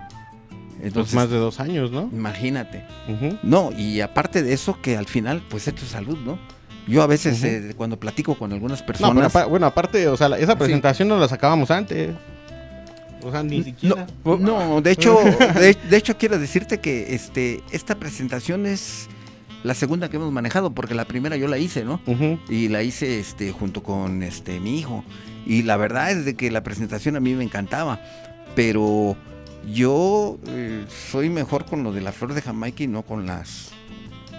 Pues 0.50 0.86
Entonces, 0.88 1.14
más 1.14 1.30
de 1.30 1.38
dos 1.38 1.60
años, 1.60 1.90
¿no? 1.90 2.10
imagínate. 2.12 2.84
No, 3.42 3.72
y 3.72 4.02
aparte 4.02 4.42
de 4.42 4.52
eso, 4.52 4.78
que 4.82 4.98
al 4.98 5.06
final, 5.06 5.42
pues 5.48 5.66
es 5.66 5.74
tu 5.74 5.86
salud, 5.86 6.18
¿no? 6.26 6.38
Yo 6.86 7.02
a 7.02 7.06
veces, 7.06 7.42
eh, 7.42 7.72
cuando 7.74 7.98
platico 7.98 8.34
con 8.34 8.52
algunas 8.52 8.82
personas... 8.82 9.14
bueno, 9.14 9.26
apa- 9.28 9.46
bueno, 9.46 9.64
aparte, 9.66 10.06
o 10.08 10.16
sea, 10.18 10.26
esa 10.38 10.52
Sí. 10.52 10.58
presentación 10.58 11.08
no 11.08 11.16
la 11.18 11.26
sacábamos 11.26 11.70
antes. 11.70 12.14
O 13.22 13.30
sea, 13.30 13.42
ni 13.42 13.60
No, 13.60 13.64
siquiera. 13.64 14.06
no, 14.24 14.82
de 14.82 14.90
hecho, 14.90 15.16
de, 15.58 15.74
de 15.88 15.96
hecho 15.96 16.18
quiero 16.18 16.38
decirte 16.38 16.80
que 16.80 17.14
este, 17.14 17.62
esta 17.72 17.94
presentación 17.94 18.66
es 18.66 19.08
la 19.64 19.74
segunda 19.74 20.08
que 20.08 20.16
hemos 20.18 20.30
manejado, 20.30 20.70
porque 20.72 20.94
la 20.94 21.04
primera 21.06 21.36
yo 21.36 21.48
la 21.48 21.58
hice, 21.58 21.84
¿no? 21.84 22.00
Y 22.48 22.68
la 22.68 22.82
hice 22.84 23.18
este 23.18 23.50
junto 23.50 23.82
con 23.82 24.22
este 24.22 24.60
mi 24.60 24.78
hijo 24.78 25.02
y 25.46 25.62
la 25.64 25.76
verdad 25.76 26.12
es 26.12 26.24
de 26.24 26.36
que 26.36 26.50
la 26.52 26.62
presentación 26.62 27.16
a 27.16 27.20
mí 27.20 27.34
me 27.34 27.42
encantaba 27.44 28.00
pero 28.54 29.16
yo 29.72 30.38
eh, 30.46 30.84
soy 31.10 31.28
mejor 31.28 31.64
con 31.66 31.82
lo 31.82 31.92
de 31.92 32.00
la 32.00 32.12
flor 32.12 32.34
de 32.34 32.40
Jamaica 32.42 32.84
y 32.84 32.86
no 32.86 33.02
con 33.02 33.26
las 33.26 33.70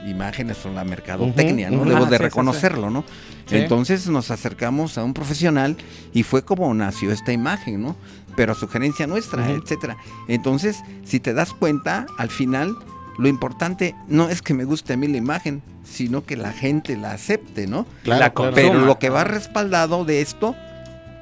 imágenes 0.07 0.63
o 0.65 0.69
la 0.71 0.83
mercadotecnia, 0.83 1.69
¿no? 1.71 1.83
Debo 1.83 1.97
Ah, 1.97 1.99
de 2.01 2.05
sí, 2.05 2.11
sí, 2.11 2.17
sí. 2.17 2.23
reconocerlo, 2.23 2.89
¿no? 2.91 3.03
Sí. 3.47 3.57
Entonces 3.57 4.07
nos 4.07 4.29
acercamos 4.31 4.97
a 4.97 5.03
un 5.03 5.13
profesional 5.13 5.75
y 6.13 6.23
fue 6.23 6.43
como 6.45 6.71
nació 6.73 7.11
esta 7.11 7.33
imagen, 7.33 7.81
¿no? 7.81 7.95
Pero 8.35 8.51
a 8.51 8.55
sugerencia 8.55 9.07
nuestra, 9.07 9.41
Ujú. 9.43 9.61
etcétera. 9.63 9.97
Entonces, 10.27 10.77
si 11.03 11.19
te 11.19 11.33
das 11.33 11.53
cuenta, 11.53 12.05
al 12.17 12.29
final 12.29 12.75
lo 13.17 13.27
importante 13.27 13.95
no 14.07 14.29
es 14.29 14.41
que 14.41 14.53
me 14.53 14.65
guste 14.65 14.93
a 14.93 14.97
mí 14.97 15.07
la 15.07 15.17
imagen, 15.17 15.61
sino 15.83 16.25
que 16.25 16.35
la 16.35 16.51
gente 16.51 16.97
la 16.97 17.11
acepte, 17.11 17.67
¿no? 17.67 17.85
Claro, 18.03 18.19
La 18.19 18.29
claro. 18.33 18.51
Pero 18.55 18.85
lo 18.85 18.99
que 18.99 19.09
va 19.09 19.23
respaldado 19.23 20.03
de 20.05 20.21
esto, 20.21 20.55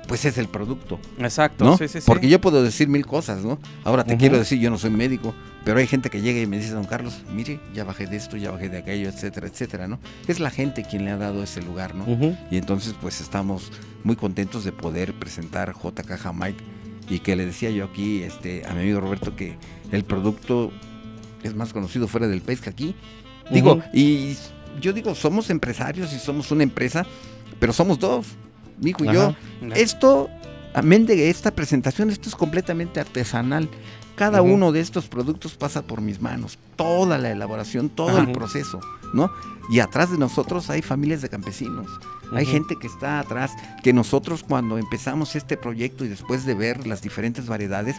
pues 0.08 0.26
es 0.26 0.38
el 0.38 0.48
producto, 0.48 1.00
Exacto. 1.20 1.66
¿no? 1.66 1.78
Sí, 1.78 1.88
sí, 1.88 2.02
sí. 2.02 2.06
Porque 2.06 2.28
yo 2.30 2.41
puedo 2.41 2.64
decir 2.64 2.88
mil 2.88 3.06
cosas, 3.06 3.44
¿no? 3.44 3.60
Ahora 3.84 4.04
te 4.04 4.18
quiero 4.18 4.38
decir, 4.38 4.60
yo 4.60 4.70
no 4.70 4.78
soy 4.78 4.89
médico, 4.89 5.34
pero 5.64 5.80
hay 5.80 5.88
gente 5.88 6.10
que 6.10 6.22
llega 6.22 6.39
y 6.39 6.48
me 6.48 6.58
dice, 6.58 6.72
don 6.72 6.86
Carlos, 6.86 7.22
mire, 7.32 7.60
ya 7.74 7.84
bajé 7.84 8.08
de 8.08 8.18
esto, 8.18 8.38
ya 8.38 8.52
bajé 8.52 8.70
de 8.70 8.80
aquello, 8.80 9.08
etcétera, 9.08 9.48
etcétera, 9.48 9.88
¿no? 9.88 10.00
Es 10.28 10.39
la 10.39 10.50
gente 10.50 10.84
quien 10.84 11.06
le 11.06 11.12
ha 11.12 11.18
dado 11.18 11.44
ese 11.44 11.62
lugar, 11.62 11.96
¿no? 11.96 12.06
Y 12.52 12.58
entonces, 12.58 12.96
pues 13.00 13.22
estamos 13.22 13.72
muy 14.04 14.16
contentos 14.16 14.64
de 14.64 14.72
poder 14.72 15.14
presentar 15.14 15.74
JK 15.74 16.18
Jamaica 16.18 16.64
y 17.10 17.20
que 17.20 17.36
le 17.36 17.46
decía 17.46 17.70
yo 17.70 17.86
aquí 17.86 18.24
este, 18.24 18.66
a 18.66 18.74
mi 18.74 18.82
amigo 18.82 19.00
Roberto 19.00 19.36
que 19.36 19.58
el 19.91 20.04
producto 20.04 20.72
es 21.44 21.56
más 21.56 21.74
conocido 21.74 22.08
fuera 22.08 22.28
del 22.28 22.41
país 22.41 22.62
que 22.62 22.70
aquí. 22.70 22.96
Digo, 23.52 23.82
y 23.94 24.38
yo 24.82 24.94
digo, 24.94 25.16
somos 25.16 25.50
empresarios 25.50 26.14
y 26.14 26.20
somos 26.20 26.52
una 26.52 26.64
empresa, 26.64 27.06
pero 27.60 27.74
somos 27.74 28.00
dos, 28.00 28.28
mi 28.80 28.91
hijo 28.91 29.06
y 29.06 29.14
yo. 29.14 29.36
Esto, 29.76 30.30
amén 30.74 31.06
de 31.06 31.30
esta 31.30 31.52
presentación, 31.52 32.10
esto 32.10 32.30
es 32.30 32.36
completamente 32.36 33.00
artesanal. 33.00 33.70
Cada 34.16 34.41
uno 34.41 34.72
de 34.72 34.80
estos 34.80 35.08
productos 35.08 35.56
pasa 35.56 35.82
por 35.82 36.00
mis 36.00 36.22
manos, 36.22 36.60
toda 36.76 37.18
la 37.18 37.32
elaboración, 37.32 37.89
todo 37.89 38.20
el 38.20 38.32
proceso, 38.32 38.80
¿no? 39.14 39.32
Y 39.72 39.80
atrás 39.80 40.12
de 40.12 40.18
nosotros 40.18 40.70
hay 40.70 40.82
familias 40.82 41.22
de 41.22 41.30
campesinos, 41.30 41.88
hay 42.36 42.46
gente 42.46 42.76
que 42.78 42.88
está 42.88 43.20
atrás, 43.20 43.52
que 43.84 43.94
nosotros 43.94 44.44
cuando 44.44 44.78
empezamos 44.78 45.36
este 45.36 45.58
proyecto 45.58 46.06
y 46.06 46.10
después 46.10 46.46
de 46.46 46.54
ver 46.54 46.88
las 46.88 47.02
diferentes 47.02 47.48
variedades, 47.48 47.98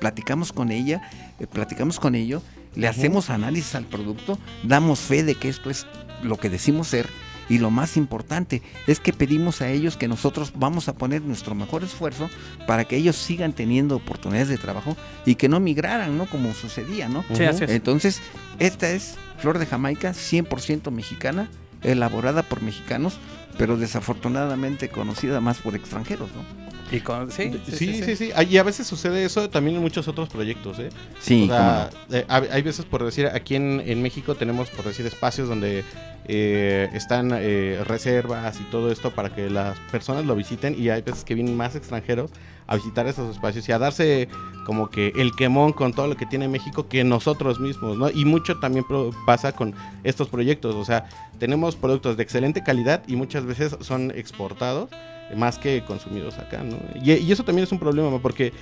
platicamos 0.00 0.52
con 0.52 0.70
ella, 0.70 1.02
eh, 1.38 1.46
platicamos 1.46 2.00
con 2.00 2.14
ello, 2.14 2.42
le 2.74 2.88
hacemos 2.88 3.30
análisis 3.30 3.74
al 3.74 3.84
producto, 3.84 4.38
damos 4.62 5.00
fe 5.00 5.22
de 5.22 5.34
que 5.34 5.48
esto 5.48 5.70
es 5.70 5.86
lo 6.22 6.36
que 6.36 6.50
decimos 6.50 6.88
ser 6.88 7.08
y 7.48 7.58
lo 7.58 7.70
más 7.70 7.96
importante 7.96 8.62
es 8.86 9.00
que 9.00 9.12
pedimos 9.12 9.60
a 9.60 9.68
ellos 9.68 9.96
que 9.96 10.08
nosotros 10.08 10.52
vamos 10.56 10.88
a 10.88 10.94
poner 10.94 11.22
nuestro 11.22 11.54
mejor 11.54 11.84
esfuerzo 11.84 12.30
para 12.66 12.84
que 12.84 12.96
ellos 12.96 13.16
sigan 13.16 13.52
teniendo 13.52 13.96
oportunidades 13.96 14.48
de 14.48 14.58
trabajo 14.58 14.96
y 15.26 15.34
que 15.34 15.48
no 15.48 15.60
migraran, 15.60 16.16
¿no? 16.16 16.26
Como 16.26 16.54
sucedía, 16.54 17.08
¿no? 17.08 17.24
Sí, 17.34 17.44
así 17.44 17.64
es. 17.64 17.70
Entonces, 17.70 18.22
esta 18.58 18.90
es 18.90 19.16
flor 19.38 19.58
de 19.58 19.66
Jamaica 19.66 20.12
100% 20.12 20.90
mexicana, 20.90 21.50
elaborada 21.82 22.42
por 22.42 22.62
mexicanos, 22.62 23.18
pero 23.58 23.76
desafortunadamente 23.76 24.88
conocida 24.88 25.40
más 25.40 25.58
por 25.58 25.74
extranjeros, 25.74 26.28
¿no? 26.34 26.64
Y 26.94 27.00
con- 27.00 27.30
sí, 27.30 27.50
Sí, 27.72 28.02
sí, 28.02 28.16
sí, 28.16 28.30
Y 28.50 28.56
a 28.58 28.62
veces 28.62 28.86
sucede 28.86 29.24
eso 29.24 29.48
también 29.48 29.76
en 29.76 29.82
muchos 29.82 30.06
otros 30.06 30.28
proyectos, 30.28 30.78
¿eh? 30.78 30.90
Sí, 31.18 31.44
O 31.44 31.46
sea, 31.48 31.90
eh, 32.10 32.24
hay 32.28 32.62
veces, 32.62 32.84
por 32.84 33.04
decir, 33.04 33.26
aquí 33.26 33.56
en, 33.56 33.82
en 33.84 34.02
México 34.02 34.34
tenemos, 34.34 34.68
por 34.70 34.84
decir, 34.84 35.04
espacios 35.06 35.48
donde 35.48 35.82
eh, 36.26 36.88
están 36.94 37.30
eh, 37.34 37.82
reservas 37.84 38.58
y 38.60 38.64
todo 38.64 38.90
esto 38.90 39.10
para 39.14 39.34
que 39.34 39.50
las 39.50 39.78
personas 39.90 40.24
lo 40.24 40.34
visiten 40.34 40.74
y 40.78 40.88
hay 40.88 41.02
veces 41.02 41.24
que 41.24 41.34
vienen 41.34 41.56
más 41.56 41.76
extranjeros 41.76 42.30
a 42.66 42.76
visitar 42.76 43.06
esos 43.06 43.34
espacios 43.34 43.68
y 43.68 43.72
a 43.72 43.78
darse 43.78 44.28
como 44.64 44.88
que 44.88 45.12
el 45.16 45.36
quemón 45.36 45.72
con 45.72 45.92
todo 45.92 46.06
lo 46.06 46.16
que 46.16 46.24
tiene 46.24 46.48
México 46.48 46.88
que 46.88 47.04
nosotros 47.04 47.60
mismos, 47.60 47.98
¿no? 47.98 48.08
Y 48.10 48.24
mucho 48.24 48.58
también 48.58 48.86
pasa 49.26 49.52
con 49.52 49.74
estos 50.02 50.28
proyectos, 50.28 50.74
o 50.74 50.84
sea, 50.84 51.04
tenemos 51.38 51.76
productos 51.76 52.16
de 52.16 52.22
excelente 52.22 52.62
calidad 52.62 53.02
y 53.06 53.16
muchas 53.16 53.44
veces 53.44 53.76
son 53.80 54.10
exportados 54.12 54.88
más 55.36 55.58
que 55.58 55.82
consumidos 55.84 56.38
acá, 56.38 56.62
¿no? 56.62 56.78
Y, 56.94 57.12
y 57.12 57.32
eso 57.32 57.44
también 57.44 57.64
es 57.64 57.72
un 57.72 57.78
problema 57.78 58.18
porque 58.18 58.52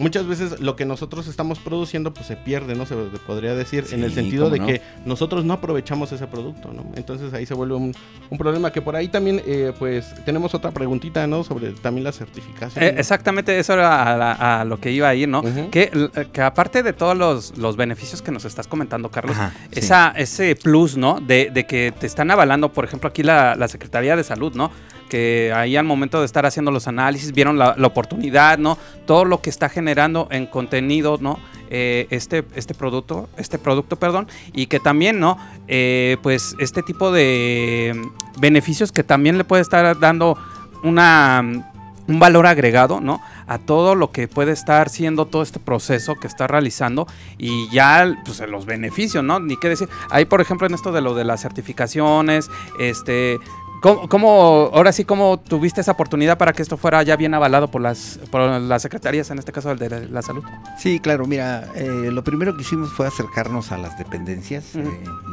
muchas 0.00 0.26
veces 0.26 0.58
lo 0.60 0.74
que 0.74 0.84
nosotros 0.84 1.28
estamos 1.28 1.58
produciendo 1.60 2.12
pues 2.12 2.26
se 2.26 2.36
pierde, 2.36 2.74
¿no? 2.74 2.86
Se 2.86 2.96
podría 3.26 3.54
decir, 3.54 3.84
en 3.92 4.02
el 4.02 4.12
sentido 4.12 4.50
de 4.50 4.58
no. 4.58 4.66
que 4.66 4.82
nosotros 5.04 5.44
no 5.44 5.52
aprovechamos 5.54 6.10
ese 6.12 6.26
producto, 6.26 6.72
¿no? 6.72 6.84
Entonces 6.96 7.32
ahí 7.32 7.46
se 7.46 7.54
vuelve 7.54 7.74
un, 7.76 7.94
un 8.30 8.38
problema 8.38 8.72
que 8.72 8.82
por 8.82 8.96
ahí 8.96 9.08
también, 9.08 9.40
eh, 9.46 9.72
pues 9.78 10.12
tenemos 10.24 10.54
otra 10.54 10.70
preguntita, 10.72 11.26
¿no? 11.26 11.44
Sobre 11.44 11.70
también 11.72 12.04
la 12.04 12.12
certificación. 12.12 12.82
Eh, 12.84 12.92
¿no? 12.92 12.98
exactamente, 13.00 13.58
eso 13.58 13.74
era 13.74 14.12
a, 14.12 14.16
la- 14.16 14.60
a 14.60 14.64
lo 14.64 14.80
que 14.80 14.90
iba 14.90 15.08
a 15.08 15.14
ir, 15.14 15.28
¿no? 15.28 15.42
Que, 15.70 15.90
l- 15.92 16.10
que 16.32 16.42
aparte 16.42 16.82
de 16.82 16.92
todos 16.92 17.16
los, 17.16 17.56
los 17.58 17.76
beneficios 17.76 18.22
que 18.22 18.30
nos 18.32 18.44
estás 18.44 18.66
comentando, 18.66 19.10
Carlos, 19.10 19.36
Ajá, 19.36 19.52
sí. 19.72 19.80
esa, 19.80 20.08
ese 20.16 20.56
plus, 20.56 20.96
¿no? 20.96 21.20
De, 21.20 21.50
de 21.52 21.66
que 21.66 21.92
te 21.98 22.06
están 22.06 22.30
avalando, 22.30 22.72
por 22.72 22.84
ejemplo, 22.84 23.08
aquí 23.08 23.22
la, 23.22 23.54
la 23.56 23.68
Secretaría 23.68 24.16
de 24.16 24.24
Salud, 24.24 24.54
¿no? 24.54 24.70
Que 25.10 25.52
ahí 25.54 25.76
al 25.76 25.84
momento 25.84 26.20
de 26.20 26.26
estar 26.26 26.46
haciendo 26.46 26.70
los 26.70 26.88
análisis 26.88 27.32
vieron 27.32 27.58
la, 27.58 27.76
oportunidad, 27.82 28.56
¿no? 28.56 28.78
Todo 29.06 29.26
lo 29.26 29.42
que 29.42 29.50
está 29.50 29.68
generando 29.68 30.28
en 30.30 30.46
contenido, 30.46 31.18
¿no? 31.20 31.38
Eh, 31.68 32.06
este, 32.10 32.44
este 32.54 32.74
producto, 32.74 33.28
este 33.36 33.58
producto, 33.58 33.96
perdón, 33.96 34.28
y 34.52 34.66
que 34.66 34.80
también, 34.80 35.20
¿no? 35.20 35.36
Eh, 35.68 36.16
pues 36.22 36.56
este 36.58 36.82
tipo 36.82 37.12
de 37.12 37.94
mm, 37.94 38.40
beneficios 38.40 38.90
que 38.90 39.04
también 39.04 39.36
le 39.36 39.44
puede 39.44 39.62
estar 39.62 39.98
dando 39.98 40.38
una, 40.82 41.42
mm, 41.42 41.62
un 42.10 42.18
valor 42.18 42.46
agregado, 42.46 43.00
¿no? 43.00 43.22
A 43.46 43.58
todo 43.58 43.94
lo 43.94 44.10
que 44.10 44.28
puede 44.28 44.52
estar 44.52 44.88
siendo 44.88 45.26
todo 45.26 45.42
este 45.42 45.60
proceso 45.60 46.16
que 46.16 46.26
está 46.26 46.46
realizando 46.46 47.06
y 47.38 47.68
ya, 47.70 48.16
pues, 48.24 48.40
los 48.48 48.66
beneficios, 48.66 49.22
¿no? 49.22 49.40
Ni 49.40 49.56
qué 49.56 49.68
decir. 49.68 49.88
Ahí, 50.10 50.24
por 50.24 50.40
ejemplo, 50.40 50.66
en 50.66 50.74
esto 50.74 50.92
de 50.92 51.00
lo 51.00 51.14
de 51.14 51.24
las 51.24 51.40
certificaciones, 51.40 52.50
este... 52.78 53.38
¿Cómo, 53.80 54.08
cómo- 54.08 54.70
ahora 54.74 54.92
sí, 54.92 55.04
cómo 55.04 55.38
tuviste 55.40 55.80
esa 55.80 55.92
oportunidad 55.92 56.36
para 56.36 56.52
que 56.52 56.60
esto 56.62 56.76
fuera 56.76 57.02
ya 57.02 57.16
bien 57.16 57.32
avalado 57.34 57.70
por 57.70 57.80
las, 57.80 58.20
por 58.30 58.42
las 58.60 58.82
secretarías, 58.82 59.30
en 59.30 59.38
este 59.38 59.52
caso 59.52 59.70
el 59.70 59.78
de 59.78 60.08
la, 60.08 60.22
salud? 60.22 60.44
Sí, 60.78 61.00
claro, 61.00 61.26
mira, 61.26 61.66
eh, 61.74 62.10
lo 62.12 62.22
primero 62.22 62.54
que 62.56 62.62
hicimos 62.62 62.90
fue 62.92 63.06
acercarnos 63.06 63.72
a 63.72 63.78
las 63.78 63.96
dependencias 63.96 64.76
eh, 64.76 64.84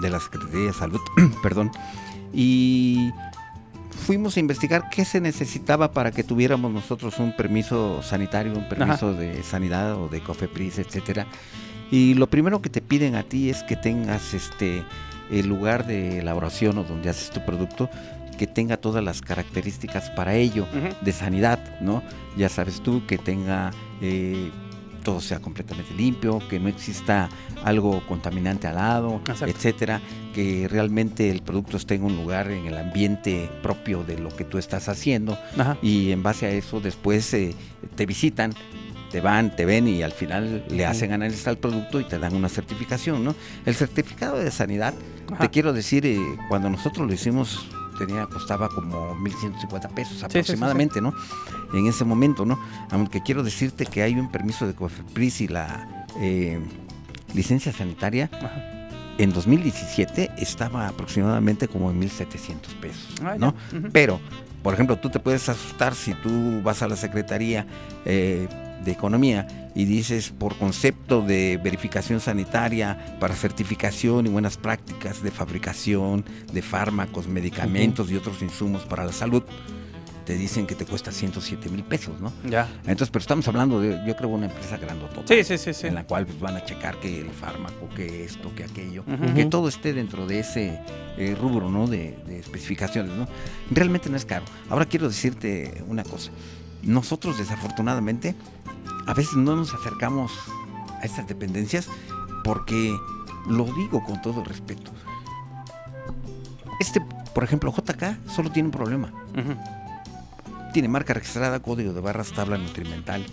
de 0.01 0.09
la 0.09 0.19
Secretaría 0.19 0.67
de 0.67 0.73
Salud, 0.73 0.99
perdón, 1.43 1.71
y 2.33 3.11
fuimos 4.05 4.37
a 4.37 4.39
investigar 4.39 4.89
qué 4.89 5.03
se 5.03 5.19
necesitaba 5.19 5.91
para 5.91 6.11
que 6.11 6.23
tuviéramos 6.23 6.71
nosotros 6.71 7.19
un 7.19 7.35
permiso 7.35 8.01
sanitario, 8.01 8.53
un 8.53 8.69
permiso 8.69 9.13
de 9.13 9.43
sanidad 9.43 9.95
o 9.95 10.07
de 10.07 10.21
COFEPRIS, 10.21 10.79
etcétera. 10.79 11.27
Y 11.91 12.13
lo 12.13 12.27
primero 12.27 12.61
que 12.61 12.69
te 12.69 12.81
piden 12.81 13.15
a 13.15 13.23
ti 13.23 13.49
es 13.49 13.63
que 13.63 13.75
tengas 13.75 14.33
este 14.33 14.83
el 15.29 15.47
lugar 15.47 15.85
de 15.85 16.19
elaboración 16.19 16.77
o 16.77 16.83
donde 16.83 17.09
haces 17.09 17.31
tu 17.31 17.43
producto 17.45 17.89
que 18.37 18.47
tenga 18.47 18.77
todas 18.77 19.03
las 19.03 19.21
características 19.21 20.09
para 20.11 20.35
ello 20.35 20.65
de 21.01 21.11
sanidad, 21.11 21.79
¿no? 21.81 22.03
Ya 22.37 22.49
sabes 22.49 22.81
tú 22.81 23.05
que 23.07 23.17
tenga 23.17 23.71
eh, 24.01 24.51
todo 25.03 25.21
sea 25.21 25.39
completamente 25.39 25.93
limpio, 25.93 26.39
que 26.49 26.59
no 26.59 26.67
exista 26.67 27.29
algo 27.63 28.05
contaminante 28.07 28.67
al 28.67 28.75
lado, 28.75 29.21
Exacto. 29.25 29.45
etcétera, 29.45 30.01
que 30.35 30.67
realmente 30.69 31.29
el 31.29 31.41
producto 31.41 31.77
esté 31.77 31.95
en 31.95 32.03
un 32.03 32.17
lugar 32.17 32.51
en 32.51 32.65
el 32.65 32.77
ambiente 32.77 33.49
propio 33.63 34.03
de 34.03 34.19
lo 34.19 34.29
que 34.35 34.43
tú 34.43 34.57
estás 34.57 34.89
haciendo 34.89 35.37
Ajá. 35.57 35.77
y 35.81 36.11
en 36.11 36.23
base 36.23 36.45
a 36.45 36.49
eso 36.51 36.81
después 36.81 37.33
eh, 37.33 37.55
te 37.95 38.05
visitan, 38.05 38.53
te 39.09 39.21
van, 39.21 39.55
te 39.55 39.63
ven 39.65 39.87
y 39.87 40.03
al 40.03 40.11
final 40.11 40.65
le 40.69 40.85
hacen 40.85 41.13
análisis 41.13 41.47
al 41.47 41.57
producto 41.57 42.01
y 42.01 42.03
te 42.03 42.19
dan 42.19 42.35
una 42.35 42.49
certificación, 42.49 43.23
¿no? 43.23 43.33
El 43.65 43.75
certificado 43.75 44.37
de 44.37 44.51
sanidad, 44.51 44.93
Ajá. 45.31 45.43
te 45.45 45.49
quiero 45.49 45.71
decir, 45.71 46.05
eh, 46.05 46.19
cuando 46.49 46.69
nosotros 46.69 47.07
lo 47.07 47.13
hicimos 47.13 47.65
tenía 47.97 48.25
costaba 48.27 48.69
como 48.69 49.15
1150 49.15 49.89
pesos 49.89 50.13
sí, 50.13 50.19
sí. 50.19 50.25
aproximadamente, 50.25 51.01
¿no? 51.01 51.13
En 51.73 51.87
ese 51.87 52.05
momento, 52.05 52.45
¿no? 52.45 52.59
Aunque 52.91 53.21
quiero 53.21 53.43
decirte 53.43 53.85
que 53.85 54.03
hay 54.03 54.13
un 54.15 54.31
permiso 54.31 54.65
de 54.67 54.73
COFEPRIS 54.73 55.41
y 55.41 55.47
la 55.47 56.05
eh, 56.19 56.59
licencia 57.33 57.71
sanitaria 57.73 58.29
Ajá. 58.33 58.51
en 59.17 59.33
2017 59.33 60.31
estaba 60.37 60.87
aproximadamente 60.87 61.67
como 61.67 61.91
en 61.91 61.99
1700 61.99 62.73
pesos, 62.75 63.15
Ah. 63.23 63.35
¿no? 63.37 63.53
Pero, 63.91 64.19
por 64.63 64.73
ejemplo, 64.73 64.97
tú 64.97 65.09
te 65.09 65.19
puedes 65.19 65.47
asustar 65.49 65.93
si 65.95 66.13
tú 66.15 66.61
vas 66.63 66.81
a 66.81 66.87
la 66.87 66.95
Secretaría 66.95 67.65
eh, 68.05 68.47
de 68.83 68.91
Economía 68.91 69.47
y 69.75 69.85
dices 69.85 70.31
por 70.37 70.55
concepto 70.57 71.21
de 71.21 71.59
verificación 71.63 72.19
sanitaria 72.19 73.17
para 73.19 73.35
certificación 73.35 74.25
y 74.25 74.29
buenas 74.29 74.57
prácticas 74.57 75.21
de 75.21 75.31
fabricación 75.31 76.25
de 76.51 76.61
fármacos, 76.61 77.27
medicamentos 77.27 78.09
y 78.11 78.15
otros 78.15 78.41
insumos 78.41 78.83
para 78.83 79.05
la 79.05 79.11
salud, 79.13 79.43
te 80.25 80.33
dicen 80.35 80.67
que 80.67 80.75
te 80.75 80.85
cuesta 80.85 81.09
107 81.11 81.69
mil 81.69 81.85
pesos, 81.85 82.19
¿no? 82.19 82.33
Ya. 82.49 82.67
Entonces, 82.81 83.09
pero 83.11 83.21
estamos 83.21 83.47
hablando 83.47 83.79
de, 83.79 83.97
yo 84.05 84.13
creo, 84.17 84.27
una 84.27 84.47
empresa 84.47 84.75
grandotota. 84.75 85.33
Sí, 85.33 85.41
sí, 85.45 85.57
sí, 85.57 85.73
sí. 85.73 85.87
En 85.87 85.95
la 85.95 86.03
cual 86.03 86.25
pues, 86.25 86.37
van 86.41 86.57
a 86.57 86.65
checar 86.65 86.99
que 86.99 87.21
el 87.21 87.29
fármaco, 87.29 87.87
que 87.95 88.25
esto, 88.25 88.53
que 88.53 88.65
aquello, 88.65 89.03
Ujú. 89.07 89.33
que 89.33 89.45
todo 89.45 89.69
esté 89.69 89.93
dentro 89.93 90.27
de 90.27 90.39
ese 90.39 90.81
eh, 91.17 91.33
rubro, 91.39 91.69
¿no? 91.69 91.87
De, 91.87 92.17
de 92.27 92.39
especificaciones, 92.39 93.15
¿no? 93.15 93.25
Realmente 93.71 94.09
no 94.09 94.17
es 94.17 94.25
caro. 94.25 94.43
Ahora 94.69 94.85
quiero 94.85 95.07
decirte 95.07 95.81
una 95.87 96.03
cosa. 96.03 96.31
Nosotros, 96.83 97.37
desafortunadamente, 97.37 98.35
a 99.05 99.13
veces 99.13 99.35
no 99.35 99.55
nos 99.55 99.73
acercamos 99.73 100.31
a 101.01 101.05
estas 101.05 101.27
dependencias 101.27 101.87
porque, 102.43 102.95
lo 103.47 103.65
digo 103.65 104.03
con 104.03 104.21
todo 104.21 104.43
respeto, 104.43 104.91
este, 106.79 107.01
por 107.33 107.43
ejemplo, 107.43 107.73
JK 107.73 108.29
solo 108.29 108.51
tiene 108.51 108.67
un 108.67 108.71
problema 108.71 109.11
tiene 110.77 110.89
marca 110.89 111.13
registrada, 111.15 111.59
código 111.59 111.91
de 111.91 112.01
barras, 112.01 112.31
tabla 112.33 112.55
nutrimental, 112.59 113.25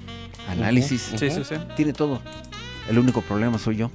análisis, 0.49 1.12
Sí, 1.16 1.30
sí, 1.30 1.45
sí. 1.45 1.57
tiene 1.76 1.92
todo. 1.92 2.22
El 2.88 2.99
único 2.99 3.20
problema 3.20 3.59
soy 3.59 3.76
yo. 3.76 3.90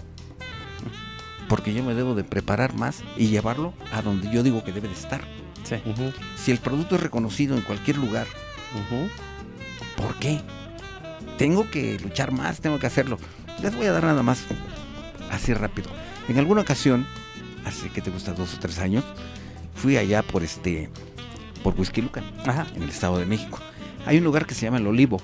Porque 1.47 1.73
yo 1.73 1.83
me 1.83 1.95
debo 1.95 2.13
de 2.13 2.23
preparar 2.23 2.75
más 2.75 3.01
y 3.17 3.29
llevarlo 3.29 3.73
a 3.91 4.03
donde 4.03 4.29
yo 4.29 4.43
digo 4.43 4.63
que 4.63 4.71
debe 4.71 4.87
de 4.87 4.93
estar. 4.93 5.21
Si 6.37 6.51
el 6.51 6.59
producto 6.59 6.93
es 6.95 7.01
reconocido 7.01 7.55
en 7.55 7.63
cualquier 7.63 7.97
lugar. 7.97 8.27
¿Por 9.99 10.15
qué? 10.15 10.39
Tengo 11.37 11.69
que 11.69 11.99
luchar 11.99 12.31
más, 12.31 12.59
tengo 12.61 12.79
que 12.79 12.87
hacerlo. 12.87 13.17
Les 13.61 13.75
voy 13.75 13.85
a 13.85 13.91
dar 13.91 14.03
nada 14.03 14.23
más, 14.23 14.43
así 15.31 15.53
rápido. 15.53 15.89
En 16.27 16.37
alguna 16.37 16.61
ocasión, 16.61 17.05
hace 17.65 17.89
que 17.89 18.01
te 18.01 18.09
gusta 18.09 18.33
dos 18.33 18.55
o 18.55 18.59
tres 18.59 18.79
años, 18.79 19.03
fui 19.75 19.97
allá 19.97 20.23
por 20.23 20.43
este, 20.43 20.89
por 21.63 21.79
Whisky 21.79 22.01
Lucan, 22.01 22.23
Ajá. 22.45 22.67
en 22.75 22.83
el 22.83 22.89
Estado 22.89 23.17
de 23.17 23.25
México. 23.25 23.59
Hay 24.05 24.17
un 24.17 24.23
lugar 24.23 24.45
que 24.45 24.53
se 24.55 24.65
llama 24.65 24.77
El 24.77 24.87
Olivo. 24.87 25.21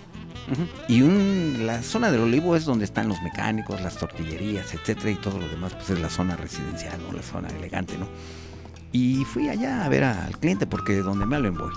Y 0.87 1.01
un, 1.01 1.63
la 1.65 1.81
zona 1.81 2.11
del 2.11 2.21
olivo 2.21 2.55
es 2.55 2.65
donde 2.65 2.85
están 2.85 3.07
los 3.07 3.19
mecánicos, 3.23 3.81
las 3.81 3.97
tortillerías, 3.97 4.75
etcétera, 4.75 5.09
y 5.09 5.15
todo 5.15 5.39
lo 5.39 5.49
demás, 5.49 5.73
pues 5.73 5.89
es 5.89 5.99
la 5.99 6.09
zona 6.09 6.35
residencial, 6.35 7.01
¿no? 7.01 7.13
La 7.17 7.23
zona 7.23 7.47
elegante, 7.47 7.97
¿no? 7.97 8.07
Y 8.91 9.25
fui 9.25 9.49
allá 9.49 9.83
a 9.83 9.89
ver 9.89 10.03
al 10.03 10.37
cliente 10.37 10.67
porque 10.67 10.97
donde 10.97 11.25
me 11.25 11.35
hablen 11.35 11.55
voy. 11.57 11.71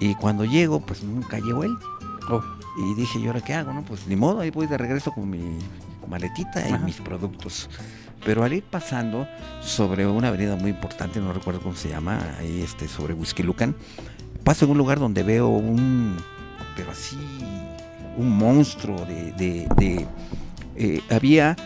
Y 0.00 0.14
cuando 0.14 0.46
llego, 0.46 0.80
pues 0.80 1.02
nunca 1.02 1.38
llegó 1.38 1.64
él. 1.64 1.76
Oh. 2.30 2.42
Y 2.78 2.94
dije, 2.94 3.18
¿y 3.18 3.26
ahora 3.26 3.40
qué 3.40 3.54
hago? 3.54 3.72
No, 3.72 3.82
pues 3.82 4.06
ni 4.06 4.16
modo, 4.16 4.40
ahí 4.40 4.50
voy 4.50 4.66
de 4.66 4.78
regreso 4.78 5.12
con 5.12 5.28
mi 5.28 5.58
maletita 6.08 6.66
y 6.68 6.72
Ajá. 6.72 6.78
mis 6.84 6.96
productos. 6.96 7.68
Pero 8.24 8.44
al 8.44 8.52
ir 8.52 8.62
pasando 8.62 9.26
sobre 9.60 10.06
una 10.06 10.28
avenida 10.28 10.56
muy 10.56 10.70
importante, 10.70 11.20
no 11.20 11.32
recuerdo 11.32 11.60
cómo 11.60 11.74
se 11.74 11.88
llama, 11.88 12.20
ahí 12.38 12.62
este, 12.62 12.86
sobre 12.88 13.14
Whisky 13.14 13.42
Lucan, 13.42 13.74
paso 14.44 14.64
en 14.64 14.70
un 14.70 14.78
lugar 14.78 14.98
donde 15.00 15.22
veo 15.22 15.48
un, 15.48 16.16
pero 16.76 16.92
así, 16.92 17.18
un 18.16 18.30
monstruo 18.30 19.04
de, 19.06 19.32
de- 19.32 19.68
de, 19.76 20.06
eh, 20.76 21.00
había, 21.10 21.56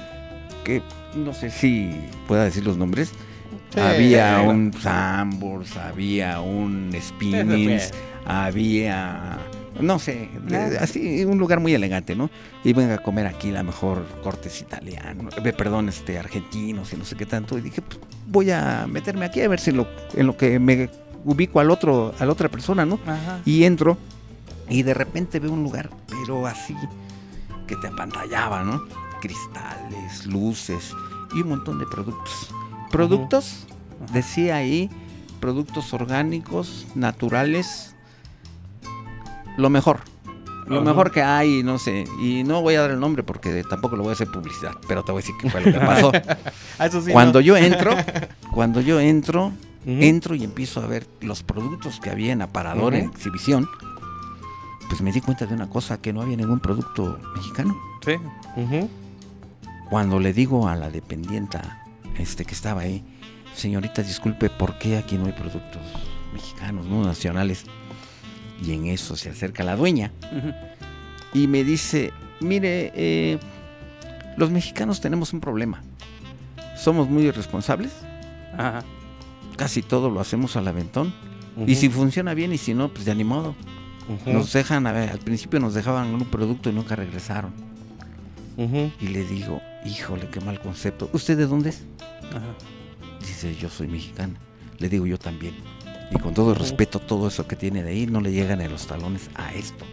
que 0.64 0.82
no 1.14 1.32
sé 1.34 1.50
si 1.50 1.94
pueda 2.26 2.44
decir 2.44 2.64
los 2.64 2.76
nombres, 2.76 3.12
Sí, 3.74 3.80
había 3.80 4.40
sí, 4.40 4.46
un 4.46 4.72
Sambors, 4.72 5.76
había 5.76 6.40
un 6.40 6.90
Spinnings, 6.98 7.90
había, 8.24 9.38
no 9.80 9.98
sé, 9.98 10.28
de- 10.46 10.78
así 10.78 11.24
un 11.24 11.38
lugar 11.38 11.60
muy 11.60 11.74
elegante, 11.74 12.14
¿no? 12.14 12.30
Y 12.64 12.72
venga 12.72 12.94
a 12.94 12.98
comer 12.98 13.26
aquí 13.26 13.50
la 13.50 13.62
mejor 13.62 14.04
cortes 14.22 14.60
italiano, 14.60 15.28
eh, 15.44 15.52
perdón, 15.52 15.88
este 15.88 16.18
argentinos 16.18 16.92
y 16.92 16.96
no 16.96 17.04
sé 17.04 17.16
qué 17.16 17.26
tanto. 17.26 17.56
Y 17.58 17.60
dije, 17.62 17.82
pues, 17.82 17.98
voy 18.26 18.50
a 18.50 18.86
meterme 18.88 19.24
aquí 19.26 19.40
a 19.42 19.48
ver 19.48 19.60
si 19.60 19.72
lo, 19.72 19.86
en 20.14 20.26
lo 20.26 20.36
que 20.36 20.58
me 20.58 20.88
ubico 21.24 21.60
al 21.60 21.70
otro, 21.70 22.14
a 22.18 22.24
la 22.24 22.32
otra 22.32 22.48
persona, 22.48 22.86
¿no? 22.86 22.98
Ajá. 23.06 23.40
Y 23.44 23.64
entro 23.64 23.98
y 24.68 24.82
de 24.82 24.94
repente 24.94 25.40
veo 25.40 25.52
un 25.52 25.62
lugar, 25.62 25.90
pero 26.08 26.46
así, 26.46 26.74
que 27.66 27.74
te 27.76 27.88
apantallaba, 27.88 28.62
¿no? 28.62 28.82
Cristales, 29.20 30.26
luces 30.26 30.92
y 31.34 31.40
un 31.40 31.48
montón 31.48 31.78
de 31.80 31.86
productos. 31.86 32.50
Productos, 32.92 33.66
decía 34.12 34.56
ahí, 34.56 34.88
productos 35.40 35.92
orgánicos, 35.92 36.86
naturales, 36.94 37.95
lo 39.56 39.70
mejor. 39.70 40.00
Lo 40.66 40.76
Ajá. 40.76 40.84
mejor 40.84 41.12
que 41.12 41.22
hay, 41.22 41.62
no 41.62 41.78
sé, 41.78 42.04
y 42.20 42.42
no 42.42 42.60
voy 42.60 42.74
a 42.74 42.80
dar 42.80 42.90
el 42.90 42.98
nombre 42.98 43.22
porque 43.22 43.62
tampoco 43.70 43.94
lo 43.94 44.02
voy 44.02 44.10
a 44.10 44.12
hacer 44.14 44.28
publicidad, 44.28 44.72
pero 44.88 45.04
te 45.04 45.12
voy 45.12 45.20
a 45.20 45.22
decir 45.22 45.36
qué 45.40 45.48
fue 45.48 45.60
lo 45.60 45.72
que 45.72 45.78
pasó. 45.86 46.10
Ah, 46.78 46.86
eso 46.86 47.00
sí, 47.02 47.12
cuando 47.12 47.38
no. 47.38 47.44
yo 47.46 47.56
entro, 47.56 47.92
cuando 48.52 48.80
yo 48.80 48.98
entro, 48.98 49.52
entro 49.86 50.34
y 50.34 50.42
empiezo 50.42 50.80
a 50.82 50.88
ver 50.88 51.06
los 51.20 51.44
productos 51.44 52.00
que 52.00 52.10
había 52.10 52.32
en 52.32 52.42
aparador, 52.42 52.94
en 52.96 53.04
exhibición. 53.10 53.68
pues 54.88 55.00
me 55.02 55.12
di 55.12 55.20
cuenta 55.20 55.46
de 55.46 55.54
una 55.54 55.70
cosa, 55.70 55.98
que 56.00 56.12
no 56.12 56.20
había 56.22 56.36
ningún 56.36 56.58
producto 56.58 57.16
mexicano. 57.36 57.76
Sí. 58.04 58.14
Ujú. 58.56 58.90
Cuando 59.88 60.18
le 60.18 60.32
digo 60.32 60.66
a 60.66 60.74
la 60.74 60.90
dependienta 60.90 61.84
este, 62.18 62.44
que 62.44 62.54
estaba 62.54 62.80
ahí, 62.80 63.04
señorita, 63.54 64.02
disculpe, 64.02 64.50
¿por 64.50 64.78
qué 64.78 64.98
aquí 64.98 65.16
no 65.16 65.26
hay 65.26 65.32
productos 65.32 65.80
mexicanos, 66.34 66.86
no 66.86 67.04
nacionales? 67.04 67.66
Y 68.62 68.72
en 68.72 68.86
eso 68.86 69.16
se 69.16 69.30
acerca 69.30 69.62
la 69.64 69.76
dueña 69.76 70.10
y 71.34 71.46
me 71.46 71.62
dice, 71.64 72.12
mire, 72.40 72.92
eh, 72.94 73.38
los 74.36 74.50
mexicanos 74.50 75.00
tenemos 75.00 75.32
un 75.32 75.40
problema. 75.40 75.82
Somos 76.76 77.08
muy 77.08 77.24
irresponsables, 77.24 77.92
Ajá. 78.56 78.82
casi 79.56 79.82
todo 79.82 80.08
lo 80.10 80.20
hacemos 80.20 80.56
al 80.56 80.68
aventón. 80.68 81.12
Ujú. 81.56 81.70
Y 81.70 81.74
si 81.74 81.88
funciona 81.88 82.34
bien 82.34 82.52
y 82.52 82.58
si 82.58 82.74
no, 82.74 82.88
pues 82.88 83.04
de 83.04 83.14
ni 83.14 83.24
modo. 83.24 83.54
Nos 84.24 84.52
dejan, 84.52 84.86
a 84.86 84.92
ver, 84.92 85.10
al 85.10 85.18
principio 85.18 85.58
nos 85.58 85.74
dejaban 85.74 86.14
un 86.14 86.24
producto 86.26 86.70
y 86.70 86.72
nunca 86.72 86.94
regresaron. 86.96 87.52
Y 89.00 89.08
le 89.08 89.24
digo, 89.24 89.60
híjole, 89.84 90.28
qué 90.28 90.40
mal 90.40 90.60
concepto. 90.60 91.10
¿Usted 91.12 91.36
de 91.36 91.46
dónde 91.46 91.70
es? 91.70 91.84
Ajá. 92.30 92.54
Dice, 93.20 93.54
yo 93.56 93.68
soy 93.68 93.88
mexicana. 93.88 94.34
Le 94.78 94.88
digo, 94.88 95.06
yo 95.06 95.18
también. 95.18 95.54
Y 96.10 96.18
con 96.18 96.34
todo 96.34 96.52
el 96.52 96.58
respeto, 96.58 97.00
todo 97.00 97.28
eso 97.28 97.46
que 97.46 97.56
tiene 97.56 97.82
de 97.82 97.90
ahí 97.90 98.06
no 98.06 98.20
le 98.20 98.32
llegan 98.32 98.60
a 98.60 98.68
los 98.68 98.86
talones 98.86 99.28
a 99.34 99.52
esto. 99.54 99.84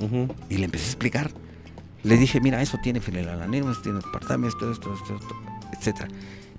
Ujú. 0.00 0.28
Y 0.48 0.56
le 0.56 0.64
empecé 0.64 0.84
a 0.84 0.88
explicar. 0.88 1.30
Le 2.02 2.16
dije, 2.16 2.40
mira, 2.40 2.62
eso 2.62 2.78
tiene 2.82 3.00
fenilalanismo, 3.00 3.70
esto 3.70 3.82
tiene 3.82 3.98
aspartame, 3.98 4.48
esto, 4.48 4.70
esto, 4.70 4.94
esto, 4.94 5.16
esto, 5.16 5.36
etcétera. 5.72 6.08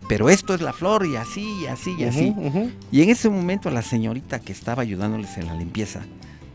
Pero 0.07 0.29
esto 0.29 0.53
es 0.53 0.61
la 0.61 0.73
flor 0.73 1.05
y 1.05 1.15
así, 1.15 1.61
y 1.61 1.67
así, 1.67 1.95
y 1.97 2.03
así. 2.03 2.29
Ujú, 2.29 2.47
ujú. 2.47 2.71
Y 2.91 3.01
en 3.01 3.09
ese 3.09 3.29
momento 3.29 3.69
la 3.71 3.81
señorita 3.81 4.39
que 4.39 4.51
estaba 4.51 4.81
ayudándoles 4.81 5.37
en 5.37 5.47
la 5.47 5.55
limpieza 5.55 6.01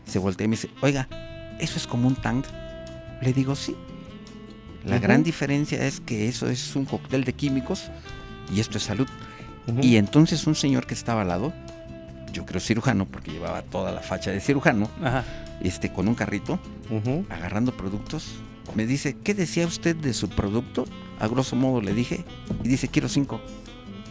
se 0.05 0.19
voltea 0.19 0.45
y 0.45 0.47
me 0.49 0.55
dice, 0.55 0.69
oiga, 0.81 1.07
¿eso 1.59 1.77
es 1.77 1.87
como 1.87 2.07
un 2.07 2.15
tang? 2.15 2.43
Le 3.21 3.33
digo, 3.33 3.55
sí. 3.55 3.75
La 4.85 4.99
gran 4.99 5.23
diferencia 5.23 5.83
es 5.85 5.99
que 5.99 6.27
eso 6.27 6.47
es 6.47 6.75
un 6.75 6.85
cóctel 6.85 7.23
de 7.23 7.33
químicos 7.33 7.89
y 8.53 8.59
esto 8.59 8.77
es 8.77 8.83
salud. 8.83 9.07
Y 9.81 9.95
entonces 9.95 10.45
un 10.45 10.53
señor 10.53 10.85
que 10.85 10.93
estaba 10.93 11.23
al 11.23 11.29
lado, 11.29 11.53
yo 12.35 12.45
creo 12.45 12.59
cirujano, 12.59 13.05
porque 13.05 13.31
llevaba 13.31 13.61
toda 13.63 13.91
la 13.91 14.01
facha 14.01 14.31
de 14.31 14.39
cirujano, 14.41 14.89
Ajá. 15.01 15.23
este, 15.61 15.91
con 15.91 16.07
un 16.07 16.15
carrito, 16.15 16.59
agarrando 17.29 17.75
productos, 17.75 18.35
me 18.75 18.85
dice, 18.85 19.15
¿qué 19.23 19.33
decía 19.33 19.65
usted 19.65 19.95
de 19.95 20.13
su 20.13 20.27
producto? 20.29 20.85
A 21.19 21.27
grosso 21.27 21.55
modo 21.55 21.81
le 21.81 21.93
dije, 21.93 22.25
y 22.63 22.67
dice, 22.67 22.87
quiero 22.89 23.07
cinco. 23.09 23.39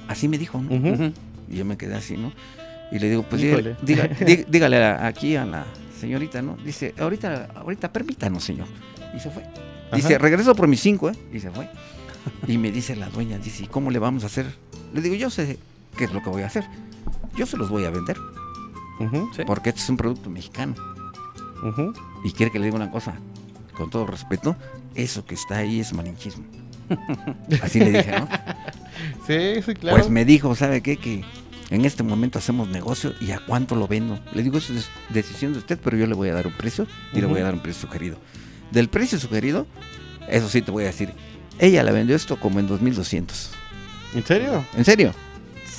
Así 0.09 0.27
me 0.29 0.39
dijo, 0.39 0.61
¿no? 0.61 1.13
Y 1.51 1.57
yo 1.57 1.65
me 1.65 1.77
quedé 1.77 1.95
así, 1.95 2.17
¿no? 2.17 2.33
Y 2.91 2.99
le 2.99 3.11
digo, 3.11 3.23
pues 3.29 3.43
dígale, 3.43 3.77
diga- 3.83 4.09
dí- 4.19 4.45
dígale 4.49 4.83
a- 4.83 5.07
aquí 5.07 5.37
a 5.37 5.45
la 5.45 5.65
señorita, 6.01 6.41
¿no? 6.43 6.57
Dice, 6.65 6.95
ahorita, 6.99 7.49
ahorita 7.57 7.93
permítanos, 7.93 8.43
señor. 8.45 8.67
Y 9.17 9.21
se 9.21 9.31
fue. 9.31 9.43
Dice, 9.95 10.19
regreso 10.19 10.55
por 10.55 10.67
mis 10.69 10.81
cinco, 10.81 11.11
¿eh? 11.11 11.15
Y 11.33 11.41
se 11.41 11.51
fue. 11.51 11.69
Y 12.49 12.57
me 12.59 12.71
dice 12.73 12.97
la 12.97 13.09
dueña, 13.11 13.39
dice, 13.39 13.65
¿y 13.65 13.67
cómo 13.67 13.91
le 13.91 13.99
vamos 13.99 14.23
a 14.25 14.27
hacer? 14.27 14.47
Le 14.95 15.01
digo, 15.03 15.15
yo 15.15 15.29
sé 15.31 15.59
qué 15.97 16.05
es 16.05 16.13
lo 16.13 16.23
que 16.23 16.31
voy 16.31 16.43
a 16.43 16.47
hacer. 16.47 16.65
Yo 17.37 17.47
se 17.47 17.57
los 17.57 17.69
voy 17.69 17.85
a 17.85 17.91
vender. 17.91 18.19
Sí. 19.35 19.43
porque 19.45 19.71
este 19.71 19.81
es 19.81 19.89
un 19.89 19.97
producto 19.97 20.31
mexicano. 20.31 20.75
Y 22.25 22.33
quiere 22.33 22.53
que 22.53 22.59
le 22.59 22.67
diga 22.67 22.77
una 22.77 22.91
cosa, 22.91 23.15
con 23.77 23.91
todo 23.91 24.07
respeto, 24.07 24.57
eso 24.95 25.25
que 25.25 25.35
está 25.35 25.59
ahí 25.59 25.81
es 25.81 25.93
malinchismo. 25.93 26.45
Así 27.63 27.81
le 27.81 27.91
dije, 27.91 28.21
¿no? 28.21 28.29
Sí, 29.27 29.63
sí, 29.65 29.75
claro. 29.75 29.97
Pues 29.99 30.11
me 30.11 30.25
dijo, 30.25 30.55
¿sabe 30.55 30.83
qué? 30.83 30.97
Que 30.97 31.25
en 31.71 31.85
este 31.85 32.03
momento 32.03 32.39
hacemos 32.39 32.69
negocio 32.69 33.15
y 33.21 33.33
a 33.33 33.41
cuánto 33.41 33.75
lo 33.75 33.89
vendo. 33.89 34.19
Le 34.33 34.43
digo, 34.43 34.59
eso 34.59 34.75
es 34.75 34.89
decisión 35.09 35.53
de 35.53 35.59
usted, 35.59 35.79
pero 35.83 35.97
yo 35.97 36.07
le 36.07 36.15
voy 36.15 36.29
a 36.29 36.35
dar 36.35 36.47
un 36.47 36.53
precio 36.53 36.87
y 37.13 37.21
le 37.21 37.27
voy 37.27 37.41
a 37.41 37.45
dar 37.45 37.55
un 37.55 37.61
precio 37.61 37.89
sugerido. 37.89 38.19
Del 38.71 38.89
precio 38.89 39.19
sugerido, 39.19 39.67
eso 40.29 40.49
sí 40.49 40.63
te 40.63 40.71
voy 40.71 40.85
a 40.85 40.89
decir, 40.89 41.13
ella 41.59 41.83
la 41.83 41.93
vendió 41.93 42.15
esto 42.15 42.39
como 42.39 42.61
en 42.61 42.67
2200. 42.67 43.51
¿En 44.15 44.25
serio? 44.25 44.65
¿En 44.77 44.85
serio? 44.85 45.13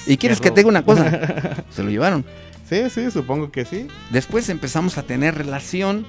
¿Y 0.08 0.18
quieres 0.18 0.40
que 0.40 0.50
robo. 0.50 0.56
te 0.56 0.62
diga 0.62 0.70
una 0.70 0.86
cosa? 0.86 1.66
Se 1.70 1.84
lo 1.84 1.90
llevaron. 1.90 2.26
Sí, 2.70 2.90
sí, 2.90 3.12
supongo 3.12 3.52
que 3.52 3.66
sí. 3.66 3.88
Después 4.12 4.50
empezamos 4.50 4.98
a 4.98 5.04
tener 5.04 5.36
relación 5.36 6.06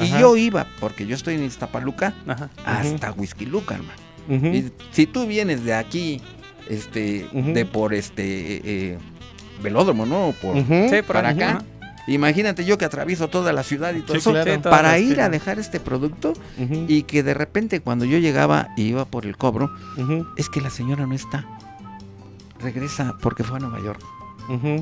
y 0.00 0.04
Ajá. 0.08 0.20
yo 0.20 0.36
iba, 0.36 0.66
porque 0.80 1.06
yo 1.06 1.14
estoy 1.14 1.34
en 1.34 1.44
Iztapaluca, 1.44 2.14
Ajá. 2.26 2.50
hasta 2.64 3.12
Whisky 3.12 3.46
Luca, 3.46 3.76
hermano. 3.76 4.54
Y 4.54 4.70
si 4.92 5.06
tú 5.06 5.26
vienes 5.26 5.64
de 5.64 5.74
aquí, 5.74 6.20
este, 6.68 7.28
de 7.32 7.64
por 7.66 7.94
este 7.94 8.92
eh, 8.92 8.98
velódromo, 9.62 10.06
¿no? 10.06 10.32
Por. 10.40 10.56
Sí, 10.56 11.02
por 11.06 11.16
para 11.16 11.30
acá. 11.30 11.64
Imagínate 12.06 12.64
yo 12.64 12.78
que 12.78 12.84
atravieso 12.84 13.28
toda 13.28 13.52
la 13.52 13.62
ciudad 13.62 13.94
y 13.94 14.00
todo 14.00 14.14
Sí, 14.14 14.18
eso 14.18 14.30
claro. 14.30 14.52
Sí, 14.52 14.58
todas 14.60 14.76
para 14.78 14.98
ir 14.98 15.20
a 15.20 15.28
dejar 15.28 15.58
este 15.58 15.78
producto 15.80 16.32
y 16.88 17.02
que 17.04 17.22
de 17.22 17.34
repente 17.34 17.80
cuando 17.80 18.04
yo 18.04 18.18
llegaba 18.18 18.68
y 18.76 18.82
iba 18.84 19.04
por 19.04 19.26
el 19.26 19.36
cobro, 19.36 19.70
es 20.36 20.48
que 20.48 20.60
la 20.60 20.70
señora 20.70 21.06
no 21.06 21.14
está. 21.14 21.46
Regresa 22.60 23.16
porque 23.20 23.44
fue 23.44 23.56
a 23.56 23.60
Nueva 23.60 23.80
York, 23.82 24.00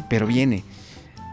pero 0.09 0.27
viene. 0.27 0.65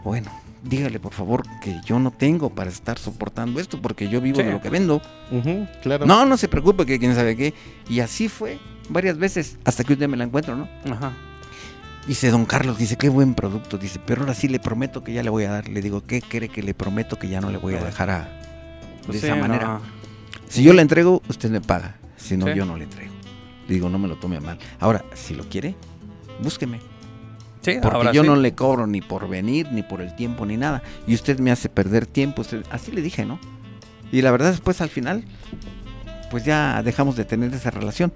Bueno, 0.04 0.30
dígale 0.62 1.00
por 1.00 1.12
favor 1.12 1.42
que 1.60 1.80
yo 1.84 1.98
no 1.98 2.10
tengo 2.12 2.50
para 2.50 2.70
estar 2.70 2.98
soportando 2.98 3.58
esto 3.60 3.80
porque 3.82 4.08
yo 4.08 4.20
vivo 4.20 4.38
Sí. 4.38 4.44
de 4.44 4.52
lo 4.52 4.60
que 4.60 4.70
vendo. 4.70 5.02
Claro. 5.82 6.06
No, 6.06 6.24
no 6.26 6.36
se 6.36 6.48
preocupe 6.48 6.86
que 6.86 6.98
quién 6.98 7.14
sabe 7.14 7.36
qué. 7.36 7.54
Y 7.88 8.00
así 8.00 8.28
fue 8.28 8.58
varias 8.88 9.18
veces 9.18 9.58
hasta 9.64 9.82
que 9.84 9.94
un 9.94 9.98
día 9.98 10.08
me 10.08 10.16
la 10.16 10.24
encuentro, 10.24 10.56
¿no? 10.56 10.68
Ajá. 10.90 11.12
Dice 12.06 12.30
don 12.30 12.44
Carlos, 12.44 12.78
dice, 12.78 12.96
qué 12.96 13.08
buen 13.08 13.34
producto. 13.34 13.78
Dice, 13.78 13.98
pero 14.06 14.20
ahora 14.20 14.34
sí 14.34 14.46
le 14.46 14.60
prometo 14.60 15.02
que 15.02 15.12
ya 15.12 15.24
le 15.24 15.30
voy 15.30 15.42
a 15.42 15.50
dar. 15.50 15.68
Le 15.68 15.82
digo, 15.82 16.06
¿qué 16.06 16.22
cree 16.22 16.48
que 16.48 16.62
le 16.62 16.72
prometo 16.72 17.18
que 17.18 17.28
ya 17.28 17.40
no 17.40 17.50
le 17.50 17.58
voy 17.58 17.74
a 17.74 17.82
dejar 17.82 18.10
a, 18.10 18.18
de 18.20 19.06
Pues 19.06 19.24
esa 19.24 19.34
sí, 19.34 19.40
manera? 19.40 19.66
no. 19.66 19.80
Si 20.48 20.62
yo 20.62 20.72
le 20.72 20.82
entrego, 20.82 21.20
usted 21.28 21.50
me 21.50 21.60
paga. 21.60 21.96
Si 22.16 22.36
no, 22.36 22.46
Sí. 22.46 22.54
yo 22.54 22.64
no 22.64 22.76
le 22.76 22.84
entrego. 22.84 23.12
Le 23.66 23.74
digo, 23.74 23.88
no 23.88 23.98
me 23.98 24.06
lo 24.06 24.14
tome 24.16 24.36
a 24.36 24.40
mal. 24.40 24.56
Ahora, 24.78 25.04
si 25.14 25.34
lo 25.34 25.48
quiere, 25.48 25.74
búsqueme. 26.42 26.80
Sí, 27.62 27.78
Porque 27.82 27.96
ahora 27.96 28.12
yo 28.12 28.22
sí. 28.22 28.28
no 28.28 28.36
le 28.36 28.54
cobro 28.54 28.86
ni 28.86 29.00
por 29.00 29.28
venir, 29.28 29.68
ni 29.72 29.82
por 29.82 30.00
el 30.00 30.14
tiempo, 30.14 30.46
ni 30.46 30.56
nada. 30.56 30.82
Y 31.06 31.14
usted 31.14 31.38
me 31.40 31.50
hace 31.50 31.68
perder 31.68 32.06
tiempo. 32.06 32.42
usted- 32.42 32.64
Así 32.70 32.92
le 32.92 33.02
dije, 33.02 33.24
¿no? 33.24 33.38
Y 34.12 34.22
la 34.22 34.30
verdad, 34.30 34.50
después 34.52 34.80
al 34.80 34.88
final, 34.88 35.24
pues 36.30 36.44
ya 36.44 36.80
dejamos 36.84 37.16
de 37.16 37.24
tener 37.24 37.52
esa 37.52 37.70
relación. 37.70 38.12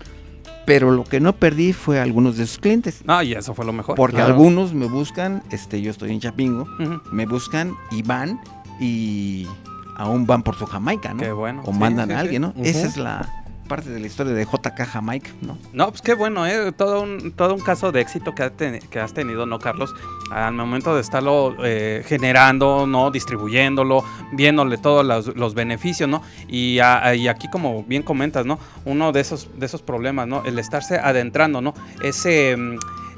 Pero 0.67 0.93
lo 0.93 1.03
que 1.05 1.19
no 1.19 1.33
perdí 1.35 1.73
fue 1.73 1.99
a 1.99 2.03
algunos 2.05 2.37
de 2.37 2.47
sus 2.47 2.59
clientes. 2.59 3.03
No, 3.05 3.21
y 3.23 3.33
eso 3.33 3.55
fue 3.55 3.65
lo 3.65 3.73
mejor. 3.73 3.97
Porque 3.97 4.17
Claro. 4.19 4.35
algunos 4.35 4.73
me 4.73 4.87
buscan, 4.87 5.43
este, 5.51 5.81
yo 5.83 5.91
estoy 5.91 6.13
en 6.13 6.21
Chapingo, 6.21 6.67
me 7.11 7.27
buscan 7.27 7.75
y 7.91 8.03
van 8.03 8.41
y 8.79 9.49
aún 9.97 10.27
van 10.27 10.43
por 10.45 10.55
su 10.57 10.67
Jamaica, 10.67 11.13
¿no? 11.13 11.21
Qué 11.21 11.33
bueno. 11.33 11.63
O 11.67 11.73
Sí, 11.73 11.79
mandan 11.79 12.13
a 12.13 12.21
alguien, 12.21 12.43
¿no? 12.43 12.55
Esa 12.63 12.87
es 12.87 12.97
la 12.97 13.40
parte 13.71 13.89
de 13.89 14.01
la 14.01 14.07
historia 14.09 14.33
de 14.35 14.45
JK 14.45 14.85
Jamaica, 14.87 15.31
¿no? 15.43 15.57
No, 15.73 15.89
pues 15.91 16.03
qué 16.03 16.15
bueno, 16.15 16.45
¿eh? 16.47 16.73
Todo 16.73 17.01
un, 17.03 17.31
todo 17.33 17.55
un 17.55 17.61
caso 17.61 17.93
de 17.93 18.01
éxito 18.01 18.35
que, 18.35 18.43
ha 18.43 18.51
ten- 18.51 18.81
que 18.91 18.99
has 18.99 19.15
tenido, 19.15 19.47
¿no, 19.47 19.59
Carlos? 19.61 19.95
Al 20.33 20.55
momento 20.55 20.95
de 20.95 21.01
estarlo 21.01 21.55
eh, 21.65 22.03
generando, 22.07 22.87
¿no? 22.87 23.11
Distribuyéndolo, 23.13 24.05
viéndole 24.33 24.77
todos 24.77 25.07
los, 25.07 25.37
los 25.37 25.55
beneficios, 25.55 26.09
¿no? 26.09 26.23
Y, 26.49 26.81
a- 26.81 27.15
y 27.15 27.29
aquí, 27.29 27.49
como 27.49 27.85
bien 27.85 28.03
comentas, 28.03 28.45
¿no? 28.45 28.59
Uno 28.85 29.13
de 29.13 29.21
esos, 29.21 29.49
de 29.57 29.67
esos 29.67 29.83
problemas, 29.83 30.27
¿no? 30.27 30.43
El 30.45 30.59
estarse 30.59 30.99
adentrando, 30.99 31.61
¿no? 31.61 31.73
Ese... 32.03 32.57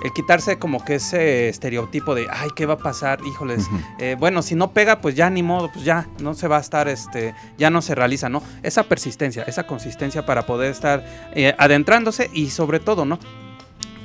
El 0.03 0.13
quitarse 0.13 0.59
como 0.59 0.85
que 0.85 0.97
ese 0.97 1.49
estereotipo 1.49 2.15
de, 2.15 2.27
ay, 2.31 2.51
¿qué 2.57 2.67
va 2.67 2.75
a 2.75 2.79
pasar? 2.79 3.21
Híjoles, 3.25 3.69
eh, 3.99 4.17
bueno, 4.19 4.43
si 4.43 4.55
no 4.55 4.73
pega, 4.73 5.01
pues 5.01 5.15
ya 5.15 5.31
ni 5.31 5.43
modo, 5.43 5.71
pues 5.73 5.85
ya 5.85 6.09
no 6.21 6.35
se 6.35 6.49
va 6.49 6.59
a 6.59 6.61
estar, 6.61 6.89
este, 6.89 7.35
ya 7.57 7.71
no 7.71 7.83
se 7.83 7.95
realiza, 7.95 8.29
¿no? 8.29 8.43
Esa 8.63 8.83
persistencia, 8.85 9.45
esa 9.45 9.67
consistencia 9.67 10.27
para 10.27 10.45
poder 10.45 10.73
estar 10.73 11.05
eh, 11.35 11.55
adentrándose 11.57 12.31
y 12.33 12.51
sobre 12.51 12.81
todo, 12.81 13.05
¿no? 13.05 13.19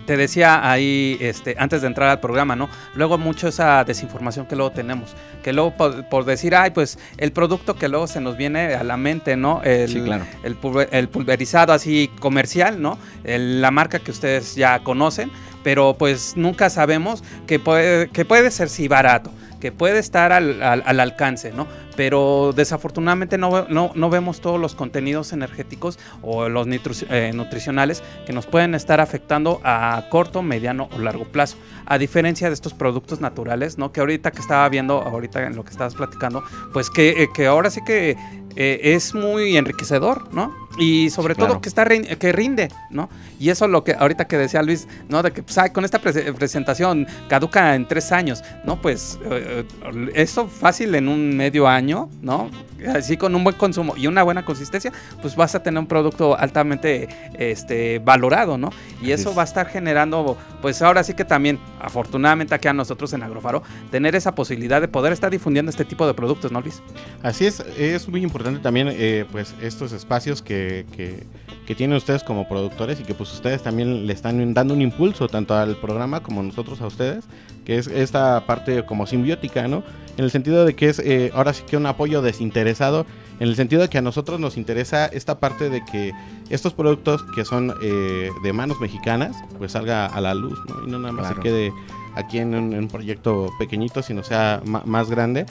Te 0.08 0.18
decía 0.18 0.68
ahí, 0.72 1.18
este, 1.22 1.56
antes 1.60 1.82
de 1.82 1.88
entrar 1.88 2.10
al 2.10 2.20
programa, 2.20 2.56
¿no? 2.56 2.70
Luego 2.96 3.18
mucho 3.20 3.48
esa 3.50 3.84
desinformación 3.84 4.48
que 4.48 4.56
luego 4.56 4.72
tenemos, 4.72 5.16
que 5.44 5.54
luego 5.54 5.76
por, 5.78 6.08
por 6.10 6.26
decir, 6.26 6.56
ay, 6.56 6.72
pues 6.72 6.98
el 7.18 7.32
producto 7.34 7.76
que 7.76 7.90
luego 7.90 8.08
se 8.08 8.20
nos 8.22 8.38
viene 8.38 8.74
a 8.74 8.84
la 8.84 8.98
mente, 8.98 9.36
¿no? 9.36 9.62
El, 9.64 9.90
Sí, 9.90 10.02
claro. 10.02 10.26
el, 10.44 10.60
pulver- 10.60 10.88
el 10.92 11.10
pulverizado 11.10 11.74
así 11.74 12.10
comercial, 12.20 12.82
¿no? 12.82 12.98
El- 13.26 13.62
la 13.62 13.70
marca 13.70 14.00
que 14.00 14.12
ustedes 14.12 14.56
ya 14.56 14.80
conocen, 14.80 15.30
pero 15.64 15.96
pues 16.00 16.34
nunca 16.38 16.70
sabemos 16.70 17.24
que 17.46 17.60
puede, 17.60 18.08
que 18.10 18.24
puede 18.24 18.50
ser 18.50 18.70
sí 18.70 18.88
barato, 18.88 19.32
que 19.60 19.72
puede 19.74 20.00
estar 20.00 20.32
al, 20.32 20.64
al- 20.64 20.84
al 20.86 21.00
alcance, 21.02 21.52
¿no? 21.52 21.68
Pero 21.98 22.54
desafortunadamente 22.56 23.38
no, 23.38 23.68
no, 23.68 23.92
no 23.94 24.10
vemos 24.10 24.40
todos 24.40 24.58
los 24.58 24.76
contenidos 24.76 25.34
energéticos 25.34 26.00
o 26.22 26.48
los 26.48 26.66
eh, 27.10 27.32
nutricionales 27.34 28.02
que 28.26 28.32
nos 28.32 28.46
pueden 28.46 28.74
estar 28.76 29.02
afectando 29.02 29.60
a 29.66 30.06
corto, 30.10 30.42
mediano 30.42 30.88
o 30.96 31.00
largo 31.00 31.26
plazo. 31.26 31.58
A 31.86 31.98
diferencia 31.98 32.48
de 32.48 32.54
estos 32.54 32.74
productos 32.74 33.20
naturales, 33.20 33.78
¿no? 33.78 33.92
Que 33.92 34.00
ahorita 34.00 34.32
que 34.32 34.40
estaba 34.40 34.70
viendo, 34.70 35.02
ahorita 35.02 35.46
en 35.46 35.56
lo 35.56 35.66
que 35.66 35.72
estabas 35.72 35.96
platicando, 35.96 36.44
pues 36.72 36.90
que, 36.90 37.24
eh, 37.24 37.28
que 37.36 37.48
ahora 37.48 37.70
sí 37.70 37.82
que 37.86 38.16
eh, 38.58 38.80
es 38.96 39.14
muy 39.14 39.56
enriquecedor, 39.56 40.34
¿no? 40.34 40.68
y 40.78 41.10
sobre 41.10 41.36
claro. 41.36 41.54
todo 41.54 41.62
que 41.62 41.70
está 41.70 41.86
que 41.86 42.32
rinde, 42.32 42.70
¿no? 42.90 43.10
Y 43.40 43.50
eso 43.50 43.66
es 43.66 43.72
lo 43.72 43.84
que 43.84 43.94
ahorita 43.94 44.26
que 44.28 44.38
decía 44.38 44.62
Luis, 44.62 44.88
¿no? 45.10 45.24
De 45.24 45.32
que 45.32 45.44
pues, 45.44 45.58
con 45.72 45.86
esta 45.86 46.00
prese- 46.02 46.34
presentación 46.34 47.08
caduca 47.28 47.76
en 47.76 47.88
tres 47.88 48.12
años, 48.12 48.44
¿no? 48.64 48.82
Pues 48.82 49.20
eh, 49.26 49.66
eh, 49.84 50.12
eso 50.16 50.48
fácil 50.48 50.94
en 50.96 51.08
un 51.08 51.36
medio 51.36 51.68
año, 51.68 52.10
¿no? 52.22 52.50
Así 52.94 53.18
con 53.18 53.34
un 53.34 53.44
buen 53.44 53.56
consumo 53.56 53.96
y 53.98 54.06
una 54.06 54.22
buena 54.22 54.46
consistencia, 54.46 54.92
pues 55.22 55.36
vas 55.36 55.56
a 55.56 55.64
tener 55.64 55.80
un 55.80 55.88
producto 55.88 56.38
altamente 56.38 57.10
este, 57.34 58.00
valorado, 58.00 58.58
¿no? 58.58 58.70
Y 59.02 59.12
eso 59.12 59.32
es. 59.32 59.38
va 59.38 59.42
a 59.42 59.46
estar 59.46 59.68
generando, 59.68 60.38
pues 60.62 60.82
ahora 60.84 61.04
sí 61.04 61.14
que 61.16 61.26
también, 61.26 61.60
afortunadamente 61.82 62.54
aquí 62.54 62.68
a 62.68 62.74
nosotros 62.74 63.14
en 63.14 63.24
Agrofaro, 63.24 63.64
tener 63.90 64.16
esa 64.16 64.36
posibilidad 64.36 64.80
de 64.80 64.88
poder 64.88 65.12
estar 65.12 65.32
difundiendo 65.32 65.72
este 65.72 65.86
tipo 65.86 66.06
de 66.06 66.14
productos, 66.14 66.52
¿no, 66.52 66.62
Luis? 66.62 66.82
Así 67.24 67.48
es, 67.48 67.62
es 67.78 68.08
muy 68.08 68.22
importante 68.22 68.47
también 68.56 68.90
eh, 68.92 69.26
pues 69.32 69.54
estos 69.62 69.92
espacios 69.92 70.42
que, 70.42 70.86
que, 70.96 71.24
que 71.66 71.76
tienen 71.76 71.98
ustedes 71.98 72.24
como 72.24 72.48
productores 72.48 73.00
y 73.00 73.04
que 73.04 73.14
pues 73.14 73.32
ustedes 73.34 73.62
también 73.64 74.08
le 74.08 74.14
están 74.14 74.54
dando 74.54 74.74
un 74.74 74.82
impulso 74.82 75.28
tanto 75.28 75.56
al 75.56 75.76
programa 75.78 76.22
como 76.22 76.42
nosotros 76.44 76.82
a 76.82 76.88
ustedes, 76.88 77.26
que 77.66 77.78
es 77.78 77.88
esta 77.88 78.46
parte 78.46 78.86
como 78.86 79.06
simbiótica, 79.08 79.68
¿no? 79.68 79.84
En 80.18 80.24
el 80.24 80.32
sentido 80.32 80.66
de 80.66 80.76
que 80.76 80.90
es 80.90 81.00
eh, 81.00 81.32
ahora 81.36 81.54
sí 81.54 81.64
que 81.68 81.78
un 81.78 81.86
apoyo 81.86 82.22
desinteresado, 82.22 83.06
en 83.40 83.48
el 83.50 83.56
sentido 83.56 83.84
de 83.84 83.90
que 83.90 84.00
a 84.00 84.02
nosotros 84.02 84.40
nos 84.40 84.58
interesa 84.58 85.06
esta 85.06 85.40
parte 85.40 85.70
de 85.70 85.86
que 85.86 86.12
estos 86.50 86.74
productos 86.74 87.24
que 87.36 87.46
son 87.46 87.74
eh, 87.84 88.32
de 88.44 88.54
manos 88.54 88.80
mexicanas 88.82 89.36
pues 89.60 89.74
salga 89.74 90.08
a 90.08 90.22
la 90.22 90.34
luz, 90.34 90.58
¿no? 90.68 90.88
Y 90.88 90.90
no 90.90 90.98
nada 91.00 91.12
más 91.12 91.26
Claro. 91.28 91.36
se 91.36 91.42
quede 91.44 91.74
aquí 92.16 92.40
en 92.40 92.56
un, 92.56 92.74
en 92.74 92.80
un 92.80 92.88
proyecto 92.88 93.52
pequeñito, 93.60 94.02
sino 94.02 94.24
sea 94.24 94.62
más 94.66 95.10
grande 95.12 95.46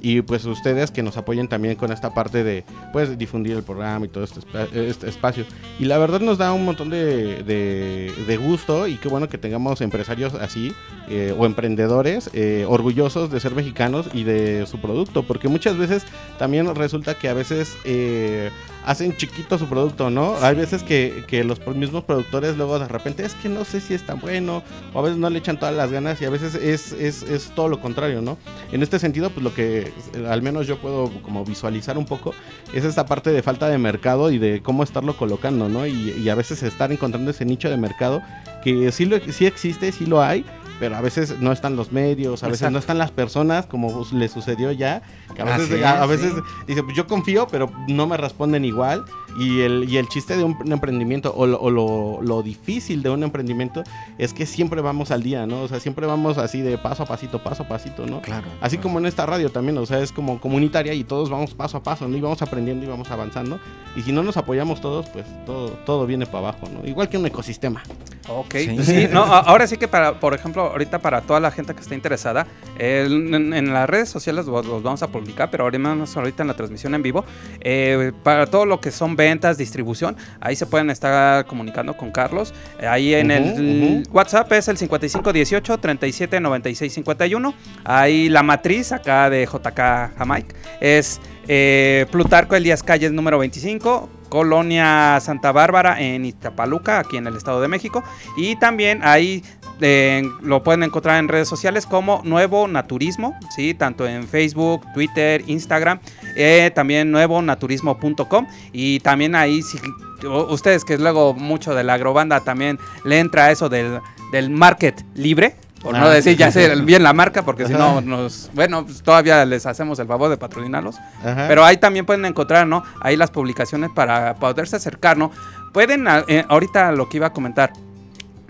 y 0.00 0.22
pues 0.22 0.44
ustedes 0.44 0.90
que 0.90 1.02
nos 1.02 1.16
apoyen 1.16 1.48
también 1.48 1.74
con 1.76 1.92
esta 1.92 2.14
parte 2.14 2.44
de 2.44 2.64
pues 2.92 3.18
difundir 3.18 3.56
el 3.56 3.62
programa 3.62 4.06
y 4.06 4.08
todo 4.08 4.24
este, 4.24 4.40
este 4.88 5.08
espacio. 5.08 5.44
Y 5.78 5.84
la 5.86 5.98
verdad 5.98 6.20
nos 6.20 6.38
da 6.38 6.52
un 6.52 6.64
montón 6.64 6.90
de, 6.90 7.42
de- 7.42 8.12
de 8.26 8.36
gusto 8.36 8.86
y 8.86 8.96
qué 8.96 9.08
bueno 9.08 9.28
que 9.28 9.38
tengamos 9.38 9.80
empresarios 9.80 10.34
así 10.34 10.72
eh, 11.08 11.34
o 11.36 11.46
emprendedores 11.46 12.30
eh, 12.32 12.64
orgullosos 12.68 13.30
de 13.30 13.40
ser 13.40 13.54
mexicanos 13.54 14.06
y 14.14 14.24
de 14.24 14.66
su 14.66 14.80
producto 14.80 15.22
porque 15.24 15.48
muchas 15.48 15.76
veces 15.76 16.04
también 16.38 16.72
resulta 16.74 17.14
que 17.14 17.28
a 17.28 17.34
veces 17.34 17.76
eh, 17.84 18.50
hacen 18.88 19.14
chiquito 19.14 19.58
su 19.58 19.66
producto, 19.66 20.08
¿no? 20.08 20.34
Hay 20.40 20.54
veces 20.54 20.82
que, 20.82 21.22
que 21.26 21.44
los 21.44 21.60
mismos 21.76 22.04
productores 22.04 22.56
luego 22.56 22.78
de 22.78 22.88
repente 22.88 23.22
es 23.22 23.34
que 23.34 23.50
no 23.50 23.66
sé 23.66 23.82
si 23.82 23.92
es 23.92 24.06
tan 24.06 24.18
bueno, 24.18 24.62
o 24.94 24.98
a 24.98 25.02
veces 25.02 25.18
no 25.18 25.28
le 25.28 25.40
echan 25.40 25.58
todas 25.58 25.74
las 25.74 25.92
ganas 25.92 26.22
y 26.22 26.24
a 26.24 26.30
veces 26.30 26.54
es, 26.54 26.92
es, 26.92 27.22
es 27.22 27.50
todo 27.54 27.68
lo 27.68 27.82
contrario, 27.82 28.22
¿no? 28.22 28.38
En 28.72 28.82
este 28.82 28.98
sentido, 28.98 29.28
pues 29.28 29.44
lo 29.44 29.52
que 29.52 29.92
eh, 30.14 30.26
al 30.26 30.40
menos 30.40 30.66
yo 30.66 30.78
puedo 30.78 31.10
como 31.20 31.44
visualizar 31.44 31.98
un 31.98 32.06
poco 32.06 32.32
es 32.72 32.82
esta 32.82 33.04
parte 33.04 33.30
de 33.30 33.42
falta 33.42 33.68
de 33.68 33.76
mercado 33.76 34.30
y 34.30 34.38
de 34.38 34.62
cómo 34.62 34.82
estarlo 34.82 35.18
colocando, 35.18 35.68
¿no? 35.68 35.86
Y, 35.86 36.12
y 36.12 36.28
a 36.30 36.34
veces 36.34 36.62
estar 36.62 36.90
encontrando 36.90 37.30
ese 37.30 37.44
nicho 37.44 37.68
de 37.68 37.76
mercado 37.76 38.22
que 38.64 38.90
sí, 38.90 39.04
lo, 39.04 39.18
sí 39.20 39.44
existe, 39.44 39.92
sí 39.92 40.06
lo 40.06 40.22
hay, 40.22 40.46
pero 40.78 40.96
a 40.96 41.00
veces 41.00 41.40
no 41.40 41.52
están 41.52 41.76
los 41.76 41.92
medios, 41.92 42.42
a 42.42 42.48
veces 42.48 42.70
no 42.70 42.78
están 42.78 42.98
las 42.98 43.10
personas, 43.10 43.66
como 43.66 44.06
le 44.12 44.28
sucedió 44.28 44.70
ya, 44.72 45.02
que 45.34 45.42
a 45.42 45.44
veces, 45.44 45.70
Así 45.72 45.82
a, 45.82 46.00
a 46.00 46.04
es, 46.04 46.10
veces 46.10 46.32
sí. 46.34 46.40
dice, 46.66 46.82
pues 46.82 46.96
yo 46.96 47.06
confío, 47.06 47.46
pero 47.50 47.70
no 47.88 48.06
me 48.06 48.16
responden 48.16 48.64
igual. 48.64 49.04
Y 49.36 49.60
el, 49.60 49.86
y 49.88 49.98
el 49.98 50.08
chiste 50.08 50.36
de 50.36 50.42
un, 50.44 50.56
emprendimiento 50.72 51.32
o, 51.36 51.46
lo, 51.46 51.60
o 51.60 51.70
lo- 51.70 52.18
lo 52.22 52.42
difícil 52.42 53.02
de 53.02 53.10
un 53.10 53.22
emprendimiento 53.22 53.84
es 54.16 54.32
que 54.32 54.46
siempre 54.46 54.80
vamos 54.80 55.10
al 55.10 55.22
día, 55.22 55.46
¿no? 55.46 55.62
O 55.62 55.68
sea, 55.68 55.78
siempre 55.80 56.06
vamos 56.06 56.38
así 56.38 56.60
de 56.62 56.78
paso 56.78 57.02
a 57.04 57.06
pasito, 57.06 57.38
paso 57.42 57.62
a 57.64 57.68
pasito, 57.68 58.06
¿no? 58.06 58.20
Claro. 58.22 58.46
Así 58.60 58.76
claro. 58.76 58.82
como 58.88 58.98
en 58.98 59.06
esta 59.06 59.26
radio 59.26 59.50
también, 59.50 59.78
o 59.78 59.86
sea, 59.86 60.00
es 60.00 60.10
como 60.12 60.40
comunitaria 60.40 60.94
y 60.94 61.04
todos 61.04 61.30
vamos 61.30 61.54
paso 61.54 61.76
a 61.76 61.82
paso, 61.82 62.08
¿no? 62.08 62.16
Y 62.16 62.20
vamos 62.20 62.40
aprendiendo 62.42 62.84
y 62.84 62.88
vamos 62.88 63.10
avanzando. 63.10 63.60
Y 63.96 64.02
si 64.02 64.12
no 64.12 64.22
nos 64.22 64.36
apoyamos 64.36 64.80
todos, 64.80 65.08
pues 65.10 65.24
todo, 65.46 65.70
todo 65.84 66.06
viene 66.06 66.26
para 66.26 66.38
abajo, 66.48 66.68
¿no? 66.72 66.86
Igual 66.88 67.08
que 67.08 67.18
un 67.18 67.26
ecosistema. 67.26 67.82
Ok, 68.28 68.54
Sí. 68.56 68.82
sí, 68.84 69.06
no, 69.10 69.22
ahora 69.24 69.66
sí 69.66 69.76
que 69.78 69.88
para, 69.88 70.20
por 70.20 70.34
ejemplo, 70.34 70.62
ahorita 70.62 70.98
para 70.98 71.20
toda 71.22 71.40
la 71.40 71.50
gente 71.50 71.74
que 71.74 71.80
esté 71.80 71.94
interesada, 71.94 72.46
en, 72.78 73.52
en 73.54 73.72
las 73.72 73.88
redes 73.88 74.08
sociales 74.08 74.46
los, 74.46 74.66
los 74.66 74.82
vamos 74.82 75.02
a 75.02 75.08
publicar, 75.08 75.50
pero 75.50 75.64
ahorita, 75.64 75.94
más 75.94 76.16
ahorita 76.16 76.42
en 76.42 76.48
la 76.48 76.54
transmisión 76.54 76.94
en 76.94 77.02
vivo, 77.02 77.24
eh, 77.60 78.12
para 78.22 78.46
todo 78.46 78.66
lo 78.66 78.80
que 78.80 78.90
son 78.90 79.16
ventas, 79.16 79.27
distribución, 79.56 80.16
ahí 80.40 80.56
se 80.56 80.66
pueden 80.66 80.90
estar 80.90 81.46
comunicando 81.46 81.96
con 81.96 82.10
Carlos. 82.10 82.54
Eh, 82.80 82.86
Ahí 82.86 83.14
en 83.14 83.30
el. 83.30 84.08
WhatsApp 84.10 84.50
es 84.52 84.68
el 84.68 84.76
5518 84.76 85.78
37 85.78 86.40
96 86.40 86.92
51. 86.92 87.54
Ahí 87.84 88.28
la 88.28 88.42
matriz 88.42 88.92
acá 88.92 89.30
de 89.30 89.46
JK 89.46 90.16
Jamaica 90.16 90.56
es 90.80 91.20
eh, 91.46 92.06
Plutarco 92.10 92.56
Elías 92.56 92.82
Calles 92.82 93.12
número 93.12 93.38
25. 93.38 94.10
Colonia 94.28 95.18
Santa 95.20 95.52
Bárbara 95.52 96.00
en 96.00 96.26
Iztapaluca, 96.26 96.98
aquí 96.98 97.16
en 97.16 97.26
el 97.26 97.36
Estado 97.36 97.60
de 97.60 97.68
México. 97.68 98.04
Y 98.36 98.56
también 98.56 99.00
ahí 99.02 99.42
eh, 99.80 100.22
lo 100.42 100.62
pueden 100.62 100.82
encontrar 100.82 101.18
en 101.18 101.28
redes 101.28 101.48
sociales 101.48 101.86
como 101.86 102.22
Nuevo 102.24 102.68
Naturismo, 102.68 103.38
¿sí? 103.54 103.74
tanto 103.74 104.06
en 104.06 104.26
Facebook, 104.26 104.82
Twitter, 104.94 105.44
Instagram, 105.46 106.00
eh, 106.36 106.70
también 106.74 107.10
nuevonaturismo.com. 107.10 108.46
Y 108.72 109.00
también 109.00 109.34
ahí, 109.34 109.62
si 109.62 109.78
ustedes 110.26 110.84
que 110.84 110.98
luego 110.98 111.34
mucho 111.34 111.74
de 111.74 111.84
la 111.84 111.94
agrobanda 111.94 112.40
también 112.40 112.78
le 113.04 113.18
entra 113.18 113.50
eso 113.50 113.68
del, 113.68 114.00
del 114.32 114.50
market 114.50 115.04
libre. 115.14 115.56
Por 115.82 115.96
no 115.96 116.06
Ah, 116.06 116.10
decir 116.10 116.36
ya 116.36 116.50
sé 116.50 116.74
bien 116.82 117.04
la 117.04 117.12
marca, 117.12 117.44
porque 117.44 117.66
si 117.66 117.72
no 117.72 118.00
nos. 118.00 118.50
Bueno, 118.52 118.84
pues 118.84 119.00
todavía 119.00 119.44
les 119.44 119.64
hacemos 119.64 119.98
el 120.00 120.08
favor 120.08 120.28
de 120.28 120.36
patrocinarlos. 120.36 120.96
Ajá. 121.24 121.46
Pero 121.46 121.64
ahí 121.64 121.76
también 121.76 122.04
pueden 122.04 122.24
encontrar, 122.24 122.66
¿no? 122.66 122.82
Ahí 123.00 123.16
las 123.16 123.30
publicaciones 123.30 123.90
para 123.94 124.34
poderse 124.34 124.74
acercar, 124.74 125.16
¿no? 125.16 125.30
Pueden, 125.72 126.06
eh, 126.26 126.44
ahorita 126.48 126.90
lo 126.90 127.08
que 127.08 127.18
iba 127.18 127.28
a 127.28 127.32
comentar. 127.32 127.72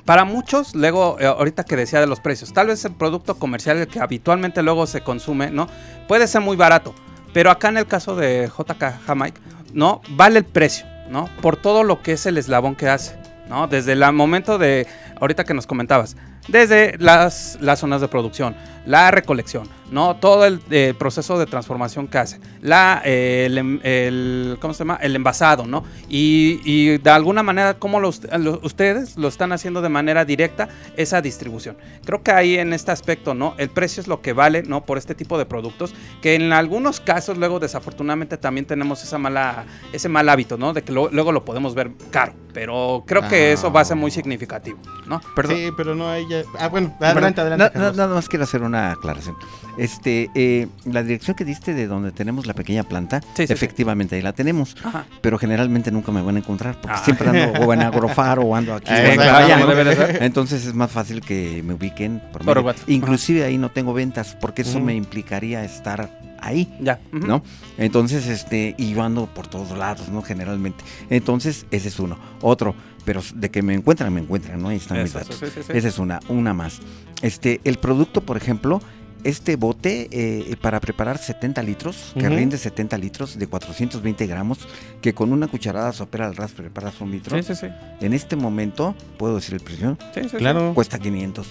Para 0.09 0.24
muchos, 0.24 0.74
luego, 0.74 1.18
eh, 1.20 1.26
ahorita 1.26 1.64
que 1.64 1.76
decía 1.76 2.00
de 2.00 2.06
los 2.06 2.18
precios, 2.18 2.54
tal 2.54 2.68
vez 2.68 2.82
el 2.86 2.92
producto 2.92 3.38
comercial 3.38 3.76
el 3.76 3.88
que 3.88 4.00
habitualmente 4.00 4.62
luego 4.62 4.86
se 4.86 5.02
consume, 5.02 5.50
¿no? 5.50 5.68
Puede 6.09 6.26
ser 6.26 6.40
muy 6.40 6.56
barato, 6.56 6.94
pero 7.34 7.50
acá 7.50 7.68
en 7.68 7.76
el 7.76 7.86
caso 7.86 8.16
de 8.16 8.48
JK 8.48 9.04
Jamaica, 9.04 9.42
¿no? 9.74 10.00
Vale 10.12 10.38
el 10.38 10.46
precio, 10.46 10.86
¿no? 11.11 11.28
Por 11.42 11.59
todo 11.59 11.84
lo 11.84 12.00
que 12.00 12.12
es 12.12 12.24
el 12.24 12.38
eslabón 12.38 12.74
que 12.74 12.88
hace, 12.88 13.18
¿no? 13.50 13.66
Desde 13.66 13.92
el 13.92 14.12
momento 14.14 14.56
de, 14.56 14.86
ahorita 15.20 15.44
que 15.44 15.52
nos 15.52 15.66
comentabas, 15.66 16.16
desde 16.47 16.97
las, 16.99 17.59
las 17.61 17.80
zonas 17.80 18.01
de 18.01 18.09
producción, 18.09 18.55
la 18.86 19.11
recolección, 19.11 19.68
¿no? 19.91 20.16
Todo 20.16 20.47
el 20.47 20.61
eh, 20.70 20.95
proceso 20.99 21.39
de 21.39 21.45
transformación 21.45 22.09
que 22.09 22.16
hace, 22.16 22.41
la, 22.62 23.03
eh, 23.05 23.45
el, 23.47 23.59
em- 23.59 23.80
el- 23.82 24.57
¿cómo 24.61 24.72
se 24.72 24.78
llama? 24.78 24.99
El 25.03 25.14
envasado, 25.14 25.66
¿no? 25.66 25.84
Y, 26.09 26.61
y 26.64 26.97
de 26.97 27.11
alguna 27.11 27.43
manera, 27.43 27.74
¿cómo 27.74 28.01
los- 28.01 28.22
lo- 28.39 28.61
ustedes 28.62 29.18
lo 29.18 29.28
están 29.28 29.53
haciendo 29.53 29.82
de 29.82 29.91
manera 29.91 30.24
directa 30.24 30.68
esa 30.97 31.20
distribución? 31.20 31.76
Creo 32.07 32.22
que 32.22 32.30
ahí 32.30 32.57
en 32.57 32.72
este 32.72 32.91
aspecto, 32.91 33.34
¿no? 33.34 33.55
El 33.59 33.68
precio 33.68 34.01
es 34.01 34.09
lo 34.09 34.22
que 34.22 34.32
vale, 34.32 34.62
¿no? 34.62 34.86
Por 34.86 34.97
este 34.97 35.14
tipo 35.14 35.36
de 35.36 35.45
productos, 35.45 35.95
que 36.22 36.34
en 36.34 36.53
algunos 36.55 37.01
casos 37.01 37.36
luego 37.36 37.61
desafortunadamente 37.61 38.39
también 38.39 38.64
tenemos 38.66 39.03
esa 39.03 39.18
mala, 39.18 39.66
ese 39.93 40.09
mal 40.09 40.26
hábito, 40.30 40.57
¿no? 40.57 40.72
De 40.72 40.82
que 40.82 40.93
lo- 40.93 41.11
luego 41.11 41.30
lo 41.32 41.45
podemos 41.45 41.74
ver 41.74 41.91
caro, 42.11 42.32
pero 42.55 43.05
creo 43.07 43.28
que 43.28 43.51
Ah. 43.51 43.53
eso 43.53 43.70
va 43.70 43.82
a 43.82 43.84
ser 43.84 43.97
muy 43.99 44.11
significativo, 44.11 44.78
¿no? 45.07 45.20
Perdón. 45.34 45.57
Sí, 45.57 45.70
pero 45.76 45.95
no 45.95 46.09
hay 46.09 46.26
Ah, 46.59 46.68
bueno, 46.68 46.95
Bueno, 46.99 47.12
adelante, 47.12 47.41
adelante. 47.41 47.64
na- 47.64 47.68
na- 47.68 47.70
Carlos. 47.72 47.97
nada 47.97 48.14
más 48.14 48.29
quiero 48.29 48.45
hacer 48.45 48.62
una 48.62 48.93
aclaración. 48.93 49.37
Este, 49.76 50.29
eh, 50.35 50.66
la 50.87 51.03
dirección 51.05 51.37
que 51.37 51.45
diste 51.45 51.72
de 51.72 51.87
donde 51.87 52.11
tenemos 52.11 52.47
la 52.47 52.55
pequeña 52.55 52.83
planta, 52.83 53.20
Sí, 53.20 53.29
sí, 53.37 53.47
sí. 53.47 53.53
efectivamente 53.53 54.16
ahí 54.16 54.22
la 54.22 54.33
tenemos, 54.33 54.76
Ajá. 54.85 55.07
pero 55.20 55.39
generalmente 55.39 55.93
nunca 55.93 56.11
me 56.11 56.20
van 56.20 56.35
a 56.37 56.39
encontrar 56.41 56.81
porque 56.81 56.97
Ah. 56.99 57.05
siempre 57.05 57.29
ando 57.29 57.61
o 57.64 57.72
en 57.72 57.83
Agrofaro 57.83 58.43
o 58.43 58.57
ando 58.57 58.74
aquí. 58.74 58.91
Entonces 60.20 60.66
es 60.66 60.74
más 60.74 60.91
fácil 60.91 61.20
que 61.20 61.62
me 61.64 61.74
ubiquen 61.74 62.20
por, 62.33 62.45
Por 62.45 62.64
medio. 62.64 62.74
Inclusive 62.87 63.45
ahí 63.45 63.59
no 63.59 63.70
tengo 63.70 63.93
ventas 63.95 64.37
porque 64.41 64.62
eso 64.62 64.81
me 64.81 64.95
implicaría 64.95 65.64
estar 65.64 66.11
ahí. 66.41 66.72
Ya. 66.81 67.01
¿no? 67.12 67.43
Entonces, 67.79 68.26
este, 68.29 68.74
y 68.79 68.95
yo 68.95 69.03
ando 69.03 69.26
por 69.26 69.47
todos 69.49 69.76
lados, 69.76 70.09
¿no? 70.09 70.22
Generalmente. 70.22 70.85
Entonces, 71.11 71.66
ese 71.70 71.89
es 71.89 71.99
uno. 71.99 72.16
Otro, 72.43 72.74
pero 73.09 73.22
de 73.34 73.50
que 73.50 73.62
me 73.62 73.72
encuentran, 73.72 74.12
me 74.12 74.20
encuentran, 74.20 74.61
¿no? 74.61 74.68
Ahí 74.68 74.76
están 74.76 75.02
mis 75.02 75.14
datos. 75.14 75.36
sí, 75.36 75.46
sí, 75.46 75.62
sí. 75.66 75.72
Esa 75.74 75.88
es 75.88 75.98
una, 75.98 76.20
una 76.28 76.52
más. 76.52 76.80
Este, 77.22 77.59
el 77.64 77.78
producto, 77.78 78.20
por 78.20 78.36
ejemplo, 78.36 78.82
este 79.24 79.56
bote 79.56 80.09
eh, 80.12 80.56
para 80.61 80.78
preparar 80.78 81.16
70 81.16 81.62
litros, 81.62 82.12
que 82.18 82.28
rinde 82.28 82.59
70 82.59 82.98
litros 82.98 83.38
de 83.38 83.46
420 83.46 84.26
gramos, 84.26 84.59
que 85.00 85.14
con 85.14 85.32
una 85.32 85.48
cucharada 85.48 85.90
sopera 85.94 86.26
al 86.26 86.36
ras 86.36 86.52
preparas 86.52 87.00
un 87.00 87.11
litro. 87.11 87.34
Sí, 87.38 87.54
sí, 87.54 87.54
sí. 87.54 87.68
En 88.02 88.12
este 88.12 88.36
momento, 88.36 88.94
puedo 89.16 89.36
decir 89.36 89.54
el 89.54 89.61
precio, 89.61 89.96
Sí, 90.12 90.24
sí, 90.24 90.28
sí. 90.28 90.36
Claro. 90.36 90.74
cuesta 90.74 90.98
500. 90.98 91.46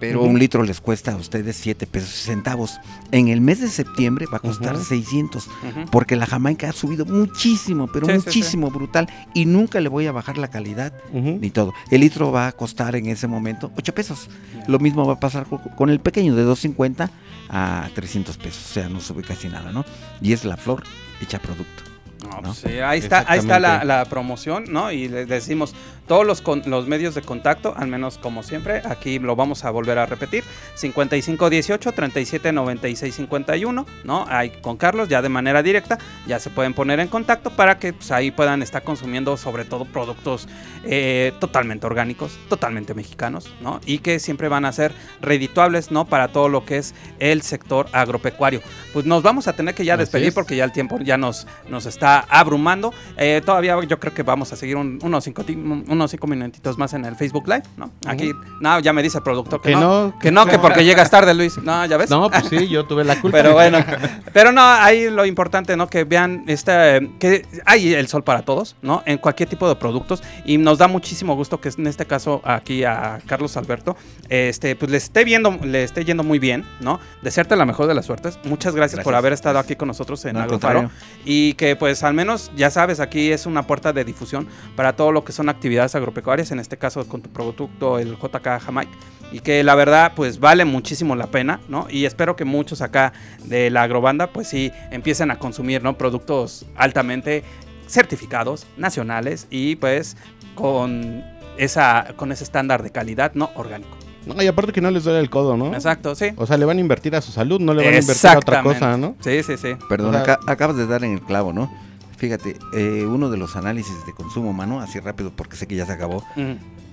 Pero 0.00 0.22
un 0.22 0.38
litro 0.38 0.62
les 0.62 0.80
cuesta 0.80 1.12
a 1.12 1.16
ustedes 1.16 1.56
7 1.56 1.86
pesos 1.86 2.10
y 2.14 2.26
centavos. 2.26 2.78
En 3.10 3.28
el 3.28 3.40
mes 3.40 3.60
de 3.60 3.68
septiembre 3.68 4.26
va 4.32 4.36
a 4.36 4.40
costar 4.40 4.74
Ujú. 4.74 4.84
600. 4.84 5.46
Ujú. 5.46 5.90
Porque 5.90 6.16
la 6.16 6.26
Jamaica 6.26 6.68
ha 6.68 6.72
subido 6.72 7.06
muchísimo, 7.06 7.86
pero 7.92 8.06
Sí, 8.06 8.12
sí, 8.12 8.18
sí. 8.20 8.26
muchísimo, 8.26 8.70
brutal. 8.70 9.08
Y 9.34 9.46
nunca 9.46 9.80
le 9.80 9.88
voy 9.88 10.06
a 10.06 10.12
bajar 10.12 10.36
la 10.38 10.48
calidad 10.48 10.92
ni 11.12 11.50
todo. 11.50 11.72
El 11.90 12.00
litro 12.02 12.30
va 12.32 12.48
a 12.48 12.52
costar 12.52 12.96
en 12.96 13.06
ese 13.06 13.26
momento 13.28 13.70
8 13.76 13.94
pesos. 13.94 14.28
Lo 14.66 14.78
mismo 14.78 15.06
va 15.06 15.14
a 15.14 15.20
pasar 15.20 15.46
co- 15.46 15.60
con 15.76 15.90
el 15.90 16.00
pequeño 16.00 16.34
de 16.34 16.42
250 16.42 17.10
a 17.48 17.88
300 17.94 18.36
pesos. 18.36 18.64
O 18.70 18.74
sea, 18.74 18.88
no 18.88 19.00
sube 19.00 19.22
casi 19.22 19.48
nada, 19.48 19.72
¿no? 19.72 19.84
Y 20.20 20.32
es 20.32 20.44
la 20.44 20.56
flor 20.56 20.82
hecha 21.22 21.38
producto. 21.38 21.82
No, 22.24 22.40
¿no? 22.40 22.42
pues 22.42 22.58
sí, 22.58 22.78
ahí 22.80 22.98
está, 22.98 23.24
ahí 23.28 23.38
está 23.38 23.58
la, 23.60 24.04
promoción, 24.06 24.64
¿no? 24.68 24.90
Y 24.90 25.08
les 25.08 25.28
decimos, 25.28 25.74
todos 26.06 26.26
los, 26.26 26.40
con- 26.42 26.62
los 26.66 26.86
medios 26.86 27.14
de 27.14 27.22
contacto, 27.22 27.74
al 27.76 27.88
menos 27.88 28.18
como 28.18 28.42
siempre, 28.42 28.82
aquí 28.84 29.18
lo 29.18 29.36
vamos 29.36 29.64
a 29.64 29.70
volver 29.70 29.98
a 29.98 30.06
repetir, 30.06 30.44
5518 30.74 31.92
37 31.92 32.52
96 32.52 33.14
51, 33.14 33.86
¿no? 34.04 34.26
Ahí 34.28 34.50
con 34.60 34.76
Carlos, 34.76 35.08
ya 35.08 35.22
de 35.22 35.28
manera 35.28 35.62
directa, 35.62 35.98
ya 36.26 36.38
se 36.38 36.50
pueden 36.50 36.74
poner 36.74 37.00
en 37.00 37.08
contacto 37.08 37.50
para 37.50 37.78
que 37.78 37.92
pues, 37.92 38.10
ahí 38.10 38.30
puedan 38.30 38.62
estar 38.62 38.82
consumiendo 38.82 39.36
sobre 39.36 39.64
todo 39.64 39.84
productos 39.84 40.48
eh, 40.84 41.32
totalmente 41.40 41.86
orgánicos, 41.86 42.38
totalmente 42.48 42.94
mexicanos, 42.94 43.50
¿no? 43.60 43.80
Y 43.86 43.98
que 43.98 44.18
siempre 44.18 44.48
van 44.48 44.64
a 44.64 44.72
ser 44.72 44.92
redituables, 45.20 45.90
¿no? 45.90 46.04
Para 46.06 46.28
todo 46.28 46.48
lo 46.48 46.64
que 46.64 46.78
es 46.78 46.94
el 47.18 47.42
sector 47.42 47.86
agropecuario. 47.92 48.60
Pues 48.92 49.06
nos 49.06 49.22
vamos 49.22 49.48
a 49.48 49.54
tener 49.54 49.74
que 49.74 49.84
ya 49.84 49.94
Así 49.94 50.00
despedir 50.00 50.28
es. 50.28 50.34
porque 50.34 50.56
ya 50.56 50.64
el 50.64 50.72
tiempo 50.72 50.98
ya 51.00 51.16
nos, 51.16 51.46
nos 51.68 51.86
está 51.86 52.13
abrumando. 52.20 52.92
Eh, 53.16 53.42
todavía 53.44 53.76
yo 53.84 53.98
creo 53.98 54.12
que 54.14 54.22
vamos 54.22 54.52
a 54.52 54.56
seguir 54.56 54.76
un- 54.76 54.98
unos, 55.02 55.24
cinco, 55.24 55.44
unos 55.48 56.10
cinco 56.10 56.26
minutitos 56.26 56.78
más 56.78 56.92
en 56.94 57.04
el 57.04 57.16
Facebook 57.16 57.46
Live, 57.48 57.64
¿no? 57.76 57.90
Aquí, 58.06 58.32
no, 58.60 58.78
ya 58.80 58.92
me 58.92 59.02
dice 59.02 59.18
el 59.18 59.24
productor 59.24 59.60
que, 59.60 59.70
Que 59.70 59.74
no, 59.76 60.06
no, 60.08 60.18
que 60.18 60.30
no, 60.30 60.46
que 60.46 60.58
porque 60.58 60.84
llegas 60.84 61.10
tarde, 61.10 61.34
Luis. 61.34 61.58
No, 61.58 61.84
ya 61.86 61.96
ves. 61.96 62.10
No, 62.10 62.30
pues 62.30 62.44
sí, 62.48 62.68
yo 62.68 62.84
tuve 62.86 63.04
la 63.04 63.16
culpa. 63.20 63.38
Pero 63.38 63.52
bueno, 63.54 63.78
pero 64.32 64.52
no, 64.52 64.62
ahí 64.62 65.10
lo 65.10 65.24
importante, 65.26 65.76
¿no? 65.76 65.88
Que 65.88 66.04
vean 66.04 66.44
este, 66.46 66.96
eh, 66.98 67.10
que 67.18 67.46
hay 67.66 67.94
el 67.94 68.08
sol 68.08 68.22
para 68.24 68.42
todos, 68.42 68.76
¿no? 68.82 69.02
En 69.06 69.18
cualquier 69.18 69.48
tipo 69.48 69.68
de 69.68 69.76
productos 69.76 70.22
y 70.44 70.58
nos 70.58 70.78
da 70.78 70.88
muchísimo 70.88 71.34
gusto 71.34 71.60
que 71.60 71.70
en 71.76 71.86
este 71.86 72.06
caso 72.06 72.40
aquí 72.44 72.84
a 72.84 73.18
Carlos 73.26 73.56
Alberto, 73.56 73.96
este, 74.28 74.76
pues 74.76 74.90
le 74.90 74.96
esté 74.98 75.24
viendo, 75.24 75.50
le 75.62 75.82
esté 75.84 76.04
yendo 76.04 76.22
muy 76.22 76.38
bien, 76.38 76.64
¿no? 76.80 77.00
Desearte 77.22 77.56
la 77.56 77.64
mejor 77.64 77.86
de 77.86 77.94
las 77.94 78.06
suertes. 78.06 78.38
Muchas 78.44 78.74
gracias, 78.74 79.02
por 79.02 79.14
haber 79.14 79.32
estado 79.32 79.58
aquí 79.58 79.76
con 79.76 79.88
nosotros 79.88 80.24
en 80.24 80.34
No, 80.34 80.40
Agrofaro 80.42 80.90
y 81.24 81.54
que 81.54 81.74
pues 81.76 82.02
al 82.04 82.14
menos 82.14 82.50
ya 82.56 82.70
sabes 82.70 83.00
aquí 83.00 83.32
es 83.32 83.46
una 83.46 83.66
puerta 83.66 83.92
de 83.92 84.04
difusión 84.04 84.46
para 84.76 84.94
todo 84.96 85.10
lo 85.12 85.24
que 85.24 85.32
son 85.32 85.48
actividades 85.48 85.94
agropecuarias, 85.94 86.50
en 86.52 86.60
este 86.60 86.76
caso 86.78 87.06
con 87.08 87.22
tu 87.22 87.30
producto 87.30 87.98
el 87.98 88.16
JK 88.16 88.60
Jamaica 88.60 88.92
y 89.32 89.40
que 89.40 89.64
la 89.64 89.74
verdad 89.74 90.12
pues 90.14 90.38
vale 90.38 90.64
muchísimo 90.64 91.16
la 91.16 91.26
pena, 91.28 91.60
¿no? 91.68 91.86
Y 91.90 92.04
espero 92.04 92.36
que 92.36 92.44
muchos 92.44 92.82
acá 92.82 93.12
de 93.44 93.70
la 93.70 93.82
agrobanda 93.82 94.28
pues 94.28 94.46
sí 94.48 94.70
empiecen 94.90 95.30
a 95.30 95.38
consumir, 95.38 95.82
¿no? 95.82 95.98
Productos 95.98 96.66
altamente 96.76 97.42
certificados, 97.88 98.66
nacionales 98.76 99.46
y 99.50 99.76
pues 99.76 100.16
con 100.54 101.22
esa 101.56 102.14
con 102.16 102.32
ese 102.32 102.44
estándar 102.44 102.82
de 102.82 102.90
calidad, 102.90 103.32
¿no? 103.34 103.50
Orgánico. 103.54 103.96
No, 104.26 104.42
y 104.42 104.46
aparte 104.46 104.72
que 104.72 104.80
no 104.80 104.90
les 104.90 105.04
duele 105.04 105.20
el 105.20 105.28
codo, 105.28 105.56
¿no? 105.56 105.74
Exacto, 105.74 106.14
sí. 106.14 106.28
O 106.36 106.46
sea, 106.46 106.56
le 106.56 106.64
van 106.64 106.78
a 106.78 106.80
invertir 106.80 107.14
a 107.14 107.20
su 107.20 107.30
salud, 107.30 107.60
no 107.60 107.74
le 107.74 107.84
van 107.84 107.92
a 107.94 107.98
invertir 107.98 108.30
a 108.30 108.38
otra 108.38 108.62
cosa, 108.62 108.96
¿no? 108.96 109.16
Sí, 109.20 109.42
sí, 109.42 109.58
sí. 109.58 109.74
Perdón, 109.88 110.14
O 110.14 110.24
sea- 110.24 110.34
acá- 110.34 110.38
acabas 110.50 110.76
de 110.78 110.86
dar 110.86 111.04
en 111.04 111.12
el 111.12 111.20
clavo, 111.20 111.52
¿no? 111.52 111.70
Fíjate, 112.16 112.56
eh, 112.72 113.04
uno 113.06 113.30
de 113.30 113.36
los 113.36 113.56
análisis 113.56 114.06
de 114.06 114.12
consumo 114.12 114.50
humano, 114.50 114.80
así 114.80 115.00
rápido 115.00 115.32
porque 115.34 115.56
sé 115.56 115.66
que 115.66 115.76
ya 115.76 115.86
se 115.86 115.92
acabó, 115.92 116.24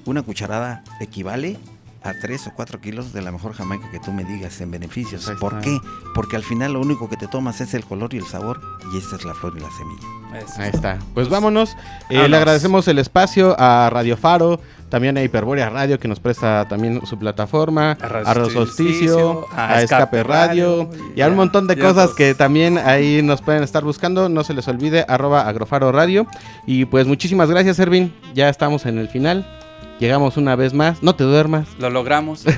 una 0.06 0.24
cucharada 0.24 0.84
equivale 1.00 1.58
a 2.04 2.14
3 2.14 2.48
o 2.48 2.52
4 2.56 2.82
kilos 2.82 3.14
de 3.14 3.22
la 3.22 3.32
mejor 3.32 3.54
jamaica 3.54 3.90
que 3.92 4.00
tú 4.00 4.12
me 4.12 4.24
digas 4.24 4.60
en 4.62 4.72
beneficios. 4.72 5.24
Pues 5.24 5.36
ahí 5.36 5.40
¿Por 5.40 5.54
está. 5.54 5.64
qué? 5.66 5.78
Porque 6.16 6.36
al 6.36 6.44
final 6.44 6.74
lo 6.74 6.82
único 6.82 7.10
que 7.10 7.18
te 7.18 7.28
tomas 7.28 7.62
es 7.62 7.74
el 7.74 7.86
color 7.86 8.14
y 8.14 8.18
el 8.18 8.26
sabor 8.26 8.60
y 8.94 8.98
esta 8.98 9.16
es 9.16 9.26
la 9.26 9.34
flor 9.34 9.54
y 9.58 9.60
la 9.60 9.70
semilla. 9.72 10.08
Eso. 10.44 10.62
Ahí 10.62 10.72
está. 10.74 10.98
Pues 11.14 11.30
vámonos. 11.30 11.76
Eh, 12.10 12.28
le 12.28 12.38
agradecemos 12.38 12.88
el 12.88 13.00
espacio 13.00 13.56
a 13.60 13.90
Radio 13.90 14.18
Faro, 14.18 14.60
también 14.90 15.18
a 15.18 15.24
Hiperbórea 15.24 15.70
Radio 15.70 16.00
que 16.00 16.08
nos 16.08 16.20
presta 16.20 16.68
también 16.68 17.06
su 17.06 17.20
plataforma, 17.20 17.92
A 18.02 18.06
a 18.06 18.08
Radio 18.08 18.34
Radio 18.34 18.50
Solsticio, 18.50 19.48
a 19.54 19.74
a, 19.74 19.82
Escape 19.82 20.24
Radio 20.24 20.88
Radio, 20.88 21.12
y 21.16 21.22
a 21.22 21.28
un 21.28 21.36
montón 21.36 21.68
de 21.68 21.78
cosas 21.78 22.06
todos. 22.06 22.16
que 22.16 22.34
también 22.34 22.78
ahí 22.78 23.22
nos 23.22 23.42
pueden 23.42 23.64
estar 23.64 23.84
buscando. 23.84 24.28
No 24.30 24.44
se 24.44 24.54
les 24.54 24.68
olvide, 24.68 25.06
arroba 25.08 25.48
agrofaro 25.48 25.92
radio. 25.92 26.26
Y 26.66 26.86
pues 26.86 27.06
muchísimas 27.06 27.50
gracias, 27.50 27.78
Ervin. 27.80 28.14
Ya 28.34 28.50
estamos 28.50 28.86
en 28.86 28.98
el 28.98 29.08
final. 29.10 29.46
Llegamos 30.02 30.36
una 30.36 30.56
vez 30.56 30.74
más. 30.74 31.04
No 31.04 31.16
te 31.16 31.24
duermas. 31.24 31.68
Lo 31.78 31.92
logramos, 31.92 32.40
sí, 32.46 32.50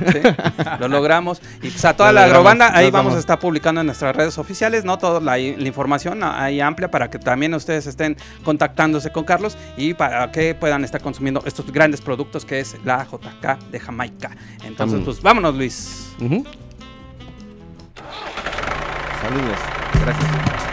lo 0.79 0.87
logramos. 0.87 1.41
Y 1.61 1.69
pues 1.69 1.83
a 1.83 1.93
toda 1.93 2.13
Lo 2.13 2.19
la 2.21 2.25
agrobanda, 2.25 2.75
ahí 2.75 2.85
vamos 2.89 3.07
vamos. 3.07 3.15
a 3.17 3.19
estar 3.19 3.37
publicando 3.37 3.81
en 3.81 3.87
nuestras 3.87 4.15
redes 4.15 4.37
oficiales, 4.37 4.85
¿no? 4.85 4.97
Toda 4.97 5.19
la, 5.19 5.33
la 5.37 5.67
información 5.67 6.23
ahí 6.23 6.61
amplia 6.61 6.89
para 6.89 7.09
que 7.09 7.19
también 7.19 7.53
ustedes 7.53 7.85
estén 7.85 8.15
contactándose 8.45 9.11
con 9.11 9.25
Carlos 9.25 9.57
y 9.75 9.93
para 9.93 10.31
que 10.31 10.55
puedan 10.55 10.85
estar 10.85 11.01
consumiendo 11.01 11.43
estos 11.45 11.69
grandes 11.69 11.99
productos 11.99 12.45
que 12.45 12.61
es 12.61 12.77
la 12.85 13.05
JK 13.05 13.59
de 13.71 13.79
Jamaica. 13.79 14.31
Entonces, 14.63 15.01
Mm. 15.01 15.03
pues 15.03 15.21
vámonos, 15.21 15.53
Luis. 15.55 16.07
Saludos. 19.21 19.59
Gracias. 20.01 20.72